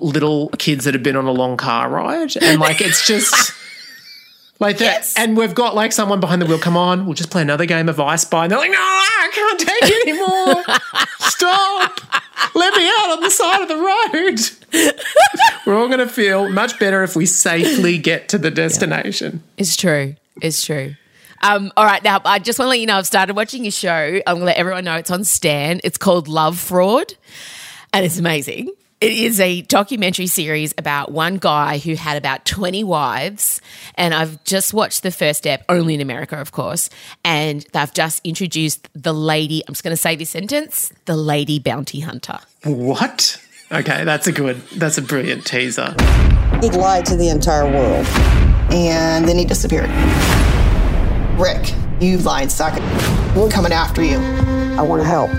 little 0.00 0.48
kids 0.58 0.84
that 0.84 0.94
have 0.94 1.02
been 1.02 1.16
on 1.16 1.26
a 1.26 1.32
long 1.32 1.56
car 1.56 1.88
ride, 1.88 2.36
and 2.42 2.60
like 2.60 2.80
it's 2.80 3.06
just. 3.06 3.52
Like 4.60 4.78
that, 4.78 4.84
Yes. 4.84 5.14
and 5.16 5.36
we've 5.36 5.54
got 5.54 5.74
like 5.74 5.90
someone 5.92 6.20
behind 6.20 6.40
the 6.40 6.46
wheel. 6.46 6.58
Come 6.60 6.76
on, 6.76 7.06
we'll 7.06 7.14
just 7.14 7.30
play 7.30 7.42
another 7.42 7.66
game 7.66 7.88
of 7.88 7.98
I 7.98 8.16
Spy. 8.16 8.44
And 8.44 8.52
they're 8.52 8.58
like, 8.58 8.70
"No, 8.70 8.76
I 8.78 9.30
can't 9.32 9.58
take 9.60 9.82
it 9.82 10.08
anymore. 10.08 10.64
Stop! 11.18 12.00
Let 12.54 12.74
me 12.76 12.86
out 13.00 13.10
on 13.16 13.20
the 13.20 13.30
side 13.30 13.62
of 13.62 13.68
the 13.68 13.76
road." 13.76 14.92
We're 15.66 15.76
all 15.76 15.86
going 15.88 15.98
to 15.98 16.08
feel 16.08 16.48
much 16.50 16.78
better 16.78 17.02
if 17.02 17.16
we 17.16 17.26
safely 17.26 17.98
get 17.98 18.28
to 18.30 18.38
the 18.38 18.50
destination. 18.50 19.42
It's 19.56 19.76
true. 19.76 20.14
It's 20.42 20.64
true. 20.64 20.94
Um, 21.42 21.72
all 21.76 21.84
right, 21.84 22.02
now 22.02 22.20
I 22.24 22.38
just 22.38 22.58
want 22.58 22.66
to 22.66 22.70
let 22.70 22.80
you 22.80 22.86
know 22.86 22.96
I've 22.96 23.06
started 23.06 23.34
watching 23.36 23.66
a 23.66 23.70
show. 23.70 23.90
I'm 23.90 24.22
going 24.26 24.40
to 24.40 24.44
let 24.46 24.56
everyone 24.56 24.84
know 24.84 24.96
it's 24.96 25.10
on 25.10 25.24
Stan. 25.24 25.80
It's 25.84 25.98
called 25.98 26.26
Love 26.28 26.58
Fraud, 26.58 27.14
and 27.92 28.04
it's 28.04 28.18
amazing. 28.18 28.70
It 29.00 29.12
is 29.12 29.38
a 29.38 29.60
documentary 29.62 30.26
series 30.28 30.72
about 30.78 31.12
one 31.12 31.36
guy 31.36 31.76
who 31.78 31.94
had 31.94 32.16
about 32.16 32.46
20 32.46 32.84
wives, 32.84 33.60
and 33.96 34.14
I've 34.14 34.42
just 34.44 34.72
watched 34.72 35.02
the 35.02 35.10
first 35.10 35.40
step, 35.40 35.62
only 35.68 35.94
in 35.94 36.00
America, 36.00 36.40
of 36.40 36.52
course, 36.52 36.88
and 37.22 37.66
they've 37.72 37.92
just 37.92 38.22
introduced 38.24 38.88
the 38.94 39.12
lady, 39.12 39.62
I'm 39.68 39.74
just 39.74 39.84
going 39.84 39.92
to 39.94 40.00
say 40.00 40.16
this 40.16 40.30
sentence, 40.30 40.90
the 41.04 41.16
lady 41.16 41.58
bounty 41.58 42.00
hunter. 42.00 42.38
What? 42.62 43.38
Okay, 43.70 44.04
that's 44.04 44.26
a 44.26 44.32
good. 44.32 44.56
That's 44.76 44.96
a 44.96 45.02
brilliant 45.02 45.44
teaser. 45.44 45.94
He 46.62 46.70
lied 46.70 47.04
to 47.06 47.16
the 47.16 47.28
entire 47.28 47.70
world. 47.70 48.06
and 48.72 49.28
then 49.28 49.36
he 49.36 49.44
disappeared. 49.44 49.90
Rick, 51.38 51.74
you 52.00 52.16
lying 52.18 52.48
sucker. 52.48 52.80
We're 53.38 53.50
coming 53.50 53.72
after 53.72 54.02
you. 54.02 54.16
I 54.78 54.82
want 54.82 55.02
to 55.02 55.06
help. 55.08 55.30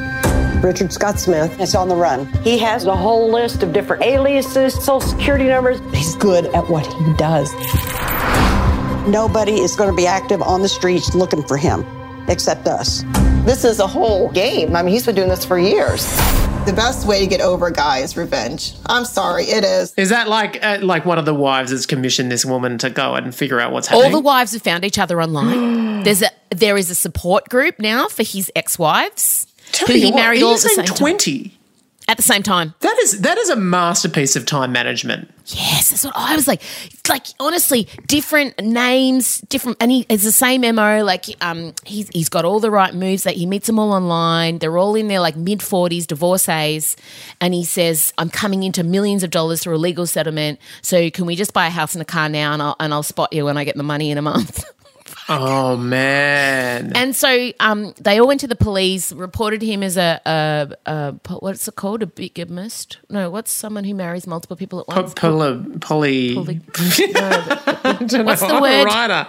Richard 0.65 0.91
Scott 0.91 1.19
Smith 1.19 1.59
is 1.61 1.75
on 1.75 1.89
the 1.89 1.95
run. 1.95 2.25
He 2.41 2.57
has 2.57 2.85
a 2.85 2.95
whole 2.95 3.31
list 3.31 3.61
of 3.61 3.71
different 3.71 4.01
aliases, 4.01 4.73
social 4.73 4.99
security 4.99 5.45
numbers. 5.45 5.79
He's 5.93 6.15
good 6.15 6.47
at 6.55 6.67
what 6.67 6.91
he 6.91 7.13
does. 7.17 7.53
Nobody 9.07 9.59
is 9.59 9.75
going 9.75 9.91
to 9.91 9.95
be 9.95 10.07
active 10.07 10.41
on 10.41 10.63
the 10.63 10.67
streets 10.67 11.13
looking 11.13 11.43
for 11.43 11.55
him 11.55 11.85
except 12.27 12.67
us. 12.67 13.03
This 13.45 13.63
is 13.63 13.79
a 13.79 13.85
whole 13.85 14.31
game. 14.31 14.75
I 14.75 14.81
mean, 14.81 14.91
he's 14.91 15.05
been 15.05 15.13
doing 15.13 15.29
this 15.29 15.45
for 15.45 15.59
years. 15.59 16.03
The 16.65 16.73
best 16.75 17.07
way 17.07 17.19
to 17.19 17.27
get 17.27 17.41
over 17.41 17.67
a 17.67 17.71
guy 17.71 17.99
is 17.99 18.17
revenge. 18.17 18.73
I'm 18.87 19.05
sorry, 19.05 19.43
it 19.43 19.63
is. 19.63 19.93
Is 19.97 20.09
that 20.09 20.27
like 20.27 20.65
uh, 20.65 20.79
like 20.81 21.05
one 21.05 21.19
of 21.19 21.25
the 21.25 21.35
wives 21.35 21.69
has 21.69 21.85
commissioned 21.85 22.31
this 22.31 22.43
woman 22.43 22.79
to 22.79 22.89
go 22.89 23.13
and 23.13 23.35
figure 23.35 23.59
out 23.59 23.71
what's 23.71 23.85
happening? 23.87 24.11
All 24.11 24.19
the 24.19 24.25
wives 24.25 24.53
have 24.53 24.63
found 24.63 24.83
each 24.83 24.97
other 24.97 25.21
online. 25.21 26.01
There's 26.03 26.23
a 26.23 26.31
there 26.49 26.75
is 26.75 26.89
a 26.89 26.95
support 26.95 27.49
group 27.49 27.79
now 27.79 28.07
for 28.07 28.23
his 28.23 28.51
ex-wives 28.55 29.45
Tell 29.71 29.87
who 29.87 29.93
he 29.93 30.05
what, 30.05 30.15
married 30.15 30.43
all 30.43 30.53
at 30.53 30.61
the 30.61 30.69
same 30.69 30.85
time. 30.85 30.95
twenty? 30.95 31.51
At 32.07 32.17
the 32.17 32.23
same 32.23 32.43
time. 32.43 32.75
That 32.81 32.97
is 32.99 33.21
that 33.21 33.37
is 33.39 33.49
a 33.49 33.55
masterpiece 33.55 34.35
of 34.35 34.45
time 34.45 34.71
management. 34.71 35.27
Yes, 35.47 35.89
that's 35.89 36.03
what 36.03 36.13
I 36.15 36.35
was 36.35 36.47
like. 36.47 36.61
Like 37.09 37.25
honestly, 37.39 37.87
different 38.05 38.59
names, 38.63 39.41
different, 39.41 39.77
and 39.81 39.91
he 39.91 40.05
it's 40.07 40.23
the 40.23 40.31
same 40.31 40.61
mo. 40.61 41.03
Like 41.03 41.25
um, 41.41 41.73
he's 41.83 42.07
he's 42.09 42.29
got 42.29 42.45
all 42.45 42.59
the 42.59 42.69
right 42.69 42.93
moves. 42.93 43.23
That 43.23 43.35
he 43.35 43.47
meets 43.47 43.65
them 43.65 43.79
all 43.79 43.91
online. 43.91 44.59
They're 44.59 44.77
all 44.77 44.93
in 44.93 45.07
their 45.07 45.19
like 45.19 45.35
mid 45.35 45.63
forties, 45.63 46.05
divorcees, 46.05 46.95
and 47.41 47.55
he 47.55 47.65
says, 47.65 48.13
"I'm 48.19 48.29
coming 48.29 48.61
into 48.61 48.83
millions 48.83 49.23
of 49.23 49.31
dollars 49.31 49.63
through 49.63 49.75
a 49.75 49.77
legal 49.77 50.05
settlement. 50.05 50.59
So 50.83 51.09
can 51.09 51.25
we 51.25 51.35
just 51.35 51.53
buy 51.53 51.67
a 51.67 51.71
house 51.71 51.95
and 51.95 52.03
a 52.03 52.05
car 52.05 52.29
now, 52.29 52.53
and 52.53 52.61
I'll 52.61 52.75
and 52.79 52.93
I'll 52.93 53.03
spot 53.03 53.33
you 53.33 53.45
when 53.45 53.57
I 53.57 53.63
get 53.63 53.77
the 53.77 53.83
money 53.83 54.11
in 54.11 54.19
a 54.19 54.23
month." 54.23 54.63
Oh 55.27 55.75
man. 55.75 56.91
And 56.95 57.15
so 57.15 57.51
um, 57.59 57.93
they 57.99 58.19
all 58.19 58.27
went 58.27 58.41
to 58.41 58.47
the 58.47 58.55
police, 58.55 59.11
reported 59.11 59.61
him 59.61 59.81
as 59.81 59.97
a, 59.97 60.21
a, 60.25 60.75
a 60.85 61.13
what's 61.39 61.67
it 61.67 61.75
called, 61.75 62.03
a 62.03 62.07
bigamist? 62.07 62.97
No, 63.09 63.31
what's 63.31 63.51
someone 63.51 63.85
who 63.85 63.95
marries 63.95 64.27
multiple 64.27 64.55
people 64.55 64.81
at 64.81 64.87
once? 64.87 65.13
poly, 65.15 65.63
poly, 65.79 66.35
Poly- 66.35 66.61
I 67.15 67.97
don't 68.05 68.13
know. 68.13 68.23
What's 68.23 68.41
the 68.41 68.47
I'm 68.47 68.61
word? 68.61 68.85
writer. 68.85 69.27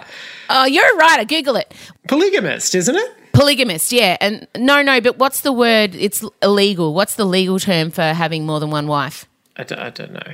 oh, 0.49 0.65
you're 0.65 0.93
a 0.93 0.97
writer. 0.97 1.25
Google 1.25 1.55
it. 1.55 1.73
Polygamist, 2.07 2.75
isn't 2.75 2.95
it? 2.95 3.11
Polygamist, 3.33 3.91
yeah. 3.91 4.17
And 4.21 4.47
no, 4.55 4.81
no, 4.81 5.01
but 5.01 5.17
what's 5.17 5.41
the 5.41 5.51
word? 5.51 5.95
It's 5.95 6.23
illegal. 6.43 6.93
What's 6.93 7.15
the 7.15 7.25
legal 7.25 7.59
term 7.59 7.89
for 7.91 8.01
having 8.03 8.45
more 8.45 8.59
than 8.59 8.69
one 8.69 8.87
wife? 8.87 9.25
I 9.55 9.63
don't, 9.63 9.79
I 9.79 9.89
don't 9.89 10.13
know. 10.13 10.33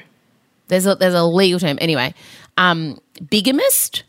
There's 0.67 0.85
a 0.85 0.95
there's 0.95 1.13
a 1.13 1.23
legal 1.23 1.59
term. 1.59 1.77
Anyway, 1.81 2.13
um, 2.57 2.99
bigamist, 3.21 4.03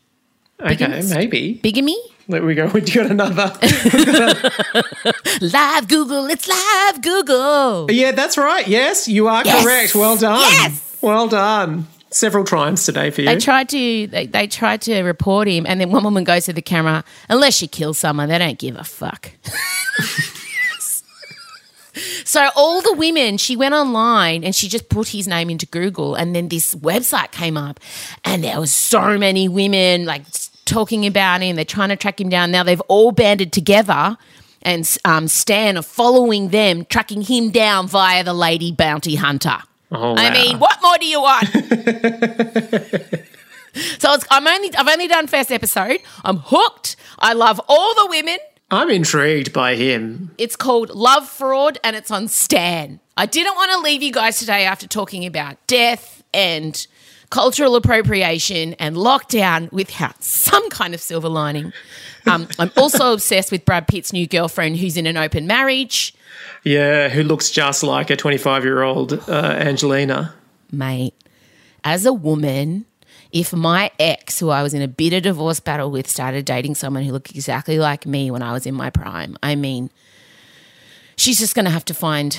Okay, 0.60 1.02
maybe. 1.10 1.54
bigamy. 1.54 1.96
There 2.28 2.42
we 2.42 2.54
go. 2.54 2.66
We 2.68 2.80
got 2.80 3.10
another. 3.10 3.52
Live 5.40 5.88
Google. 5.88 6.26
It's 6.26 6.48
live 6.48 7.02
Google. 7.02 7.90
yeah, 7.90 8.12
that's 8.12 8.38
right. 8.38 8.66
Yes, 8.66 9.08
you 9.08 9.28
are 9.28 9.42
Yes. 9.44 9.62
correct. 9.62 9.94
Well 9.94 10.16
done. 10.16 10.38
Yes. 10.40 10.98
Well 11.02 11.28
done. 11.28 11.86
Several 12.10 12.44
triumphs 12.44 12.86
today 12.86 13.10
for 13.10 13.22
you. 13.22 13.26
They 13.26 13.36
tried 13.38 13.68
to 13.70 14.06
they, 14.06 14.26
they 14.26 14.46
tried 14.46 14.80
to 14.82 15.02
report 15.02 15.48
him, 15.48 15.66
and 15.66 15.80
then 15.80 15.90
one 15.90 16.04
woman 16.04 16.24
goes 16.24 16.44
to 16.46 16.52
the 16.52 16.62
camera. 16.62 17.04
Unless 17.28 17.60
you 17.60 17.68
kill 17.68 17.92
someone, 17.92 18.28
they 18.28 18.38
don't 18.38 18.58
give 18.58 18.76
a 18.76 18.84
fuck. 18.84 19.32
so 22.24 22.48
all 22.56 22.82
the 22.82 22.94
women, 22.94 23.36
she 23.36 23.56
went 23.56 23.74
online 23.74 24.44
and 24.44 24.54
she 24.54 24.68
just 24.68 24.88
put 24.88 25.08
his 25.08 25.28
name 25.28 25.50
into 25.50 25.66
Google, 25.66 26.14
and 26.14 26.34
then 26.34 26.48
this 26.48 26.74
website 26.74 27.30
came 27.30 27.56
up, 27.56 27.80
and 28.24 28.44
there 28.44 28.60
was 28.60 28.72
so 28.72 29.18
many 29.18 29.48
women 29.48 30.04
like 30.04 30.22
talking 30.64 31.06
about 31.06 31.42
him. 31.42 31.56
They're 31.56 31.64
trying 31.64 31.90
to 31.90 31.96
track 31.96 32.20
him 32.20 32.28
down. 32.28 32.50
Now 32.50 32.62
they've 32.62 32.80
all 32.82 33.12
banded 33.12 33.52
together. 33.52 34.16
And 34.66 34.96
um, 35.04 35.28
Stan 35.28 35.76
are 35.76 35.82
following 35.82 36.48
them, 36.48 36.86
tracking 36.86 37.20
him 37.20 37.50
down 37.50 37.86
via 37.86 38.24
the 38.24 38.32
lady 38.32 38.72
bounty 38.72 39.14
hunter. 39.14 39.58
Oh, 39.92 40.14
I 40.16 40.30
mean, 40.30 40.58
what 40.58 40.78
more 40.82 40.96
do 40.96 41.04
you 41.06 41.20
want? 41.20 41.50
So 43.98 44.12
it's, 44.12 44.24
I'm 44.30 44.46
only 44.46 44.74
I've 44.76 44.88
only 44.88 45.08
done 45.08 45.26
first 45.26 45.50
episode. 45.50 45.98
I'm 46.24 46.38
hooked. 46.38 46.96
I 47.18 47.32
love 47.32 47.60
all 47.68 47.94
the 47.94 48.06
women. 48.08 48.38
I'm 48.74 48.90
intrigued 48.90 49.52
by 49.52 49.76
him. 49.76 50.32
It's 50.36 50.56
called 50.56 50.90
Love 50.90 51.28
Fraud 51.28 51.78
and 51.84 51.94
it's 51.94 52.10
on 52.10 52.26
Stan. 52.26 52.98
I 53.16 53.26
didn't 53.26 53.54
want 53.54 53.70
to 53.70 53.78
leave 53.78 54.02
you 54.02 54.12
guys 54.12 54.38
today 54.38 54.64
after 54.64 54.88
talking 54.88 55.24
about 55.24 55.64
death 55.68 56.24
and 56.34 56.84
cultural 57.30 57.76
appropriation 57.76 58.74
and 58.74 58.96
lockdown 58.96 59.70
without 59.70 60.24
some 60.24 60.68
kind 60.70 60.92
of 60.92 61.00
silver 61.00 61.28
lining. 61.28 61.72
Um, 62.26 62.48
I'm 62.58 62.72
also 62.76 63.12
obsessed 63.12 63.52
with 63.52 63.64
Brad 63.64 63.86
Pitt's 63.86 64.12
new 64.12 64.26
girlfriend 64.26 64.78
who's 64.78 64.96
in 64.96 65.06
an 65.06 65.16
open 65.16 65.46
marriage. 65.46 66.12
Yeah, 66.64 67.10
who 67.10 67.22
looks 67.22 67.50
just 67.50 67.84
like 67.84 68.10
a 68.10 68.16
25 68.16 68.64
year 68.64 68.82
old 68.82 69.12
uh, 69.28 69.56
Angelina. 69.56 70.34
mate, 70.72 71.14
as 71.84 72.06
a 72.06 72.12
woman, 72.12 72.86
if 73.34 73.52
my 73.52 73.90
ex, 73.98 74.38
who 74.38 74.50
I 74.50 74.62
was 74.62 74.74
in 74.74 74.80
a 74.80 74.86
bitter 74.86 75.18
divorce 75.18 75.58
battle 75.58 75.90
with, 75.90 76.08
started 76.08 76.44
dating 76.44 76.76
someone 76.76 77.02
who 77.02 77.10
looked 77.10 77.32
exactly 77.32 77.80
like 77.80 78.06
me 78.06 78.30
when 78.30 78.42
I 78.42 78.52
was 78.52 78.64
in 78.64 78.74
my 78.76 78.90
prime, 78.90 79.36
I 79.42 79.56
mean, 79.56 79.90
she's 81.16 81.40
just 81.40 81.56
going 81.56 81.64
to 81.64 81.70
have 81.72 81.84
to 81.86 81.94
find. 81.94 82.38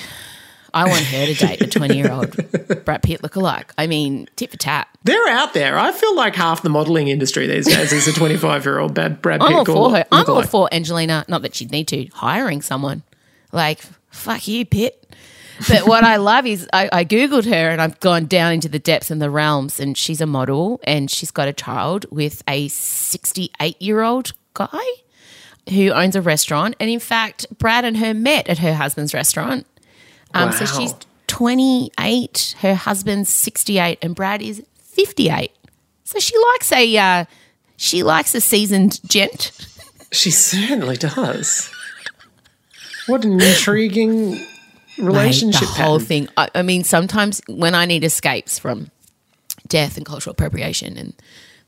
I 0.72 0.88
want 0.88 1.04
her 1.04 1.26
to 1.26 1.34
date 1.34 1.60
a 1.62 1.66
20 1.66 1.96
year 1.96 2.10
old 2.10 2.36
Brad 2.84 3.02
Pitt 3.02 3.22
lookalike. 3.22 3.70
I 3.78 3.86
mean, 3.86 4.28
tit 4.36 4.50
for 4.50 4.56
tat. 4.56 4.88
They're 5.04 5.28
out 5.28 5.54
there. 5.54 5.78
I 5.78 5.92
feel 5.92 6.14
like 6.16 6.34
half 6.34 6.62
the 6.62 6.68
modeling 6.68 7.08
industry 7.08 7.46
these 7.46 7.66
days 7.66 7.92
is 7.92 8.08
a 8.08 8.12
25 8.12 8.64
year 8.64 8.78
old 8.78 8.94
Brad 8.94 9.22
Pitt. 9.22 9.42
I'm 9.42 9.54
all 9.54 9.64
for 9.64 9.90
her. 9.90 10.04
I'm 10.10 10.28
all 10.28 10.42
for 10.42 10.68
Angelina. 10.72 11.24
Not 11.28 11.42
that 11.42 11.54
she'd 11.54 11.70
need 11.70 11.88
to 11.88 12.06
hiring 12.14 12.62
someone. 12.62 13.02
Like 13.52 13.82
fuck 14.10 14.48
you, 14.48 14.64
Pitt. 14.64 15.14
But 15.68 15.86
what 15.86 16.04
I 16.04 16.16
love 16.16 16.46
is 16.46 16.68
I, 16.72 16.88
I 16.92 17.04
googled 17.04 17.46
her 17.46 17.70
and 17.70 17.80
I've 17.80 17.98
gone 18.00 18.26
down 18.26 18.52
into 18.52 18.68
the 18.68 18.78
depths 18.78 19.10
and 19.10 19.20
the 19.22 19.30
realms, 19.30 19.80
and 19.80 19.96
she's 19.96 20.20
a 20.20 20.26
model 20.26 20.80
and 20.84 21.10
she's 21.10 21.30
got 21.30 21.48
a 21.48 21.52
child 21.52 22.06
with 22.10 22.42
a 22.48 22.68
68 22.68 23.80
year 23.80 24.02
old 24.02 24.32
guy 24.54 24.84
who 25.70 25.90
owns 25.90 26.14
a 26.14 26.22
restaurant. 26.22 26.76
And 26.78 26.90
in 26.90 27.00
fact, 27.00 27.46
Brad 27.58 27.84
and 27.84 27.96
her 27.96 28.14
met 28.14 28.48
at 28.48 28.58
her 28.58 28.74
husband's 28.74 29.14
restaurant. 29.14 29.66
Um, 30.34 30.52
So 30.52 30.64
she's 30.66 30.94
28, 31.26 32.56
her 32.60 32.74
husband's 32.74 33.30
68, 33.30 33.98
and 34.02 34.14
Brad 34.14 34.42
is 34.42 34.62
58. 34.78 35.50
So 36.04 36.18
she 36.20 36.34
likes 36.52 36.70
a 36.72 36.96
uh, 36.96 37.24
she 37.76 38.02
likes 38.02 38.34
a 38.34 38.40
seasoned 38.40 39.00
gent. 39.08 39.52
She 40.12 40.30
certainly 40.30 40.96
does. 40.96 41.70
What 43.06 43.24
an 43.24 43.40
intriguing 43.40 44.44
relationship. 44.98 45.62
Mate, 45.62 45.76
the 45.76 45.82
whole 45.82 45.98
thing. 45.98 46.28
I, 46.36 46.48
I 46.54 46.62
mean, 46.62 46.84
sometimes 46.84 47.40
when 47.48 47.74
I 47.74 47.84
need 47.84 48.04
escapes 48.04 48.58
from 48.58 48.90
death 49.66 49.96
and 49.96 50.06
cultural 50.06 50.32
appropriation 50.32 50.96
and 50.96 51.14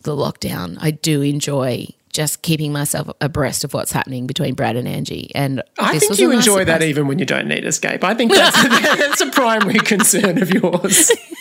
the 0.02 0.16
lockdown, 0.16 0.78
I 0.80 0.92
do 0.92 1.22
enjoy 1.22 1.88
just 2.10 2.42
keeping 2.42 2.72
myself 2.72 3.10
abreast 3.20 3.64
of 3.64 3.74
what's 3.74 3.92
happening 3.92 4.26
between 4.26 4.54
Brad 4.54 4.76
and 4.76 4.88
Angie. 4.88 5.30
And 5.34 5.62
I 5.78 5.98
think 5.98 6.18
you 6.18 6.28
nice 6.28 6.38
enjoy 6.38 6.64
that 6.64 6.82
even 6.82 7.06
when 7.06 7.18
you 7.18 7.24
don't 7.24 7.46
need 7.46 7.64
escape. 7.64 8.02
I 8.02 8.14
think 8.14 8.32
that's, 8.32 8.60
that's 8.68 9.20
a 9.20 9.30
primary 9.30 9.78
concern 9.78 10.40
of 10.42 10.52
yours. 10.52 11.12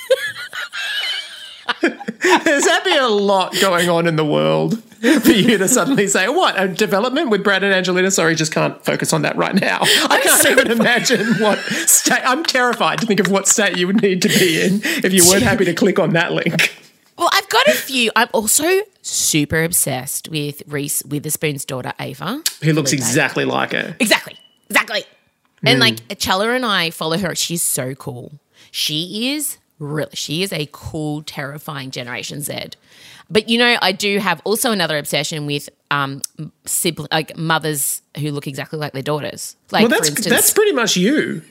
There's 1.81 2.65
that 2.65 2.81
be 2.83 2.95
a 2.95 3.07
lot 3.07 3.55
going 3.61 3.89
on 3.89 4.07
in 4.07 4.15
the 4.15 4.25
world 4.25 4.81
for 4.83 5.31
you 5.31 5.57
to 5.57 5.67
suddenly 5.67 6.07
say, 6.07 6.27
"What 6.27 6.59
a 6.59 6.67
development 6.67 7.29
with 7.29 7.43
Brad 7.43 7.63
and 7.63 7.73
Angelina?" 7.73 8.11
Sorry, 8.11 8.35
just 8.35 8.51
can't 8.51 8.83
focus 8.83 9.13
on 9.13 9.21
that 9.21 9.35
right 9.37 9.53
now. 9.53 9.79
I 9.81 10.21
can't 10.23 10.49
even 10.49 10.71
imagine 10.71 11.35
what 11.35 11.59
state. 11.59 12.21
I'm 12.23 12.43
terrified 12.43 12.99
to 12.99 13.05
think 13.05 13.19
of 13.19 13.29
what 13.29 13.47
state 13.47 13.77
you 13.77 13.87
would 13.87 14.01
need 14.01 14.21
to 14.23 14.29
be 14.29 14.61
in 14.61 14.81
if 14.83 15.13
you 15.13 15.23
weren't 15.29 15.43
happy 15.43 15.65
to 15.65 15.73
click 15.73 15.99
on 15.99 16.13
that 16.13 16.31
link. 16.31 16.75
Well, 17.17 17.29
I've 17.33 17.49
got 17.49 17.67
a 17.67 17.73
few. 17.73 18.11
I'm 18.15 18.29
also 18.31 18.81
super 19.01 19.63
obsessed 19.63 20.29
with 20.29 20.61
Reese 20.67 21.03
Witherspoon's 21.03 21.65
daughter 21.65 21.93
Ava. 21.99 22.43
Who 22.63 22.73
looks 22.73 22.93
exactly 22.93 23.45
like 23.45 23.71
her? 23.71 23.95
Exactly. 23.99 24.37
Exactly. 24.69 25.03
And 25.63 25.77
hmm. 25.77 25.81
like 25.81 26.19
Chella 26.19 26.51
and 26.51 26.65
I 26.65 26.91
follow 26.91 27.17
her. 27.17 27.33
She's 27.35 27.63
so 27.63 27.95
cool. 27.95 28.33
She 28.71 29.31
is 29.33 29.57
really 29.79 30.09
she 30.13 30.43
is 30.43 30.51
a 30.53 30.67
cool, 30.71 31.23
terrifying 31.23 31.91
Generation 31.91 32.41
Z. 32.41 32.69
But 33.29 33.49
you 33.49 33.57
know, 33.57 33.77
I 33.81 33.91
do 33.91 34.19
have 34.19 34.41
also 34.45 34.71
another 34.71 34.97
obsession 34.97 35.45
with 35.45 35.69
um 35.91 36.21
sibling, 36.65 37.09
like 37.11 37.37
mothers 37.37 38.01
who 38.17 38.31
look 38.31 38.47
exactly 38.47 38.79
like 38.79 38.93
their 38.93 39.01
daughters. 39.01 39.55
Like 39.71 39.81
Well, 39.83 39.89
that's 39.89 40.09
for 40.09 40.15
instance, 40.15 40.35
that's 40.35 40.51
pretty 40.53 40.73
much 40.73 40.95
you. 40.97 41.41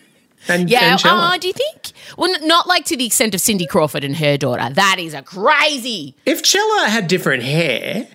And 0.49 0.71
yeah. 0.71 0.93
and. 0.93 1.01
Oh, 1.05 1.37
do 1.41 1.49
you 1.49 1.53
think? 1.53 1.93
Well, 2.17 2.33
not 2.47 2.67
like 2.67 2.85
to 2.87 2.97
the 2.97 3.07
extent 3.07 3.35
of 3.35 3.41
Cindy 3.41 3.67
Crawford 3.67 4.05
and 4.05 4.17
her 4.17 4.37
daughter. 4.37 4.69
That 4.73 4.97
is 4.99 5.13
a 5.15 5.23
crazy. 5.23 6.15
if 6.25 6.43
Chella 6.43 6.87
had 6.89 7.09
different 7.09 7.43
hair, 7.43 8.07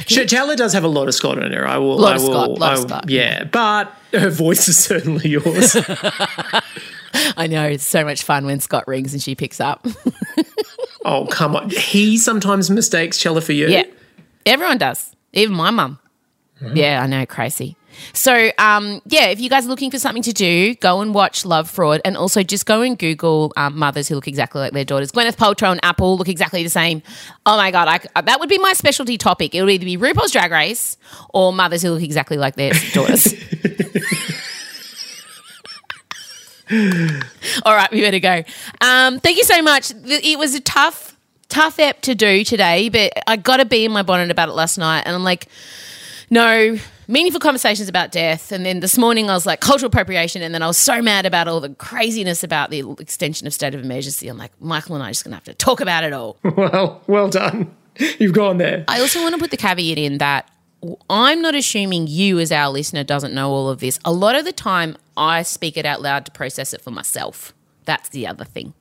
Chella 0.00 0.56
does 0.56 0.72
have 0.72 0.84
a 0.84 0.88
lot 0.88 1.08
of 1.08 1.14
Scott 1.14 1.38
in 1.42 1.52
her. 1.52 1.66
I 1.66 1.78
will. 1.78 1.98
Lot 1.98 2.12
I 2.12 2.16
of 2.16 2.22
will, 2.22 2.32
Scott, 2.32 2.50
lot 2.58 2.72
of 2.72 2.78
I- 2.78 2.88
Scott. 2.88 3.10
Yeah, 3.10 3.44
but 3.44 3.92
her 4.12 4.30
voice 4.30 4.68
is 4.68 4.76
certainly 4.78 5.28
yours. 5.30 5.76
I 7.36 7.46
know 7.46 7.66
it's 7.66 7.84
so 7.84 8.04
much 8.04 8.22
fun 8.22 8.46
when 8.46 8.60
Scott 8.60 8.86
rings 8.86 9.12
and 9.12 9.22
she 9.22 9.34
picks 9.34 9.60
up. 9.60 9.86
oh 11.04 11.26
come 11.26 11.56
on, 11.56 11.70
he 11.70 12.18
sometimes 12.18 12.70
mistakes 12.70 13.18
Chella 13.18 13.40
for 13.40 13.52
you. 13.52 13.68
Yeah. 13.68 13.84
Everyone 14.46 14.78
does. 14.78 15.14
Even 15.32 15.54
my 15.56 15.70
mum. 15.70 15.98
Yeah, 16.74 17.02
I 17.02 17.06
know, 17.06 17.26
crazy. 17.26 17.76
So, 18.12 18.50
um, 18.58 19.02
yeah, 19.06 19.26
if 19.26 19.40
you 19.40 19.50
guys 19.50 19.66
are 19.66 19.68
looking 19.68 19.90
for 19.90 19.98
something 19.98 20.22
to 20.22 20.32
do, 20.32 20.74
go 20.76 21.00
and 21.00 21.14
watch 21.14 21.44
Love 21.44 21.68
Fraud, 21.68 22.00
and 22.04 22.16
also 22.16 22.42
just 22.42 22.66
go 22.66 22.82
and 22.82 22.98
Google 22.98 23.52
um, 23.56 23.78
mothers 23.78 24.08
who 24.08 24.14
look 24.14 24.28
exactly 24.28 24.60
like 24.60 24.72
their 24.72 24.84
daughters. 24.84 25.12
Gwyneth 25.12 25.36
Paltrow 25.36 25.72
and 25.72 25.80
Apple 25.82 26.16
look 26.16 26.28
exactly 26.28 26.62
the 26.62 26.70
same. 26.70 27.02
Oh 27.46 27.56
my 27.56 27.70
god, 27.70 27.88
I, 28.14 28.22
that 28.22 28.40
would 28.40 28.48
be 28.48 28.58
my 28.58 28.72
specialty 28.72 29.18
topic. 29.18 29.54
It 29.54 29.62
would 29.62 29.70
either 29.70 29.84
be 29.84 29.98
RuPaul's 29.98 30.32
Drag 30.32 30.50
Race 30.50 30.96
or 31.34 31.52
mothers 31.52 31.82
who 31.82 31.90
look 31.90 32.02
exactly 32.02 32.36
like 32.36 32.56
their 32.56 32.72
daughters. 32.92 33.34
All 37.64 37.74
right, 37.74 37.90
we 37.90 38.00
better 38.00 38.18
go. 38.18 38.42
Um, 38.80 39.20
thank 39.20 39.36
you 39.36 39.44
so 39.44 39.62
much. 39.62 39.92
It 40.04 40.38
was 40.38 40.54
a 40.54 40.60
tough, 40.60 41.16
tough 41.48 41.78
ep 41.78 42.00
to 42.02 42.14
do 42.14 42.44
today, 42.44 42.88
but 42.88 43.12
I 43.26 43.36
got 43.36 43.58
to 43.58 43.64
bee 43.64 43.84
in 43.84 43.92
my 43.92 44.02
bonnet 44.02 44.30
about 44.30 44.48
it 44.48 44.52
last 44.52 44.78
night, 44.78 45.02
and 45.04 45.14
I'm 45.14 45.24
like, 45.24 45.48
no 46.30 46.78
meaningful 47.08 47.40
conversations 47.40 47.88
about 47.88 48.10
death. 48.10 48.52
And 48.52 48.64
then 48.64 48.80
this 48.80 48.96
morning 48.96 49.28
I 49.28 49.34
was 49.34 49.44
like 49.44 49.60
cultural 49.60 49.88
appropriation, 49.88 50.42
and 50.42 50.54
then 50.54 50.62
I 50.62 50.66
was 50.66 50.78
so 50.78 51.02
mad 51.02 51.26
about 51.26 51.48
all 51.48 51.60
the 51.60 51.74
craziness 51.74 52.42
about 52.42 52.70
the 52.70 52.90
extension 52.98 53.46
of 53.46 53.52
state 53.52 53.74
of 53.74 53.82
emergency. 53.82 54.28
I'm 54.28 54.38
like, 54.38 54.52
Michael 54.60 54.94
and 54.94 55.04
I 55.04 55.08
are 55.08 55.10
just 55.10 55.24
gonna 55.24 55.36
have 55.36 55.44
to 55.44 55.54
talk 55.54 55.80
about 55.80 56.04
it 56.04 56.12
all. 56.12 56.38
Well, 56.62 57.02
well 57.06 57.28
done. 57.28 57.74
You've 58.18 58.34
gone 58.34 58.58
there. 58.58 58.84
I 58.86 59.00
also 59.00 59.20
want 59.20 59.34
to 59.34 59.40
put 59.40 59.50
the 59.50 59.56
caveat 59.56 59.98
in 59.98 60.18
that 60.18 60.48
I'm 61.08 61.40
not 61.40 61.54
assuming 61.54 62.06
you, 62.08 62.38
as 62.38 62.50
our 62.50 62.68
listener, 62.70 63.04
doesn't 63.04 63.32
know 63.32 63.50
all 63.50 63.68
of 63.68 63.80
this. 63.80 64.00
A 64.04 64.12
lot 64.12 64.34
of 64.34 64.44
the 64.44 64.52
time, 64.52 64.96
I 65.16 65.42
speak 65.42 65.76
it 65.76 65.86
out 65.86 66.02
loud 66.02 66.26
to 66.26 66.32
process 66.32 66.74
it 66.74 66.80
for 66.80 66.90
myself. 66.90 67.52
That's 67.84 68.08
the 68.08 68.26
other 68.26 68.44
thing. 68.44 68.74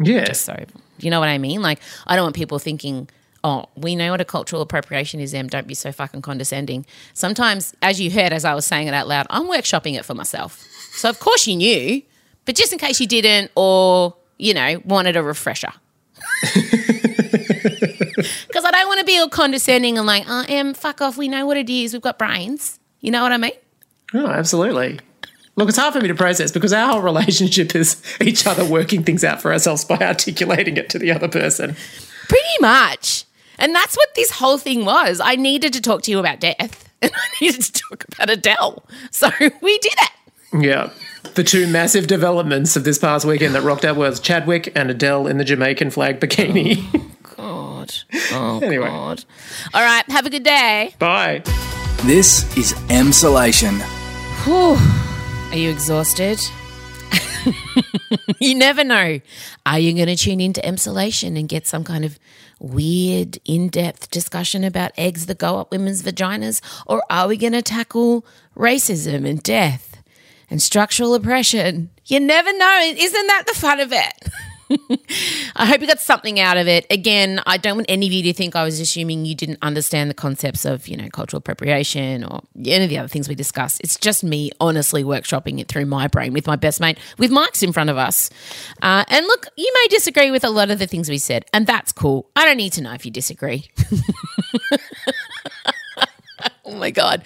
Yeah. 0.00 0.32
So, 0.32 0.64
you 0.98 1.10
know 1.10 1.20
what 1.20 1.28
I 1.28 1.38
mean? 1.38 1.60
Like, 1.62 1.80
I 2.06 2.16
don't 2.16 2.24
want 2.24 2.36
people 2.36 2.58
thinking, 2.58 3.08
oh, 3.44 3.66
we 3.76 3.96
know 3.96 4.12
what 4.12 4.20
a 4.20 4.24
cultural 4.24 4.62
appropriation 4.62 5.20
is, 5.20 5.34
Em. 5.34 5.48
Don't 5.48 5.66
be 5.66 5.74
so 5.74 5.92
fucking 5.92 6.22
condescending. 6.22 6.86
Sometimes, 7.12 7.74
as 7.82 8.00
you 8.00 8.10
heard, 8.10 8.32
as 8.32 8.44
I 8.44 8.54
was 8.54 8.64
saying 8.64 8.88
it 8.88 8.94
out 8.94 9.08
loud, 9.08 9.26
I'm 9.28 9.44
workshopping 9.44 9.98
it 9.98 10.04
for 10.04 10.14
myself. 10.14 10.66
So, 10.92 11.10
of 11.10 11.20
course, 11.20 11.46
you 11.46 11.56
knew, 11.56 12.02
but 12.44 12.54
just 12.54 12.72
in 12.72 12.78
case 12.78 13.00
you 13.00 13.06
didn't 13.06 13.50
or, 13.54 14.16
you 14.38 14.54
know, 14.54 14.80
wanted 14.84 15.16
a 15.16 15.22
refresher. 15.22 15.72
Don't 18.82 18.88
want 18.88 18.98
to 18.98 19.06
be 19.06 19.16
all 19.16 19.28
condescending 19.28 19.96
and 19.96 20.08
like, 20.08 20.28
I 20.28 20.42
am, 20.46 20.74
fuck 20.74 21.00
off. 21.00 21.16
We 21.16 21.28
know 21.28 21.46
what 21.46 21.56
it 21.56 21.70
is. 21.70 21.92
We've 21.92 22.02
got 22.02 22.18
brains. 22.18 22.80
You 23.00 23.12
know 23.12 23.22
what 23.22 23.30
I 23.30 23.36
mean? 23.36 23.52
Oh, 24.12 24.26
absolutely. 24.26 24.98
Look, 25.54 25.68
it's 25.68 25.78
hard 25.78 25.94
for 25.94 26.00
me 26.00 26.08
to 26.08 26.16
process 26.16 26.50
because 26.50 26.72
our 26.72 26.90
whole 26.90 27.00
relationship 27.12 27.76
is 27.76 28.02
each 28.20 28.44
other 28.44 28.64
working 28.64 29.04
things 29.04 29.22
out 29.22 29.40
for 29.40 29.52
ourselves 29.52 29.84
by 29.84 29.98
articulating 29.98 30.76
it 30.78 30.90
to 30.90 30.98
the 30.98 31.12
other 31.12 31.28
person. 31.28 31.76
Pretty 32.26 32.58
much. 32.60 33.24
And 33.56 33.72
that's 33.72 33.96
what 33.96 34.16
this 34.16 34.32
whole 34.32 34.58
thing 34.58 34.84
was. 34.84 35.20
I 35.20 35.36
needed 35.36 35.72
to 35.74 35.80
talk 35.80 36.02
to 36.02 36.10
you 36.10 36.18
about 36.18 36.40
death 36.40 36.90
and 37.02 37.12
I 37.14 37.28
needed 37.40 37.62
to 37.62 37.72
talk 37.72 38.04
about 38.12 38.30
Adele. 38.30 38.84
So 39.12 39.30
we 39.62 39.78
did 39.78 39.94
it. 39.94 40.10
Yeah. 40.60 40.90
The 41.36 41.44
two 41.44 41.68
massive 41.68 42.08
developments 42.08 42.74
of 42.74 42.82
this 42.82 42.98
past 42.98 43.24
weekend 43.26 43.54
that 43.54 43.62
rocked 43.62 43.84
out 43.84 43.94
was 43.94 44.18
Chadwick 44.18 44.72
and 44.74 44.90
Adele 44.90 45.28
in 45.28 45.38
the 45.38 45.44
Jamaican 45.44 45.90
flag 45.90 46.18
bikini. 46.18 46.84
Oh. 46.96 47.12
God. 47.46 47.94
Oh, 48.34 48.60
Anyway. 48.62 48.86
God. 48.86 49.24
All 49.74 49.82
right. 49.82 50.08
Have 50.10 50.26
a 50.26 50.30
good 50.30 50.44
day. 50.44 50.94
Bye. 50.98 51.42
This 52.04 52.44
is 52.56 52.72
Emsolation. 52.88 53.80
Whew. 54.44 54.76
Are 55.50 55.56
you 55.56 55.70
exhausted? 55.70 56.40
you 58.40 58.54
never 58.54 58.84
know. 58.84 59.20
Are 59.66 59.78
you 59.78 59.92
going 59.92 60.06
to 60.06 60.16
tune 60.16 60.40
into 60.40 60.60
Emsolation 60.60 61.38
and 61.38 61.48
get 61.48 61.66
some 61.66 61.82
kind 61.84 62.04
of 62.04 62.18
weird, 62.60 63.38
in 63.44 63.68
depth 63.68 64.10
discussion 64.10 64.62
about 64.62 64.92
eggs 64.96 65.26
that 65.26 65.38
go 65.38 65.58
up 65.58 65.72
women's 65.72 66.02
vaginas? 66.02 66.60
Or 66.86 67.02
are 67.10 67.26
we 67.28 67.36
going 67.36 67.52
to 67.54 67.62
tackle 67.62 68.24
racism 68.56 69.28
and 69.28 69.42
death 69.42 70.00
and 70.48 70.62
structural 70.62 71.14
oppression? 71.14 71.90
You 72.06 72.20
never 72.20 72.56
know. 72.56 72.80
Isn't 72.96 73.26
that 73.26 73.44
the 73.48 73.54
fun 73.54 73.80
of 73.80 73.92
it? 73.92 74.12
I 75.56 75.66
hope 75.66 75.80
you 75.80 75.86
got 75.86 76.00
something 76.00 76.40
out 76.40 76.56
of 76.56 76.68
it. 76.68 76.86
Again, 76.90 77.40
I 77.46 77.56
don't 77.56 77.76
want 77.76 77.86
any 77.88 78.06
of 78.06 78.12
you 78.12 78.22
to 78.24 78.32
think 78.32 78.56
I 78.56 78.64
was 78.64 78.80
assuming 78.80 79.24
you 79.24 79.34
didn't 79.34 79.58
understand 79.62 80.10
the 80.10 80.14
concepts 80.14 80.64
of, 80.64 80.88
you 80.88 80.96
know, 80.96 81.08
cultural 81.10 81.38
appropriation 81.38 82.24
or 82.24 82.40
any 82.64 82.84
of 82.84 82.90
the 82.90 82.98
other 82.98 83.08
things 83.08 83.28
we 83.28 83.34
discussed. 83.34 83.80
It's 83.80 83.98
just 83.98 84.24
me 84.24 84.50
honestly 84.60 85.04
workshopping 85.04 85.60
it 85.60 85.68
through 85.68 85.86
my 85.86 86.08
brain 86.08 86.32
with 86.32 86.46
my 86.46 86.56
best 86.56 86.80
mate, 86.80 86.98
with 87.18 87.30
mics 87.30 87.62
in 87.62 87.72
front 87.72 87.90
of 87.90 87.96
us. 87.96 88.30
Uh, 88.80 89.04
and 89.08 89.26
look, 89.26 89.46
you 89.56 89.70
may 89.74 89.88
disagree 89.88 90.30
with 90.30 90.44
a 90.44 90.50
lot 90.50 90.70
of 90.70 90.78
the 90.78 90.86
things 90.86 91.08
we 91.08 91.18
said, 91.18 91.44
and 91.52 91.66
that's 91.66 91.92
cool. 91.92 92.30
I 92.36 92.44
don't 92.44 92.56
need 92.56 92.72
to 92.74 92.82
know 92.82 92.92
if 92.92 93.04
you 93.04 93.10
disagree. 93.10 93.70
oh 96.64 96.74
my 96.76 96.90
God. 96.90 97.24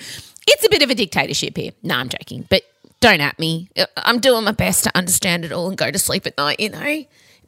It's 0.49 0.64
a 0.64 0.70
bit 0.70 0.82
of 0.82 0.90
a 0.90 0.94
dictatorship 0.94 1.57
here. 1.57 1.72
No, 1.82 1.97
I'm 1.97 2.09
joking, 2.09 2.47
but 2.49 2.62
don't 3.01 3.20
at 3.20 3.38
me. 3.38 3.68
I'm 3.97 4.20
doing 4.20 4.44
my 4.44 4.53
best 4.53 4.84
to 4.84 4.97
understand 4.97 5.44
it 5.44 5.53
all 5.53 5.68
and 5.68 5.76
go 5.76 5.90
to 5.90 5.99
sleep 5.99 6.26
at 6.26 6.36
night, 6.38 6.61
you 6.61 6.70
know? 6.70 7.05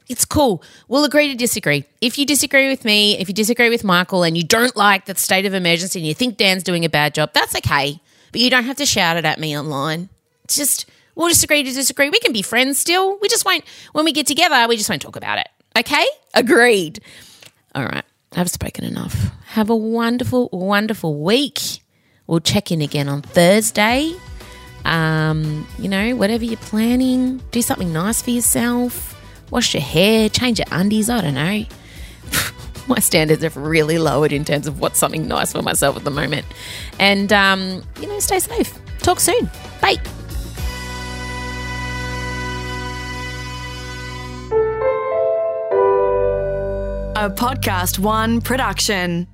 It's 0.09 0.25
cool. 0.25 0.63
We'll 0.87 1.05
agree 1.05 1.27
to 1.29 1.35
disagree. 1.35 1.85
If 2.01 2.17
you 2.17 2.25
disagree 2.25 2.67
with 2.67 2.83
me, 2.83 3.17
if 3.19 3.29
you 3.29 3.33
disagree 3.33 3.69
with 3.69 3.83
Michael 3.83 4.23
and 4.23 4.35
you 4.35 4.43
don't 4.43 4.75
like 4.75 5.05
the 5.05 5.15
state 5.15 5.45
of 5.45 5.53
emergency 5.53 5.99
and 5.99 6.07
you 6.07 6.15
think 6.15 6.37
Dan's 6.37 6.63
doing 6.63 6.83
a 6.83 6.89
bad 6.89 7.13
job, 7.13 7.31
that's 7.33 7.55
okay. 7.55 8.01
But 8.31 8.41
you 8.41 8.49
don't 8.49 8.65
have 8.65 8.77
to 8.77 8.85
shout 8.85 9.17
it 9.17 9.25
at 9.25 9.39
me 9.39 9.57
online. 9.57 10.09
It's 10.43 10.55
just, 10.55 10.87
We'll 11.19 11.27
just 11.27 11.43
agree 11.43 11.63
to 11.63 11.71
disagree. 11.73 12.09
We 12.09 12.19
can 12.19 12.31
be 12.31 12.41
friends 12.41 12.77
still. 12.77 13.19
We 13.21 13.27
just 13.27 13.43
won't, 13.43 13.65
when 13.91 14.05
we 14.05 14.13
get 14.13 14.25
together, 14.25 14.65
we 14.69 14.77
just 14.77 14.89
won't 14.89 15.01
talk 15.01 15.17
about 15.17 15.37
it. 15.37 15.49
Okay? 15.77 16.05
Agreed. 16.33 17.01
All 17.75 17.83
right. 17.83 18.05
I've 18.37 18.49
spoken 18.49 18.85
enough. 18.85 19.29
Have 19.47 19.69
a 19.69 19.75
wonderful, 19.75 20.47
wonderful 20.53 21.21
week. 21.21 21.59
We'll 22.25 22.39
check 22.39 22.71
in 22.71 22.81
again 22.81 23.09
on 23.09 23.21
Thursday. 23.21 24.13
Um, 24.85 25.67
you 25.77 25.89
know, 25.89 26.15
whatever 26.15 26.45
you're 26.45 26.55
planning, 26.55 27.41
do 27.51 27.61
something 27.61 27.91
nice 27.91 28.21
for 28.21 28.29
yourself. 28.29 29.18
Wash 29.51 29.73
your 29.73 29.83
hair, 29.83 30.29
change 30.29 30.59
your 30.59 30.67
undies. 30.71 31.09
I 31.09 31.21
don't 31.21 31.33
know. 31.33 31.65
My 32.87 32.99
standards 32.99 33.43
have 33.43 33.57
really 33.57 33.97
lowered 33.97 34.31
in 34.31 34.45
terms 34.45 34.67
of 34.67 34.79
what's 34.79 34.99
something 34.99 35.27
nice 35.27 35.51
for 35.51 35.61
myself 35.61 35.95
at 35.97 36.03
the 36.03 36.11
moment. 36.11 36.45
And, 36.99 37.31
um, 37.33 37.83
you 37.99 38.07
know, 38.07 38.19
stay 38.19 38.39
safe. 38.39 38.77
Talk 38.99 39.19
soon. 39.19 39.49
Bye. 39.81 39.97
A 47.15 47.29
Podcast 47.29 47.99
One 47.99 48.39
production. 48.39 49.27